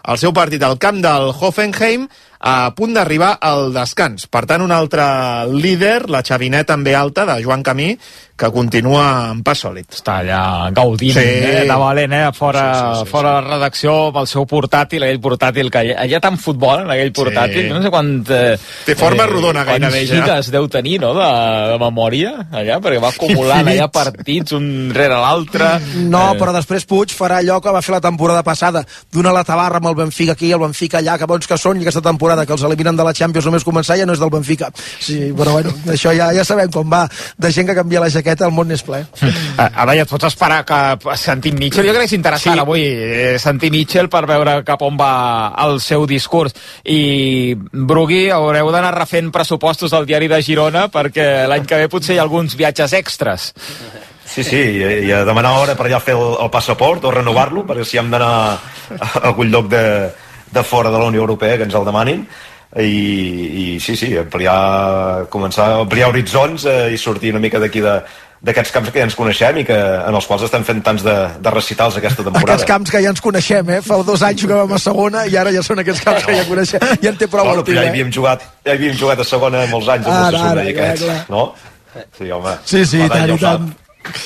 el 0.10 0.18
seu 0.18 0.34
partit 0.34 0.64
al 0.66 0.80
camp 0.82 0.98
del 1.04 1.30
Hoffenheim 1.30 2.08
a 2.42 2.74
punt 2.76 2.94
d'arribar 2.98 3.36
al 3.42 3.70
descans. 3.76 4.26
Per 4.28 4.46
tant, 4.50 4.62
un 4.66 4.72
altre 4.74 5.04
líder, 5.54 6.10
la 6.10 6.24
xavineta 6.26 6.74
també 6.74 6.96
alta 6.98 7.26
de 7.30 7.40
Joan 7.44 7.62
Camí, 7.64 7.94
que 8.42 8.48
continua 8.50 9.30
en 9.30 9.44
pas 9.46 9.60
sòlid. 9.62 9.86
Està 9.94 10.16
allà 10.24 10.72
gaudint 10.74 11.14
Sí. 11.14 11.20
eh, 11.22 11.66
de 11.70 11.76
valent, 11.78 12.14
eh, 12.18 12.32
fora, 12.34 12.64
Sí, 12.74 12.80
sí, 13.02 13.04
sí, 13.06 13.10
fora 13.12 13.30
de 13.36 13.42
la 13.42 13.56
redacció 13.58 13.92
amb 14.08 14.18
el 14.18 14.26
seu 14.32 14.48
portàtil, 14.50 15.04
aquell 15.06 15.20
portàtil 15.22 15.70
que 15.70 15.84
hi 15.86 15.92
ha, 15.94 16.06
hi 16.10 16.16
ha 16.16 16.20
tant 16.24 16.40
futbol 16.42 16.80
en 16.82 16.90
aquell 16.90 17.12
portàtil, 17.14 17.68
no 17.70 17.84
sé 17.84 17.92
quant... 17.94 18.10
Eh, 18.32 18.58
Té 18.88 18.96
forma 18.98 19.28
rodona 19.30 19.64
gairebé, 19.64 19.92
quants 20.02 20.10
ja. 20.10 20.16
gigas 20.24 20.50
deu 20.56 20.66
tenir, 20.74 21.00
no?, 21.04 21.14
de, 21.14 21.28
de 21.74 21.78
memòria, 21.84 22.32
allà, 22.52 22.80
perquè 22.82 23.04
va 23.04 23.10
acumulant 23.14 23.68
allà 23.76 23.88
partits 23.94 24.58
un 24.58 24.90
rere 24.96 25.20
l'altre. 25.22 25.70
No, 26.10 26.32
Eh, 26.32 26.40
però 26.40 26.52
després 26.56 26.86
Puig 26.90 27.14
farà 27.14 27.38
allò 27.44 27.60
que 27.62 27.70
va 27.70 27.82
fer 27.86 27.94
la 27.94 28.02
temporada 28.02 28.42
passada, 28.42 28.82
donar 29.12 29.34
la 29.36 29.44
tabarra 29.44 29.78
amb 29.78 29.92
el 29.92 29.96
Benfica 30.02 30.32
aquí, 30.34 30.50
el 30.52 30.60
Benfica 30.66 30.98
allà, 30.98 31.20
que 31.20 31.28
bons 31.30 31.46
que 31.46 31.58
són, 31.62 31.78
i 31.78 31.82
aquesta 31.86 32.02
temporada 32.02 32.31
temporada 32.32 32.46
que 32.46 32.54
els 32.54 32.64
eliminen 32.64 32.96
de 32.96 33.04
la 33.04 33.14
Champions 33.14 33.46
només 33.46 33.66
començar 33.66 33.98
ja 34.00 34.06
no 34.06 34.14
és 34.14 34.20
del 34.22 34.32
Benfica. 34.32 34.72
Sí, 34.76 35.32
però 35.38 35.58
bueno, 35.58 35.72
això 35.94 36.14
ja, 36.16 36.32
ja 36.34 36.46
sabem 36.48 36.72
com 36.72 36.88
va. 36.90 37.08
De 37.38 37.52
gent 37.52 37.68
que 37.68 37.76
canvia 37.76 38.02
la 38.02 38.10
jaqueta, 38.10 38.48
el 38.48 38.56
món 38.56 38.70
n'és 38.72 38.84
ple. 38.84 39.04
A, 39.58 39.68
a 39.68 39.86
veure, 39.86 40.06
et 40.06 40.10
pots 40.12 40.30
esperar 40.30 40.64
que 40.66 41.16
sentim 41.20 41.58
Mitchell? 41.60 41.86
Jo 41.88 41.96
crec 41.96 42.08
que 42.08 42.12
és 42.12 42.18
interessant 42.18 42.58
sí. 42.58 42.64
avui 42.64 42.86
eh, 42.86 43.38
sentir 43.42 43.72
Mitchell 43.74 44.10
per 44.12 44.24
veure 44.30 44.62
cap 44.68 44.82
on 44.86 45.00
va 45.00 45.14
el 45.66 45.80
seu 45.84 46.06
discurs. 46.10 46.56
I, 46.86 47.56
Brugui, 47.72 48.28
haureu 48.34 48.72
d'anar 48.74 48.94
refent 48.96 49.32
pressupostos 49.34 49.94
al 49.94 50.08
diari 50.08 50.32
de 50.32 50.42
Girona 50.46 50.88
perquè 50.94 51.48
l'any 51.50 51.68
que 51.68 51.84
ve 51.84 51.92
potser 51.92 52.16
hi 52.16 52.22
ha 52.22 52.26
alguns 52.28 52.56
viatges 52.60 52.96
extras. 52.98 53.52
Sí, 54.32 54.46
sí, 54.48 54.60
i, 54.80 54.84
i 55.10 55.12
a 55.12 55.26
demanar 55.28 55.58
hora 55.60 55.74
per 55.76 55.90
allà 55.90 56.00
fer 56.00 56.14
el, 56.16 56.38
el 56.40 56.50
passaport 56.54 57.04
o 57.04 57.12
renovar-lo, 57.12 57.66
perquè 57.68 57.84
si 57.84 58.00
hem 58.00 58.08
d'anar 58.14 58.32
a 58.96 59.10
algun 59.28 59.52
lloc 59.52 59.68
de, 59.74 59.82
de 60.52 60.64
fora 60.64 60.92
de 60.92 61.00
la 61.00 61.12
Unió 61.12 61.22
Europea 61.22 61.58
que 61.58 61.68
ens 61.70 61.76
el 61.78 61.86
demanin, 61.88 62.26
i, 62.80 63.76
i 63.76 63.80
sí, 63.84 63.98
sí, 64.00 64.14
ampliar, 64.18 65.28
començar 65.32 65.68
a 65.68 65.80
ampliar 65.84 66.12
horitzons 66.12 66.66
eh, 66.66 66.92
i 66.96 67.00
sortir 67.00 67.34
una 67.34 67.42
mica 67.44 67.60
d'aquí 67.60 67.82
de, 67.84 67.98
d'aquests 68.42 68.74
camps 68.74 68.90
que 68.90 69.02
ja 69.02 69.06
ens 69.06 69.18
coneixem 69.18 69.60
i 69.62 69.66
que, 69.68 69.76
en 69.78 70.16
els 70.18 70.28
quals 70.30 70.46
estem 70.48 70.64
fent 70.66 70.80
tants 70.86 71.04
de, 71.06 71.16
de 71.44 71.54
recitals 71.54 72.00
aquesta 72.00 72.24
temporada. 72.24 72.56
Aquests 72.56 72.70
camps 72.70 72.94
que 72.94 73.02
ja 73.04 73.12
ens 73.14 73.22
coneixem, 73.22 73.74
eh? 73.76 73.82
Fa 73.86 74.00
dos 74.08 74.24
anys 74.26 74.46
jugàvem 74.46 74.74
a 74.78 74.80
segona 74.82 75.26
i 75.30 75.38
ara 75.38 75.54
ja 75.54 75.62
són 75.66 75.84
aquests 75.84 76.06
camps 76.08 76.26
que 76.26 76.38
ja 76.40 76.48
coneixem. 76.48 76.88
Ja 77.04 77.12
en 77.12 77.20
té 77.20 77.28
prou 77.30 77.46
bueno, 77.50 77.66
el 77.68 77.78
ja 77.78 77.86
havíem 77.92 78.14
jugat, 78.14 78.48
ja 78.66 78.78
havíem 78.78 78.98
jugat 78.98 79.22
a 79.22 79.28
segona 79.28 79.68
molts 79.70 79.92
anys 79.94 80.08
amb 80.08 80.16
Ara, 80.16 80.26
el 80.26 80.40
Sassuna 80.40 80.56
ara, 80.56 80.66
i 80.66 80.74
aquests, 80.74 81.06
clar, 81.06 81.20
no? 81.30 81.46
Sí, 82.18 82.32
home. 82.32 82.56
Sí, 82.66 82.86
sí, 82.88 83.04
tant, 83.12 83.36
i 83.36 83.40
tant. 83.42 83.72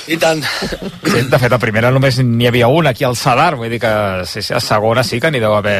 I 0.08 0.16
tant. 0.16 0.40
Sí, 0.40 1.20
de 1.28 1.38
fet, 1.38 1.52
a 1.52 1.58
primera 1.60 1.90
només 1.92 2.16
n'hi 2.24 2.46
havia 2.48 2.68
un 2.72 2.88
aquí 2.88 3.04
al 3.04 3.16
Sadar, 3.18 3.56
vull 3.58 3.68
dir 3.70 3.80
que 3.82 3.90
sí, 4.26 4.40
sí, 4.42 4.54
a 4.56 4.60
segona 4.62 5.04
sí 5.04 5.20
que 5.20 5.30
n'hi 5.30 5.42
deu 5.42 5.52
haver 5.54 5.76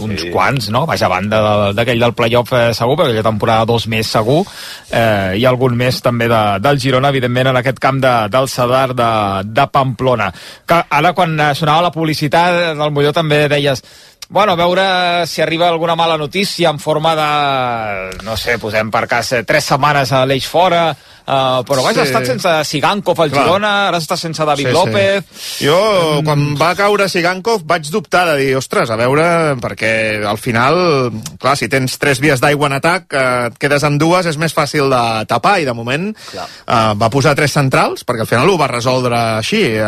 uns 0.00 0.24
sí. 0.26 0.30
quants, 0.34 0.68
no? 0.74 0.82
Vaja, 0.88 1.06
a 1.06 1.12
banda 1.12 1.40
de- 1.44 1.72
d'aquell 1.78 2.02
del 2.02 2.14
playoff 2.18 2.52
eh, 2.56 2.74
segur, 2.74 2.98
perquè 2.98 3.12
aquella 3.14 3.28
temporada 3.30 3.68
dos 3.70 3.86
més 3.92 4.10
segur, 4.10 4.42
eh, 4.90 5.38
i 5.38 5.46
algun 5.46 5.76
més 5.78 6.02
també 6.02 6.28
de, 6.28 6.42
del 6.60 6.80
Girona, 6.82 7.12
evidentment, 7.14 7.52
en 7.52 7.60
aquest 7.62 7.78
camp 7.78 8.02
de, 8.02 8.14
del 8.34 8.48
Sadar 8.50 8.94
de, 8.98 9.10
de 9.46 9.66
Pamplona. 9.72 10.32
Que 10.66 10.82
ara, 10.90 11.14
quan 11.14 11.38
sonava 11.54 11.86
la 11.88 11.94
publicitat, 11.94 12.74
del 12.80 12.90
Molló 12.90 13.12
també 13.16 13.46
deies 13.48 13.84
Bueno, 14.30 14.52
a 14.52 14.54
veure 14.54 15.26
si 15.26 15.42
arriba 15.42 15.66
alguna 15.68 15.96
mala 15.96 16.16
notícia 16.16 16.70
en 16.70 16.78
forma 16.78 17.16
de, 17.18 18.22
no 18.22 18.36
sé, 18.38 18.60
posem 18.62 18.86
per 18.88 19.08
cas 19.10 19.32
eh, 19.34 19.40
tres 19.42 19.66
setmanes 19.72 20.12
a 20.14 20.20
l'eix 20.22 20.46
fora, 20.46 20.84
uh, 21.30 21.60
però 21.68 21.84
vaja, 21.86 22.00
Sí. 22.00 22.00
ha 22.00 22.08
estat 22.10 22.26
sense 22.26 22.52
Sigankov 22.70 23.20
al 23.22 23.30
Clar. 23.30 23.44
Girona, 23.44 23.72
ara 23.88 23.98
està 24.02 24.16
sense 24.18 24.44
David 24.44 24.66
Sí, 24.66 24.72
sí. 24.72 24.76
López, 24.76 25.24
Jo, 25.60 26.22
quan 26.26 26.44
va 26.58 26.72
caure 26.74 27.08
Sigankov, 27.08 27.62
vaig 27.68 27.86
dubtar 27.92 28.26
de 28.32 28.36
dir, 28.40 28.50
ostres, 28.58 28.90
a 28.90 28.96
veure, 28.98 29.56
perquè 29.60 30.24
al 30.26 30.38
final, 30.38 31.10
clar, 31.38 31.56
si 31.56 31.68
tens 31.68 31.98
tres 32.02 32.20
vies 32.20 32.40
d'aigua 32.42 32.66
en 32.70 32.76
atac, 32.80 33.12
eh, 33.14 33.46
et 33.50 33.58
quedes 33.60 33.84
amb 33.86 34.00
dues, 34.00 34.26
és 34.26 34.38
més 34.40 34.54
fàcil 34.56 34.90
de 34.90 35.02
tapar, 35.30 35.58
i 35.60 35.68
de 35.68 35.74
moment 35.76 36.08
eh, 36.10 36.92
va 36.96 37.10
posar 37.12 37.34
tres 37.38 37.52
centrals, 37.52 38.04
perquè 38.06 38.24
al 38.26 38.30
final 38.30 38.50
ho 38.50 38.56
va 38.60 38.68
resoldre 38.70 39.16
així, 39.38 39.62
eh, 39.76 39.84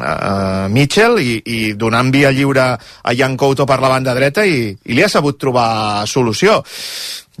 eh, 0.00 0.68
Mitchell, 0.68 1.18
i, 1.22 1.40
i 1.46 1.72
donant 1.78 2.10
via 2.12 2.30
lliure 2.34 2.66
a 2.76 3.14
Jan 3.16 3.36
Couto 3.36 3.66
per 3.66 3.80
la 3.80 3.88
banda 3.92 4.14
dreta, 4.14 4.44
i, 4.44 4.70
i 4.84 4.94
li 4.96 5.02
ha 5.02 5.08
sabut 5.08 5.38
trobar 5.38 6.06
solució. 6.06 6.62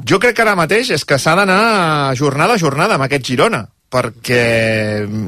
Jo 0.04 0.18
crec 0.20 0.36
que 0.36 0.42
ara 0.44 0.54
mateix 0.58 0.90
és 0.92 1.04
que 1.08 1.18
s'ha 1.18 1.34
d'anar 1.38 2.12
jornada 2.18 2.54
a 2.54 2.60
jornada 2.60 2.94
amb 2.98 3.06
aquest 3.06 3.24
Girona, 3.30 3.62
perquè 3.88 4.42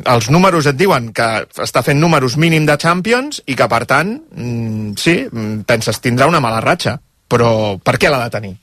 els 0.04 0.28
números 0.34 0.66
et 0.68 0.76
diuen 0.76 1.12
que 1.16 1.28
està 1.64 1.82
fent 1.86 2.00
números 2.02 2.36
mínim 2.36 2.66
de 2.68 2.76
Champions 2.76 3.40
i 3.46 3.56
que, 3.56 3.68
per 3.70 3.84
tant, 3.88 4.16
mm, 4.34 4.92
sí, 5.00 5.22
mm, 5.30 5.62
penses 5.68 6.00
tindrà 6.04 6.26
una 6.28 6.40
mala 6.44 6.60
ratxa, 6.60 6.98
però 7.28 7.78
per 7.80 7.96
què 7.98 8.10
l'ha 8.10 8.24
de 8.26 8.30
tenir? 8.34 8.56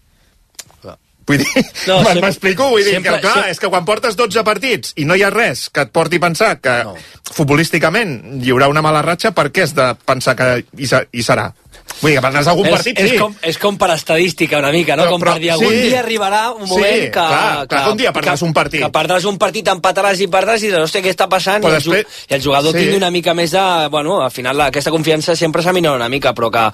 Vull 1.26 1.40
dir, 1.42 1.48
No, 1.88 2.04
m'explico? 2.22 2.68
Vull 2.70 2.84
dir 2.86 2.92
sempre- 3.00 3.16
que, 3.16 3.22
clar, 3.22 3.34
sempre- 3.34 3.52
és 3.56 3.60
que 3.60 3.70
quan 3.74 3.86
portes 3.86 4.16
12 4.16 4.44
partits 4.46 4.92
i 5.02 5.06
no 5.10 5.16
hi 5.18 5.24
ha 5.26 5.32
res 5.34 5.70
que 5.74 5.82
et 5.88 5.90
porti 5.90 6.20
a 6.22 6.26
pensar 6.28 6.52
que 6.62 6.76
no. 6.86 6.94
futbolísticament 7.34 8.44
hi 8.44 8.52
haurà 8.54 8.68
una 8.70 8.84
mala 8.86 9.02
ratxa, 9.02 9.32
per 9.34 9.48
què 9.52 9.64
has 9.66 9.74
de 9.74 9.88
pensar 10.06 10.36
que 10.38 10.66
hi, 10.78 10.86
hi 10.86 11.24
serà? 11.26 11.48
Vull 12.02 12.12
dir, 12.12 12.18
que 12.20 12.24
perdràs 12.26 12.48
algun 12.52 12.66
és, 12.68 12.74
partit, 12.76 12.98
és, 13.00 13.10
sí. 13.12 13.18
com, 13.18 13.34
és 13.42 13.58
com 13.62 13.78
per 13.80 13.88
estadística 13.94 14.58
una 14.60 14.72
mica, 14.74 14.96
no? 14.98 15.04
Però- 15.06 15.12
com 15.16 15.22
però- 15.22 15.34
per 15.36 15.42
dir, 15.42 15.52
algun 15.54 15.72
sí. 15.72 15.82
dia 15.88 16.00
arribarà 16.02 16.42
un 16.52 16.66
Sí, 16.68 16.72
moment 16.74 17.04
que... 17.06 17.12
clar, 17.12 17.68
clar 17.68 17.84
que 17.86 17.92
un 17.92 17.98
dia 17.98 18.12
perdràs 18.14 18.42
un 18.44 18.54
partit. 18.54 18.82
Que 18.84 18.90
perdràs 18.92 19.26
un 19.30 19.38
partit, 19.42 19.68
empataràs 19.72 20.20
i 20.20 20.28
perdràs 20.28 20.64
i 20.66 20.72
dius, 20.72 20.82
hòstia, 20.90 21.02
què 21.06 21.14
està 21.14 21.28
passant? 21.32 21.64
Però 21.64 21.72
I 21.72 21.78
el, 21.78 21.84
ju- 21.86 21.94
després- 21.96 22.26
I 22.30 22.34
el 22.36 22.44
jugador 22.44 22.74
sí. 22.76 22.80
tingui 22.84 22.98
una 22.98 23.12
mica 23.12 23.34
més 23.34 23.52
de... 23.56 23.64
Bueno, 23.94 24.18
al 24.22 24.32
final 24.32 24.58
la- 24.58 24.68
aquesta 24.74 24.92
confiança 24.92 25.36
sempre 25.36 25.64
s'aminora 25.64 25.96
una 25.96 26.10
mica, 26.10 26.34
però 26.36 26.52
que 26.52 26.66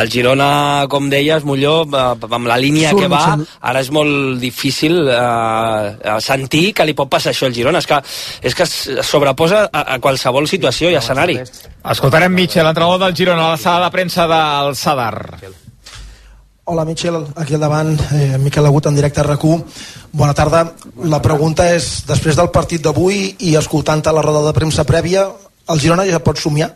el 0.00 0.10
Girona, 0.10 0.86
com 0.90 1.08
deies, 1.08 1.44
Molló, 1.44 1.76
amb 1.86 2.46
la 2.50 2.58
línia 2.58 2.90
Surt, 2.90 3.02
que 3.04 3.08
va, 3.08 3.38
ara 3.60 3.80
és 3.84 3.90
molt 3.94 4.40
difícil 4.42 4.98
eh, 5.08 5.96
eh, 6.02 6.16
sentir 6.20 6.72
que 6.74 6.84
li 6.88 6.94
pot 6.98 7.08
passar 7.08 7.30
això 7.32 7.46
al 7.46 7.54
Girona. 7.54 7.78
És 7.78 7.86
que, 7.86 8.00
és 8.42 8.54
que 8.58 8.64
es 8.66 8.74
sobreposa 9.06 9.68
a, 9.70 9.86
a 9.94 9.98
qualsevol 10.02 10.48
situació 10.50 10.90
i 10.90 10.98
escenari. 10.98 11.38
Escoltarem 11.84 12.32
Mitchell, 12.32 12.66
entrenador 12.66 12.98
del 13.06 13.14
Girona, 13.16 13.46
a 13.46 13.50
la 13.54 13.56
sala 13.60 13.86
de 13.86 13.90
premsa 13.92 14.24
del 14.62 14.76
Sadar. 14.76 15.40
Hola, 16.66 16.84
Michel, 16.84 17.26
aquí 17.36 17.54
al 17.54 17.60
davant, 17.60 17.98
eh, 18.12 18.38
Miquel 18.38 18.64
Agut 18.64 18.86
en 18.86 18.94
directe 18.94 19.20
a 19.20 19.24
rac 19.24 19.42
Bona 20.12 20.32
tarda. 20.32 20.72
La 21.02 21.20
pregunta 21.20 21.74
és, 21.74 22.06
després 22.06 22.36
del 22.36 22.48
partit 22.50 22.80
d'avui 22.80 23.36
i 23.40 23.56
escoltant 23.56 24.00
la 24.06 24.22
roda 24.22 24.46
de 24.46 24.54
premsa 24.54 24.84
prèvia, 24.84 25.26
el 25.68 25.80
Girona 25.80 26.06
ja 26.06 26.20
pot 26.20 26.38
somiar? 26.38 26.74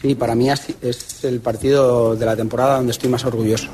Sí, 0.00 0.14
para 0.14 0.34
mí 0.34 0.50
es 0.50 0.66
es 0.82 1.24
el 1.24 1.40
partido 1.40 2.16
de 2.16 2.26
la 2.26 2.36
temporada 2.36 2.76
donde 2.76 2.92
estoy 2.92 3.08
más 3.08 3.24
orgulloso. 3.24 3.68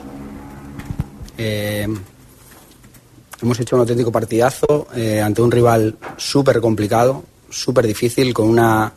Eh, 1.36 1.89
hemos 3.43 3.61
hecho 3.61 3.76
un 3.76 3.80
auténtico 3.80 4.12
partidazo 4.12 4.89
eh, 4.95 5.20
ante 5.20 5.43
un 5.43 5.51
rival 5.51 5.97
súper 6.16 6.61
complicado, 6.61 7.24
súper 7.51 7.86
difícil, 7.86 8.34
con 8.34 8.49
una, 8.49 8.93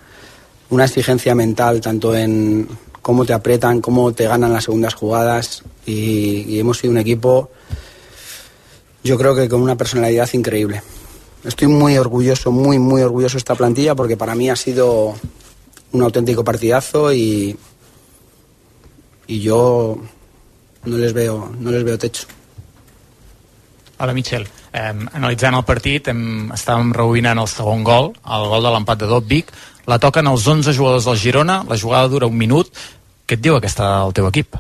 una 0.72 0.86
exigencia 0.86 1.36
mental 1.36 1.80
tanto 1.82 2.16
en 2.16 2.68
cómo 3.02 3.26
te 3.26 3.34
apretan, 3.34 3.82
cómo 3.82 4.14
te 4.14 4.28
ganan 4.28 4.54
las 4.54 4.66
segundas 4.66 4.94
jugadas 4.94 5.64
y, 5.86 6.46
y 6.48 6.60
hemos 6.60 6.80
sido 6.80 6.92
un 6.92 6.98
equipo, 6.98 7.52
yo 9.04 9.18
creo 9.18 9.36
que 9.36 9.50
con 9.50 9.62
una 9.62 9.76
personalidad 9.76 10.30
increíble. 10.34 10.82
Estoy 11.44 11.68
muy 11.68 11.98
orgulloso, 11.98 12.52
muy, 12.52 12.80
muy 12.80 13.02
orgulloso 13.02 13.34
de 13.34 13.40
esta 13.40 13.56
plantilla 13.56 13.96
porque 13.96 14.18
para 14.18 14.36
mí 14.36 14.50
ha 14.50 14.56
sido 14.56 15.16
un 15.92 16.02
auténtico 16.04 16.44
partidazo 16.44 17.12
y, 17.12 17.58
y 19.28 19.40
yo 19.40 19.98
no 20.86 20.98
les 20.98 21.14
veo, 21.14 21.52
no 21.60 21.72
les 21.72 21.84
veo 21.84 21.98
techo. 21.98 22.28
Hola, 23.98 24.14
Michel. 24.14 24.48
Eh, 24.74 24.94
analitzant 25.14 25.54
el 25.58 25.66
partit, 25.68 26.08
hem, 26.08 26.48
estàvem 26.56 26.94
reovinant 26.96 27.42
el 27.42 27.50
segon 27.52 27.84
gol, 27.84 28.14
el 28.24 28.46
gol 28.50 28.64
de 28.64 28.72
l'empat 28.74 29.02
de 29.04 29.10
Dobbic. 29.10 29.52
La 29.92 29.98
toquen 30.00 30.30
els 30.30 30.46
11 30.48 30.72
jugadors 30.72 31.04
del 31.04 31.18
Girona, 31.20 31.66
la 31.68 31.76
jugada 31.76 32.08
dura 32.08 32.28
un 32.32 32.38
minut. 32.40 32.70
Què 33.28 33.36
et 33.36 33.42
diu 33.44 33.58
aquesta 33.58 33.90
del 34.06 34.14
teu 34.16 34.28
equip? 34.30 34.56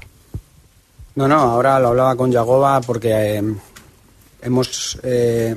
No, 1.16 1.28
no, 1.28 1.38
ahora 1.40 1.80
lo 1.80 1.90
hablaba 1.90 2.18
con 2.18 2.34
Yagoba 2.34 2.82
porque 2.82 3.12
eh, 3.38 3.44
hemos, 4.42 5.00
eh, 5.04 5.56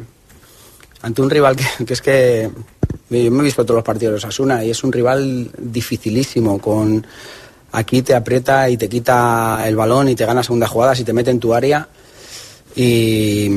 ante 1.03 1.23
un 1.23 1.31
rival 1.31 1.57
que, 1.57 1.85
que 1.87 1.93
es 1.93 2.03
que 2.03 2.51
yo 3.11 3.31
me 3.33 3.41
he 3.41 3.43
visto 3.43 3.65
todos 3.65 3.79
los 3.79 3.85
partidos 3.85 4.13
de 4.13 4.19
Osasuna 4.19 4.65
y 4.65 4.71
es 4.71 4.85
un 4.85 4.93
rival 4.93 5.51
dificilísimo, 5.59 6.61
con 6.61 7.05
aquí 7.73 8.03
te 8.03 8.15
aprieta 8.15 8.71
y 8.71 8.77
te 8.77 8.89
quita 8.89 9.67
el 9.67 9.75
balón 9.75 10.09
y 10.09 10.15
te 10.15 10.25
gana 10.25 10.45
segunda 10.45 10.69
jugada 10.69 10.95
y 10.97 11.03
te 11.03 11.13
mete 11.13 11.33
en 11.33 11.41
tu 11.41 11.53
área 11.53 11.89
y, 12.77 13.49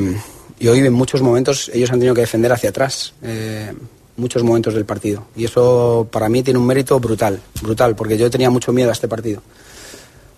y 0.58 0.66
hoy 0.66 0.78
en 0.80 0.92
muchos 0.92 1.22
momentos 1.22 1.70
ellos 1.72 1.90
han 1.92 2.00
tenido 2.00 2.14
que 2.14 2.22
defender 2.22 2.52
hacia 2.52 2.70
atrás. 2.70 3.14
eh, 3.22 3.72
muchos 4.18 4.42
momentos 4.42 4.74
del 4.74 4.84
partido 4.84 5.26
y 5.34 5.44
eso 5.44 6.06
para 6.10 6.28
mí 6.28 6.42
tiene 6.42 6.58
un 6.58 6.66
mérito 6.66 7.00
brutal, 7.00 7.40
brutal, 7.62 7.96
porque 7.96 8.18
yo 8.18 8.30
tenía 8.30 8.50
mucho 8.50 8.72
miedo 8.72 8.90
a 8.90 8.92
este 8.92 9.08
partido 9.08 9.42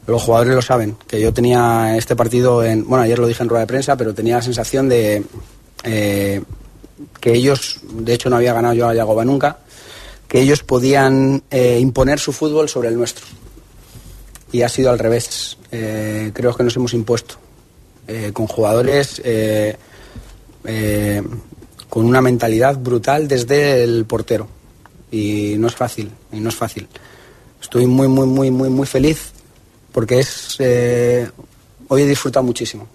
los 0.07 0.23
jugadores 0.23 0.55
lo 0.55 0.63
saben, 0.63 0.97
que 1.07 1.21
yo 1.21 1.33
tenía 1.33 1.97
este 1.97 2.17
partido 2.17 2.65
en, 2.65 2.87
bueno, 2.87 3.05
ayer 3.05 3.19
lo 3.19 3.27
dije 3.27 3.43
en 3.43 3.49
rueda 3.49 3.61
de 3.61 3.67
prensa, 3.67 3.97
pero 3.97 4.15
tenía 4.15 4.37
la 4.37 4.43
sensación 4.43 4.89
de 4.89 5.25
eh, 5.85 6.43
que 7.21 7.33
ellos, 7.33 7.81
de 7.93 8.15
hecho 8.15 8.29
no 8.31 8.37
había 8.37 8.53
ganado 8.53 8.75
yo 8.75 8.89
a 8.89 8.95
Yagoba 8.95 9.25
nunca, 9.25 9.59
que 10.29 10.41
ellos 10.41 10.63
podían 10.63 11.43
eh, 11.51 11.79
imponer 11.81 12.19
su 12.19 12.33
fútbol 12.33 12.69
sobre 12.69 12.89
el 12.89 12.97
nuestro. 12.97 13.27
Y 14.53 14.63
ha 14.63 14.69
sido 14.69 14.91
al 14.91 14.99
revés. 14.99 15.59
Eh, 15.71 16.33
creo 16.35 16.55
que 16.57 16.65
nos 16.65 16.75
hemos 16.77 16.93
impuesto 16.95 17.37
eh, 18.09 18.31
con 18.33 18.47
jugadores 18.47 19.21
eh, 19.25 19.77
con 21.91 22.07
una 22.07 22.23
mentalidad 22.23 22.79
brutal 22.79 23.29
desde 23.29 23.85
el 23.85 24.07
portero. 24.07 24.49
Y 25.11 25.57
no 25.59 25.67
es 25.67 25.75
fácil, 25.75 26.11
y 26.33 26.41
no 26.41 26.49
es 26.49 26.55
fácil. 26.55 26.89
Estoy 27.61 27.87
muy, 27.87 28.09
muy, 28.09 28.27
muy, 28.27 28.51
muy, 28.51 28.71
muy 28.71 28.87
feliz 28.87 29.33
porque 29.93 30.21
es 30.21 30.57
eh, 30.61 31.29
hoy 31.89 32.03
he 32.03 32.07
disfrutado 32.07 32.45
muchísimo. 32.45 32.87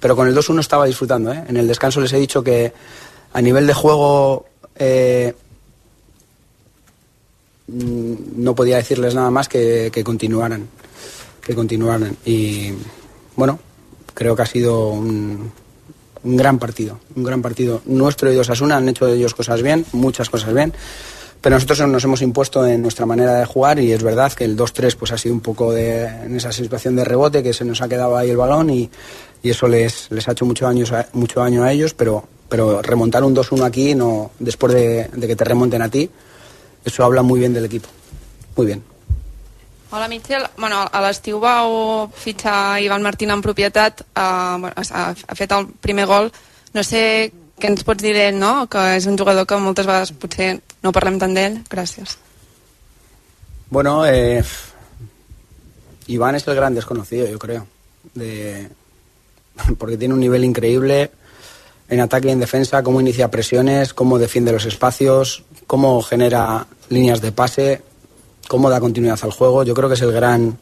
Pero 0.00 0.16
con 0.16 0.28
el 0.28 0.36
2-1 0.36 0.60
estaba 0.60 0.86
disfrutando. 0.86 1.32
¿eh? 1.32 1.44
En 1.48 1.56
el 1.56 1.66
descanso 1.66 2.00
les 2.00 2.12
he 2.12 2.18
dicho 2.18 2.42
que 2.42 2.72
a 3.32 3.40
nivel 3.40 3.66
de 3.66 3.74
juego 3.74 4.46
eh, 4.76 5.34
mm, 7.68 8.14
no 8.36 8.54
podía 8.54 8.76
decirles 8.76 9.14
nada 9.14 9.30
más 9.30 9.48
que, 9.48 9.90
que 9.92 10.02
continuaran, 10.02 10.68
que 11.40 11.54
continuaran. 11.54 12.16
Y, 12.24 12.72
bueno, 13.36 13.60
creo 14.14 14.34
que 14.34 14.42
ha 14.42 14.46
sido 14.46 14.88
un, 14.88 15.52
un 16.28 16.36
gran 16.36 16.58
partido, 16.58 17.00
un 17.16 17.24
gran 17.24 17.40
partido 17.40 17.80
nuestro 17.86 18.30
y 18.30 18.34
de 18.34 18.40
Osasuna, 18.40 18.76
han 18.76 18.88
hecho 18.88 19.08
ellos 19.08 19.34
cosas 19.34 19.62
bien, 19.62 19.86
muchas 19.92 20.28
cosas 20.28 20.52
bien, 20.52 20.74
pero 21.40 21.56
nosotros 21.56 21.88
nos 21.88 22.04
hemos 22.04 22.20
impuesto 22.20 22.66
en 22.66 22.82
nuestra 22.82 23.06
manera 23.06 23.38
de 23.38 23.46
jugar 23.46 23.78
y 23.78 23.92
es 23.92 24.02
verdad 24.02 24.30
que 24.34 24.44
el 24.44 24.54
2-3 24.54 24.96
pues 24.96 25.10
ha 25.12 25.18
sido 25.18 25.34
un 25.34 25.40
poco 25.40 25.72
de, 25.72 26.04
en 26.04 26.36
esa 26.36 26.52
situación 26.52 26.96
de 26.96 27.04
rebote 27.04 27.42
que 27.42 27.54
se 27.54 27.64
nos 27.64 27.80
ha 27.80 27.88
quedado 27.88 28.14
ahí 28.16 28.28
el 28.28 28.36
balón 28.36 28.68
y, 28.68 28.90
y 29.42 29.50
eso 29.50 29.68
les, 29.68 30.10
les 30.10 30.28
ha 30.28 30.32
hecho 30.32 30.44
mucho 30.44 30.66
daño, 30.66 30.84
mucho 31.14 31.40
daño 31.40 31.64
a 31.64 31.72
ellos, 31.72 31.94
pero, 31.94 32.28
pero 32.48 32.82
remontar 32.82 33.24
un 33.24 33.34
2-1 33.34 33.64
aquí 33.64 33.94
no, 33.94 34.32
después 34.38 34.74
de, 34.74 35.08
de 35.10 35.26
que 35.26 35.36
te 35.36 35.44
remonten 35.44 35.80
a 35.80 35.88
ti, 35.88 36.10
eso 36.84 37.04
habla 37.04 37.22
muy 37.22 37.40
bien 37.40 37.54
del 37.54 37.64
equipo, 37.64 37.88
muy 38.54 38.66
bien. 38.66 38.97
Hola, 39.90 40.06
Michel. 40.08 40.44
Bueno, 40.58 40.82
a 40.84 41.00
l'estiu 41.00 41.38
vau 41.40 42.10
fitxar 42.12 42.76
Ivan 42.84 43.02
Martín 43.02 43.30
en 43.32 43.40
propietat, 43.40 44.02
bueno, 44.12 44.72
ha, 44.76 45.04
ha 45.16 45.34
fet 45.38 45.52
el 45.56 45.70
primer 45.80 46.04
gol. 46.06 46.28
No 46.74 46.84
sé 46.84 47.32
què 47.58 47.70
ens 47.72 47.86
pots 47.88 48.04
dir 48.04 48.12
d'ell, 48.12 48.36
no? 48.36 48.66
Que 48.68 48.98
és 48.98 49.06
un 49.08 49.16
jugador 49.16 49.46
que 49.48 49.56
moltes 49.56 49.88
vegades 49.88 50.12
potser 50.12 50.50
no 50.84 50.92
parlem 50.92 51.16
tant 51.18 51.32
d'ell. 51.32 51.62
Gràcies. 51.72 52.18
Bueno, 53.70 54.04
eh, 54.06 54.44
Iván 56.06 56.36
es 56.36 56.46
el 56.46 56.54
gran 56.54 56.74
desconocido, 56.74 57.26
yo 57.26 57.38
creo, 57.38 57.66
de, 58.14 58.68
porque 59.78 59.96
tiene 59.96 60.14
un 60.14 60.20
nivel 60.20 60.44
increíble 60.44 61.10
en 61.88 62.00
ataque 62.00 62.28
y 62.28 62.32
en 62.32 62.40
defensa, 62.40 62.82
cómo 62.82 63.00
inicia 63.00 63.30
presiones, 63.30 63.94
cómo 63.94 64.18
defiende 64.18 64.52
los 64.52 64.66
espacios, 64.66 65.44
cómo 65.66 66.02
genera 66.02 66.66
líneas 66.90 67.22
de 67.22 67.32
pase, 67.32 67.82
cómo 68.48 68.70
da 68.70 68.80
continuidad 68.80 69.18
al 69.22 69.30
juego. 69.30 69.62
Yo 69.62 69.74
creo 69.74 69.88
que 69.88 69.94
es 69.94 70.02
el 70.02 70.10
gran, 70.10 70.58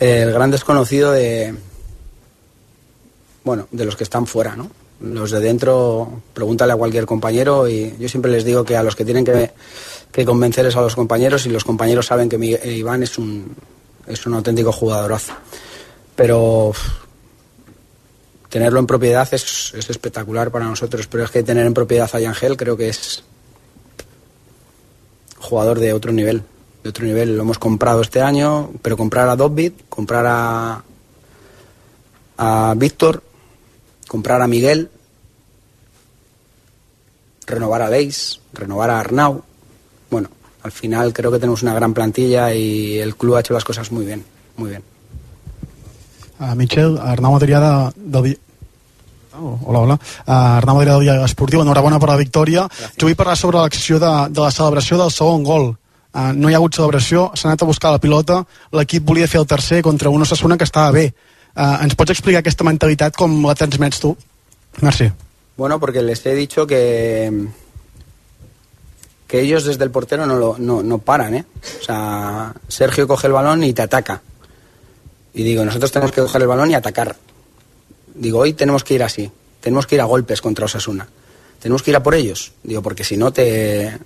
el 0.00 0.32
gran 0.32 0.50
desconocido 0.50 1.12
de, 1.12 1.54
bueno, 3.44 3.68
de 3.70 3.84
los 3.84 3.94
que 3.94 4.04
están 4.04 4.26
fuera, 4.26 4.56
¿no? 4.56 4.70
Los 5.00 5.30
de 5.30 5.38
dentro, 5.38 6.22
pregúntale 6.34 6.72
a 6.72 6.76
cualquier 6.76 7.06
compañero 7.06 7.68
y 7.68 7.94
yo 8.00 8.08
siempre 8.08 8.32
les 8.32 8.44
digo 8.44 8.64
que 8.64 8.76
a 8.76 8.82
los 8.82 8.96
que 8.96 9.04
tienen 9.04 9.24
que, 9.24 9.52
que 10.10 10.24
convencer 10.24 10.66
es 10.66 10.74
a 10.74 10.80
los 10.80 10.96
compañeros 10.96 11.46
y 11.46 11.50
los 11.50 11.62
compañeros 11.62 12.06
saben 12.06 12.28
que 12.28 12.36
eh, 12.36 12.72
Iván 12.72 13.04
es 13.04 13.16
un, 13.16 13.54
es 14.08 14.26
un 14.26 14.34
auténtico 14.34 14.72
jugadorazo. 14.72 15.34
Pero 16.16 16.72
tenerlo 18.48 18.80
en 18.80 18.88
propiedad 18.88 19.28
es, 19.30 19.72
es 19.76 19.88
espectacular 19.88 20.50
para 20.50 20.64
nosotros, 20.64 21.06
pero 21.06 21.22
es 21.22 21.30
que 21.30 21.44
tener 21.44 21.64
en 21.64 21.74
propiedad 21.74 22.10
a 22.12 22.18
Yangel 22.18 22.56
creo 22.56 22.76
que 22.76 22.88
es 22.88 23.22
jugador 25.38 25.78
de 25.78 25.92
otro 25.92 26.12
nivel, 26.12 26.42
de 26.88 26.90
otro 26.90 27.04
nivel. 27.04 27.36
Lo 27.36 27.42
hemos 27.42 27.58
comprado 27.58 28.00
este 28.00 28.22
año, 28.22 28.70
pero 28.80 28.96
comprar 28.96 29.28
a 29.28 29.36
Dobbit, 29.36 29.88
comprar 29.88 30.24
a, 30.26 30.82
a 32.38 32.74
Víctor, 32.76 33.22
comprar 34.08 34.40
a 34.40 34.48
Miguel, 34.48 34.90
renovar 37.46 37.82
a 37.82 37.90
Leis, 37.90 38.40
renovar 38.54 38.90
a 38.90 39.00
Arnau. 39.00 39.42
Bueno, 40.10 40.30
al 40.62 40.72
final 40.72 41.12
creo 41.12 41.30
que 41.30 41.38
tenemos 41.38 41.62
una 41.62 41.74
gran 41.74 41.92
plantilla 41.92 42.54
y 42.54 42.98
el 42.98 43.16
club 43.16 43.36
ha 43.36 43.40
hecho 43.40 43.52
las 43.52 43.64
cosas 43.64 43.92
muy 43.92 44.06
bien, 44.06 44.24
muy 44.56 44.70
bien. 44.70 44.82
Uh, 46.40 46.54
Michel, 46.54 46.96
Arnau 46.98 47.34
Adrià 47.36 47.60
de, 47.60 47.92
del. 47.96 48.38
Oh, 49.34 49.58
hola, 49.66 49.78
hola. 49.80 49.94
Uh, 50.24 50.32
Arnau 50.62 50.78
Adrià 50.78 50.94
del 50.94 51.02
dia 51.02 51.24
esportiu, 51.26 51.60
enhorabona 51.60 51.98
per 51.98 52.08
la 52.12 52.16
victòria. 52.16 52.68
Jo 52.94 53.08
vull 53.10 53.18
parlar 53.18 53.36
sobre 53.36 53.58
l'acció 53.58 53.98
de, 53.98 54.12
de 54.30 54.40
la 54.40 54.52
celebració 54.54 54.96
del 55.02 55.10
segon 55.10 55.42
gol. 55.42 55.72
Uh, 56.14 56.32
no 56.34 56.48
hi 56.48 56.56
ha 56.56 56.58
hagut 56.60 56.74
celebració, 56.74 57.28
s'ha 57.36 57.50
anat 57.50 57.62
a 57.62 57.68
buscar 57.68 57.92
la 57.92 58.00
pilota, 58.00 58.40
l'equip 58.72 59.04
volia 59.04 59.28
fer 59.28 59.42
el 59.42 59.46
tercer 59.46 59.82
contra 59.84 60.10
una 60.10 60.24
Osasuna 60.24 60.56
que 60.56 60.64
estava 60.64 60.90
bé. 60.94 61.12
Uh, 61.52 61.82
ens 61.84 61.94
pots 61.98 62.14
explicar 62.14 62.40
aquesta 62.40 62.64
mentalitat 62.64 63.16
com 63.16 63.34
la 63.44 63.54
transmets 63.58 64.00
tu? 64.00 64.14
Merci. 64.80 65.10
Bueno, 65.58 65.80
porque 65.80 66.02
les 66.02 66.24
he 66.24 66.34
dicho 66.34 66.66
que 66.66 67.48
que 69.28 69.40
ellos 69.40 69.64
desde 69.64 69.84
el 69.84 69.90
portero 69.90 70.26
no, 70.26 70.36
lo, 70.36 70.56
no, 70.58 70.82
no 70.82 70.98
paran, 70.98 71.34
¿eh? 71.34 71.44
O 71.80 71.84
sea, 71.84 72.54
Sergio 72.66 73.06
coge 73.06 73.26
el 73.26 73.34
balón 73.34 73.62
y 73.62 73.74
te 73.74 73.82
ataca. 73.82 74.22
Y 75.34 75.42
digo, 75.42 75.64
nosotros 75.64 75.92
tenemos 75.92 76.12
que 76.12 76.22
coger 76.22 76.40
el 76.40 76.48
balón 76.48 76.70
y 76.70 76.74
atacar. 76.74 77.14
Digo, 78.14 78.38
hoy 78.38 78.54
tenemos 78.54 78.84
que 78.84 78.94
ir 78.94 79.02
así. 79.02 79.30
Tenemos 79.60 79.86
que 79.86 79.96
ir 79.96 80.00
a 80.00 80.04
golpes 80.06 80.40
contra 80.40 80.64
Osasuna. 80.64 81.06
Tenemos 81.60 81.82
que 81.82 81.90
ir 81.90 81.96
a 81.96 82.02
por 82.02 82.14
ellos. 82.14 82.52
Digo, 82.62 82.80
porque 82.80 83.04
si 83.04 83.18
no 83.18 83.30
te, 83.30 83.98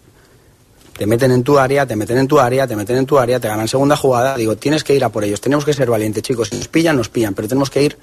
te 0.96 1.06
meten 1.06 1.32
en 1.32 1.42
tu 1.42 1.58
área, 1.58 1.86
te 1.86 1.96
meten 1.96 2.18
en 2.18 2.28
tu 2.28 2.38
área, 2.38 2.66
te 2.66 2.76
meten 2.76 2.96
en 2.96 3.06
tu 3.06 3.18
área, 3.18 3.40
te 3.40 3.48
ganan 3.48 3.66
segunda 3.68 3.96
jugada. 3.96 4.36
Digo, 4.36 4.56
tienes 4.56 4.84
que 4.84 4.94
ir 4.94 5.04
a 5.04 5.08
por 5.08 5.24
ellos. 5.24 5.40
Tenemos 5.40 5.64
que 5.64 5.72
ser 5.72 5.88
valientes, 5.88 6.22
chicos. 6.22 6.48
Si 6.48 6.56
nos 6.56 6.68
pillan, 6.68 6.96
nos 6.96 7.08
pillan, 7.08 7.34
pero 7.34 7.48
tenemos 7.48 7.70
que 7.70 7.82
ir 7.82 7.96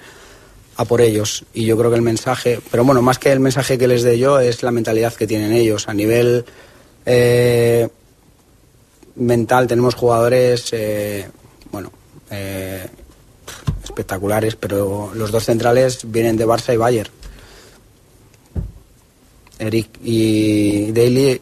a 0.77 0.85
por 0.85 1.01
ellos. 1.01 1.45
Y 1.53 1.65
yo 1.65 1.77
creo 1.77 1.89
que 1.89 1.97
el 1.97 2.01
mensaje, 2.01 2.59
pero 2.71 2.83
bueno, 2.83 3.01
más 3.01 3.19
que 3.19 3.31
el 3.31 3.39
mensaje 3.39 3.77
que 3.77 3.87
les 3.87 4.01
dé 4.01 4.17
yo, 4.17 4.39
es 4.39 4.63
la 4.63 4.71
mentalidad 4.71 5.13
que 5.13 5.27
tienen 5.27 5.53
ellos. 5.53 5.87
A 5.87 5.93
nivel 5.93 6.45
eh, 7.05 7.87
mental 9.15 9.67
tenemos 9.67 9.95
jugadores, 9.95 10.69
eh, 10.71 11.27
bueno, 11.71 11.91
eh, 12.31 12.87
espectaculares, 13.83 14.55
pero 14.55 15.11
los 15.13 15.31
dos 15.31 15.43
centrales 15.43 15.99
vienen 16.05 16.37
de 16.37 16.47
Barça 16.47 16.73
y 16.73 16.77
Bayern. 16.77 17.11
Eric 19.59 19.89
y 20.01 20.91
Daly, 20.93 21.41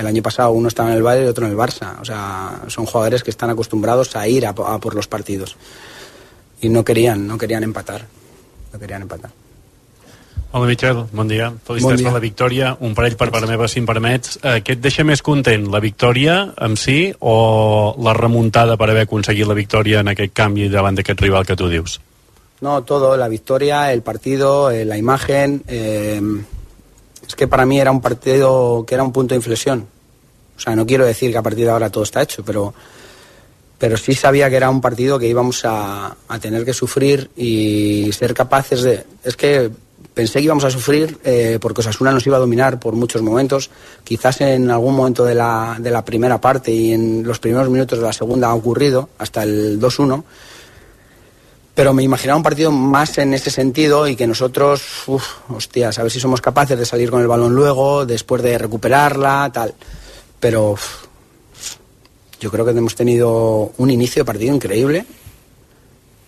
el 0.00 0.06
año 0.06 0.22
pasado 0.22 0.50
uno 0.50 0.68
estaba 0.68 0.90
en 0.90 0.96
el 0.96 1.02
Bayern 1.02 1.26
y 1.26 1.28
otro 1.28 1.46
en 1.46 1.52
el 1.52 1.58
Barça. 1.58 2.00
O 2.00 2.04
sea, 2.04 2.62
son 2.68 2.86
jugadores 2.86 3.22
que 3.22 3.30
están 3.30 3.50
acostumbrados 3.50 4.16
a 4.16 4.26
ir 4.26 4.46
a, 4.46 4.50
a 4.50 4.78
por 4.78 4.94
los 4.94 5.06
partidos. 5.06 5.56
Y 6.60 6.68
no 6.68 6.84
querían, 6.84 7.26
no 7.26 7.38
querían 7.38 7.62
empatar. 7.62 8.06
No 8.72 8.78
querían 8.78 9.02
empatar. 9.02 9.30
Hola 10.52 10.66
Miquel, 10.66 11.04
bon 11.12 11.28
dia. 11.28 11.52
Felicitats 11.64 11.82
Bon 11.82 11.96
dia. 11.96 12.06
per 12.08 12.12
la 12.14 12.18
victòria. 12.18 12.76
Un 12.80 12.94
parell 12.98 13.14
per 13.16 13.28
part 13.30 13.46
meva, 13.46 13.68
si 13.70 13.78
em 13.78 13.86
permets. 13.86 14.38
Eh, 14.42 14.56
què 14.66 14.74
et 14.74 14.80
deixa 14.82 15.04
més 15.06 15.22
content, 15.22 15.68
la 15.70 15.78
victòria 15.78 16.40
en 16.58 16.74
si 16.76 17.12
o 17.20 17.94
la 18.02 18.14
remuntada 18.18 18.74
per 18.76 18.88
haver 18.90 19.04
aconseguit 19.06 19.46
la 19.46 19.54
victòria 19.54 20.00
en 20.02 20.10
aquest 20.10 20.34
canvi 20.34 20.66
davant 20.68 20.98
d'aquest 20.98 21.22
rival 21.22 21.46
que 21.46 21.54
tu 21.54 21.68
dius? 21.70 22.00
No, 22.66 22.82
todo, 22.82 23.16
la 23.16 23.28
victoria, 23.28 23.92
el 23.92 24.02
partido, 24.02 24.70
eh, 24.72 24.84
la 24.84 24.98
imagen. 24.98 25.62
eh, 25.68 26.20
es 27.30 27.36
que 27.36 27.46
para 27.46 27.64
mí 27.64 27.80
era 27.80 27.92
un 27.92 28.00
partido 28.00 28.84
que 28.84 28.96
era 28.96 29.04
un 29.04 29.12
punto 29.12 29.34
de 29.34 29.36
inflexión. 29.36 29.86
O 30.56 30.60
sea, 30.60 30.74
no 30.74 30.84
quiero 30.84 31.06
decir 31.06 31.30
que 31.30 31.38
a 31.38 31.42
partir 31.42 31.64
de 31.64 31.70
ahora 31.70 31.88
todo 31.88 32.02
está 32.02 32.20
hecho, 32.20 32.42
pero, 32.44 32.74
pero 33.78 33.96
sí 33.96 34.14
sabía 34.14 34.50
que 34.50 34.56
era 34.56 34.68
un 34.68 34.80
partido 34.80 35.16
que 35.16 35.28
íbamos 35.28 35.64
a, 35.64 36.16
a 36.26 36.38
tener 36.40 36.64
que 36.64 36.74
sufrir 36.74 37.30
y 37.36 38.10
ser 38.12 38.34
capaces 38.34 38.82
de... 38.82 39.04
Es 39.22 39.36
que 39.36 39.70
pensé 40.12 40.40
que 40.40 40.46
íbamos 40.46 40.64
a 40.64 40.70
sufrir 40.70 41.18
eh, 41.22 41.58
porque 41.60 41.82
Osasuna 41.82 42.10
nos 42.10 42.26
iba 42.26 42.36
a 42.36 42.40
dominar 42.40 42.80
por 42.80 42.94
muchos 42.94 43.22
momentos. 43.22 43.70
Quizás 44.02 44.40
en 44.40 44.68
algún 44.68 44.96
momento 44.96 45.24
de 45.24 45.36
la, 45.36 45.76
de 45.78 45.90
la 45.92 46.04
primera 46.04 46.40
parte 46.40 46.72
y 46.72 46.92
en 46.92 47.22
los 47.22 47.38
primeros 47.38 47.70
minutos 47.70 48.00
de 48.00 48.06
la 48.06 48.12
segunda 48.12 48.48
ha 48.48 48.54
ocurrido, 48.54 49.10
hasta 49.18 49.44
el 49.44 49.78
2-1 49.78 50.24
pero 51.80 51.94
me 51.94 52.02
imaginaba 52.02 52.36
un 52.36 52.42
partido 52.42 52.70
más 52.70 53.16
en 53.16 53.32
ese 53.32 53.50
sentido 53.50 54.06
y 54.06 54.14
que 54.14 54.26
nosotros, 54.26 54.82
uf, 55.06 55.24
hostias, 55.48 55.98
a 55.98 56.02
ver 56.02 56.12
si 56.12 56.20
somos 56.20 56.42
capaces 56.42 56.78
de 56.78 56.84
salir 56.84 57.10
con 57.10 57.22
el 57.22 57.26
balón 57.26 57.54
luego, 57.54 58.04
después 58.04 58.42
de 58.42 58.58
recuperarla, 58.58 59.50
tal. 59.50 59.72
Pero 60.38 60.74
yo 62.38 62.50
creo 62.50 62.66
que 62.66 62.72
hemos 62.72 62.94
tenido 62.94 63.72
un 63.78 63.90
inicio 63.90 64.20
de 64.20 64.26
partido 64.26 64.54
increíble, 64.54 65.06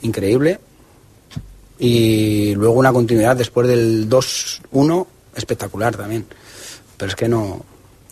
increíble, 0.01 0.59
y 1.79 2.55
luego 2.55 2.73
una 2.73 2.91
continuidad 2.91 3.37
después 3.37 3.69
del 3.69 4.09
2-1 4.09 5.07
espectacular 5.37 5.95
también. 5.95 6.25
Pero 6.97 7.11
es 7.11 7.15
que 7.15 7.29
no, 7.29 7.63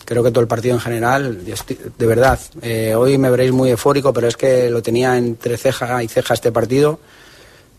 creo 0.05 0.23
que 0.23 0.31
todo 0.31 0.43
el 0.43 0.47
partido 0.47 0.75
en 0.75 0.81
general, 0.83 1.43
de 1.43 2.07
verdad, 2.07 2.39
eh, 2.61 2.95
hoy 2.95 3.17
me 3.17 3.31
veréis 3.31 3.53
muy 3.53 3.71
eufórico, 3.71 4.13
pero 4.13 4.29
es 4.29 4.37
que 4.37 4.69
lo 4.69 4.83
tenía 4.83 5.17
entre 5.17 5.57
ceja 5.57 6.03
y 6.03 6.09
ceja 6.09 6.35
este 6.35 6.53
partido 6.53 7.01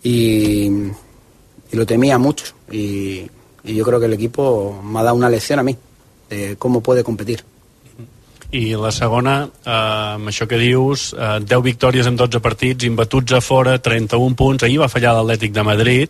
y, 0.03 0.65
y 0.67 1.73
lo 1.73 1.85
temía 1.85 2.17
mucho. 2.17 2.45
Y, 2.71 3.29
y 3.63 3.75
yo 3.75 3.85
creo 3.85 3.99
que 3.99 4.05
el 4.07 4.13
equipo 4.13 4.81
me 4.83 4.99
ha 4.99 5.03
dado 5.03 5.15
una 5.15 5.29
lección 5.29 5.59
a 5.59 5.63
mí 5.63 5.77
de 6.29 6.55
cómo 6.57 6.81
puede 6.81 7.03
competir. 7.03 7.43
I 8.51 8.75
la 8.75 8.91
segona, 8.91 9.45
eh, 9.47 9.71
amb 9.71 10.27
això 10.27 10.43
que 10.43 10.57
dius, 10.59 11.13
eh, 11.15 11.39
10 11.39 11.61
victòries 11.63 12.07
en 12.07 12.17
12 12.19 12.41
partits, 12.43 12.83
imbatuts 12.83 13.31
a 13.31 13.39
fora, 13.39 13.77
31 13.79 14.35
punts, 14.35 14.65
ahir 14.67 14.81
va 14.81 14.89
fallar 14.91 15.13
l'Atlètic 15.15 15.53
de 15.55 15.63
Madrid. 15.63 16.09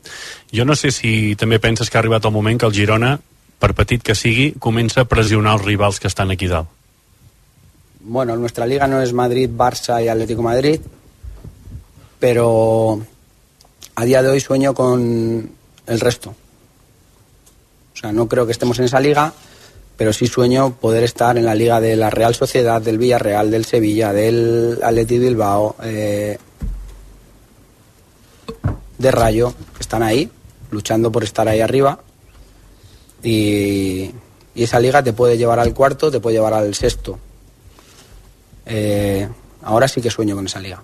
Jo 0.49 0.65
no 0.65 0.73
sé 0.75 0.89
si 0.89 1.35
també 1.37 1.59
penses 1.59 1.89
que 1.89 1.99
ha 1.99 2.01
arribat 2.01 2.25
el 2.25 2.33
moment 2.33 2.57
que 2.57 2.65
el 2.65 2.73
Girona, 2.73 3.19
per 3.59 3.75
petit 3.77 4.01
que 4.01 4.15
sigui, 4.17 4.55
comença 4.57 5.01
a 5.01 5.05
pressionar 5.05 5.53
els 5.59 5.65
rivals 5.65 5.99
que 5.99 6.09
estan 6.09 6.31
aquí 6.31 6.47
dalt. 6.47 6.67
Bueno, 8.03 8.35
nuestra 8.35 8.65
liga 8.65 8.87
no 8.87 8.99
es 9.01 9.13
Madrid, 9.13 9.47
Barça 9.55 10.03
y 10.03 10.07
Atlético 10.07 10.41
Madrid, 10.41 10.81
pero 12.17 13.05
a 13.95 14.05
día 14.05 14.21
de 14.21 14.29
hoy 14.29 14.39
sueño 14.39 14.73
con 14.73 15.51
el 15.87 15.99
resto. 15.99 16.35
O 17.93 17.97
sea, 17.97 18.11
no 18.11 18.27
creo 18.27 18.45
que 18.45 18.51
estemos 18.51 18.79
en 18.79 18.85
esa 18.85 18.99
liga, 18.99 19.33
pero 19.97 20.13
sí 20.13 20.27
sueño 20.27 20.73
poder 20.73 21.03
estar 21.03 21.37
en 21.37 21.45
la 21.45 21.55
liga 21.55 21.79
de 21.79 21.95
la 21.95 22.09
Real 22.09 22.33
Sociedad, 22.33 22.81
del 22.81 22.97
Villarreal, 22.97 23.51
del 23.51 23.65
Sevilla, 23.65 24.13
del 24.13 24.79
Atleti 24.83 25.19
Bilbao, 25.19 25.75
eh, 25.83 26.37
de 28.97 29.11
Rayo, 29.11 29.53
que 29.75 29.81
están 29.81 30.03
ahí, 30.03 30.29
luchando 30.71 31.11
por 31.11 31.23
estar 31.23 31.47
ahí 31.47 31.59
arriba. 31.59 31.99
Y, 33.23 34.11
esa 34.53 34.79
liga 34.79 35.01
te 35.01 35.13
puede 35.13 35.37
llevar 35.37 35.59
al 35.59 35.73
cuarto, 35.73 36.11
te 36.11 36.19
puede 36.19 36.35
llevar 36.35 36.53
al 36.53 36.75
sexto. 36.75 37.17
Eh, 38.65 39.27
ahora 39.63 39.87
sí 39.87 40.01
que 40.01 40.09
sueño 40.09 40.35
con 40.35 40.45
esa 40.45 40.59
liga. 40.59 40.83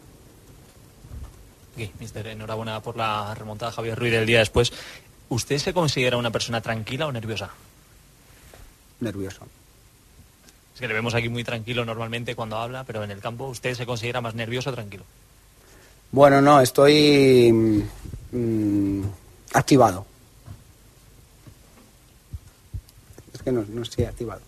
Mister, 2.00 2.28
enhorabuena 2.28 2.82
por 2.82 2.98
la 2.98 3.34
remontada 3.36 3.72
Javier 3.72 3.98
Ruiz 3.98 4.12
del 4.12 4.26
día 4.26 4.40
después. 4.40 4.74
¿Usted 5.30 5.58
se 5.58 5.74
considera 5.74 6.18
una 6.18 6.32
persona 6.32 6.62
tranquila 6.62 7.08
o 7.08 7.12
nerviosa? 7.12 7.50
Nervioso. 9.00 9.46
Es 10.74 10.80
que 10.80 10.88
le 10.88 10.94
vemos 10.94 11.14
aquí 11.16 11.30
muy 11.30 11.44
tranquilo 11.44 11.86
normalmente 11.86 12.36
cuando 12.36 12.58
habla, 12.58 12.84
pero 12.84 13.04
en 13.04 13.12
el 13.12 13.20
campo 13.20 13.48
usted 13.48 13.76
se 13.76 13.86
considera 13.86 14.22
más 14.22 14.36
nervioso 14.36 14.70
o 14.70 14.74
tranquilo. 14.74 15.04
Bueno, 16.12 16.42
no, 16.42 16.62
estoy 16.62 17.52
mm, 17.52 19.04
activado. 19.54 20.06
Es 23.34 23.42
que 23.42 23.52
no, 23.52 23.66
no 23.68 23.82
estoy 23.82 24.06
activado. 24.06 24.42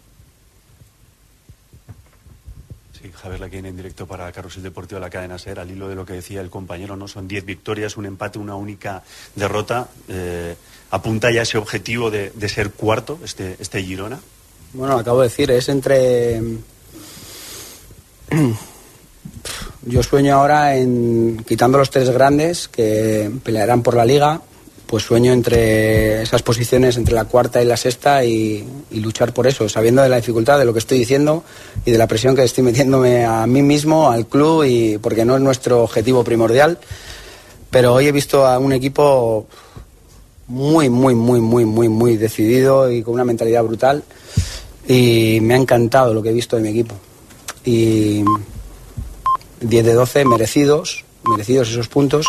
Sí, 3.02 3.12
Javier 3.14 3.40
Laquén 3.40 3.66
en 3.66 3.78
directo 3.78 4.06
para 4.06 4.30
Carrusel 4.32 4.62
Deportivo 4.62 5.00
de 5.00 5.06
la 5.06 5.10
cadena 5.10 5.38
SER, 5.38 5.60
al 5.60 5.72
hilo 5.72 5.88
de 5.88 5.96
lo 5.96 6.06
que 6.06 6.14
decía 6.14 6.42
el 6.42 6.50
compañero, 6.50 6.98
¿no? 6.98 7.08
Son 7.08 7.30
10 7.30 7.46
victorias, 7.46 7.96
un 7.96 8.06
empate, 8.06 8.40
una 8.40 8.56
única 8.56 9.04
derrota. 9.36 9.88
Eh, 10.10 10.56
¿Apunta 10.92 11.32
ya 11.32 11.44
ese 11.44 11.58
objetivo 11.58 12.12
de, 12.12 12.32
de 12.32 12.50
ser 12.50 12.72
cuarto, 12.72 13.18
este, 13.24 13.56
este 13.60 13.82
Girona? 13.84 14.20
Bueno, 14.74 14.98
acabo 14.98 15.22
de 15.22 15.30
decir, 15.30 15.50
es 15.52 15.70
entre... 15.70 16.42
Yo 19.84 20.04
sueño 20.04 20.36
ahora 20.36 20.76
en, 20.76 21.44
quitando 21.48 21.78
los 21.78 21.90
tres 21.90 22.10
grandes 22.10 22.68
que 22.68 23.32
pelearán 23.44 23.82
por 23.82 23.96
la 23.96 24.04
liga, 24.04 24.42
pues 24.90 25.04
sueño 25.04 25.32
entre 25.32 26.24
esas 26.24 26.42
posiciones, 26.42 26.98
entre 26.98 27.14
la 27.14 27.26
cuarta 27.26 27.62
y 27.62 27.66
la 27.66 27.78
sexta 27.78 28.26
y, 28.26 28.68
luchar 28.90 29.34
por 29.34 29.46
eso, 29.46 29.70
sabiendo 29.70 30.02
de 30.02 30.10
la 30.10 30.16
dificultad 30.16 30.58
de 30.58 30.66
lo 30.66 30.74
que 30.74 30.80
estoy 30.80 30.98
diciendo 30.98 31.44
y 31.86 31.92
de 31.92 31.98
la 32.00 32.08
presión 32.08 32.36
que 32.36 32.44
estoy 32.44 32.64
metiéndome 32.64 33.24
a 33.24 33.46
mí 33.46 33.62
mismo, 33.62 34.10
al 34.10 34.26
club, 34.26 34.64
y 34.64 34.98
porque 34.98 35.26
no 35.26 35.36
es 35.36 35.44
nuestro 35.44 35.84
objetivo 35.84 36.24
primordial. 36.24 36.80
Pero 37.70 37.94
hoy 37.94 38.08
he 38.08 38.12
visto 38.12 38.48
a 38.48 38.58
un 38.58 38.74
equipo 38.74 39.46
muy, 40.48 40.90
muy, 40.90 41.14
muy, 41.14 41.40
muy, 41.40 41.66
muy, 41.66 41.88
muy 41.88 42.18
decidido 42.18 42.92
y 42.92 43.04
con 43.04 43.14
una 43.14 43.26
mentalidad 43.26 43.64
brutal. 43.64 44.04
Y 44.88 45.38
me 45.44 45.54
ha 45.54 45.58
encantado 45.58 46.16
lo 46.16 46.24
que 46.24 46.30
he 46.30 46.34
visto 46.34 46.56
de 46.56 46.64
mi 46.64 46.70
equipo. 46.70 46.96
Y 47.64 48.24
10 49.62 49.86
de 49.86 49.94
12 49.94 50.26
merecidos, 50.26 51.06
merecidos 51.30 51.70
esos 51.70 51.90
puntos. 51.90 52.26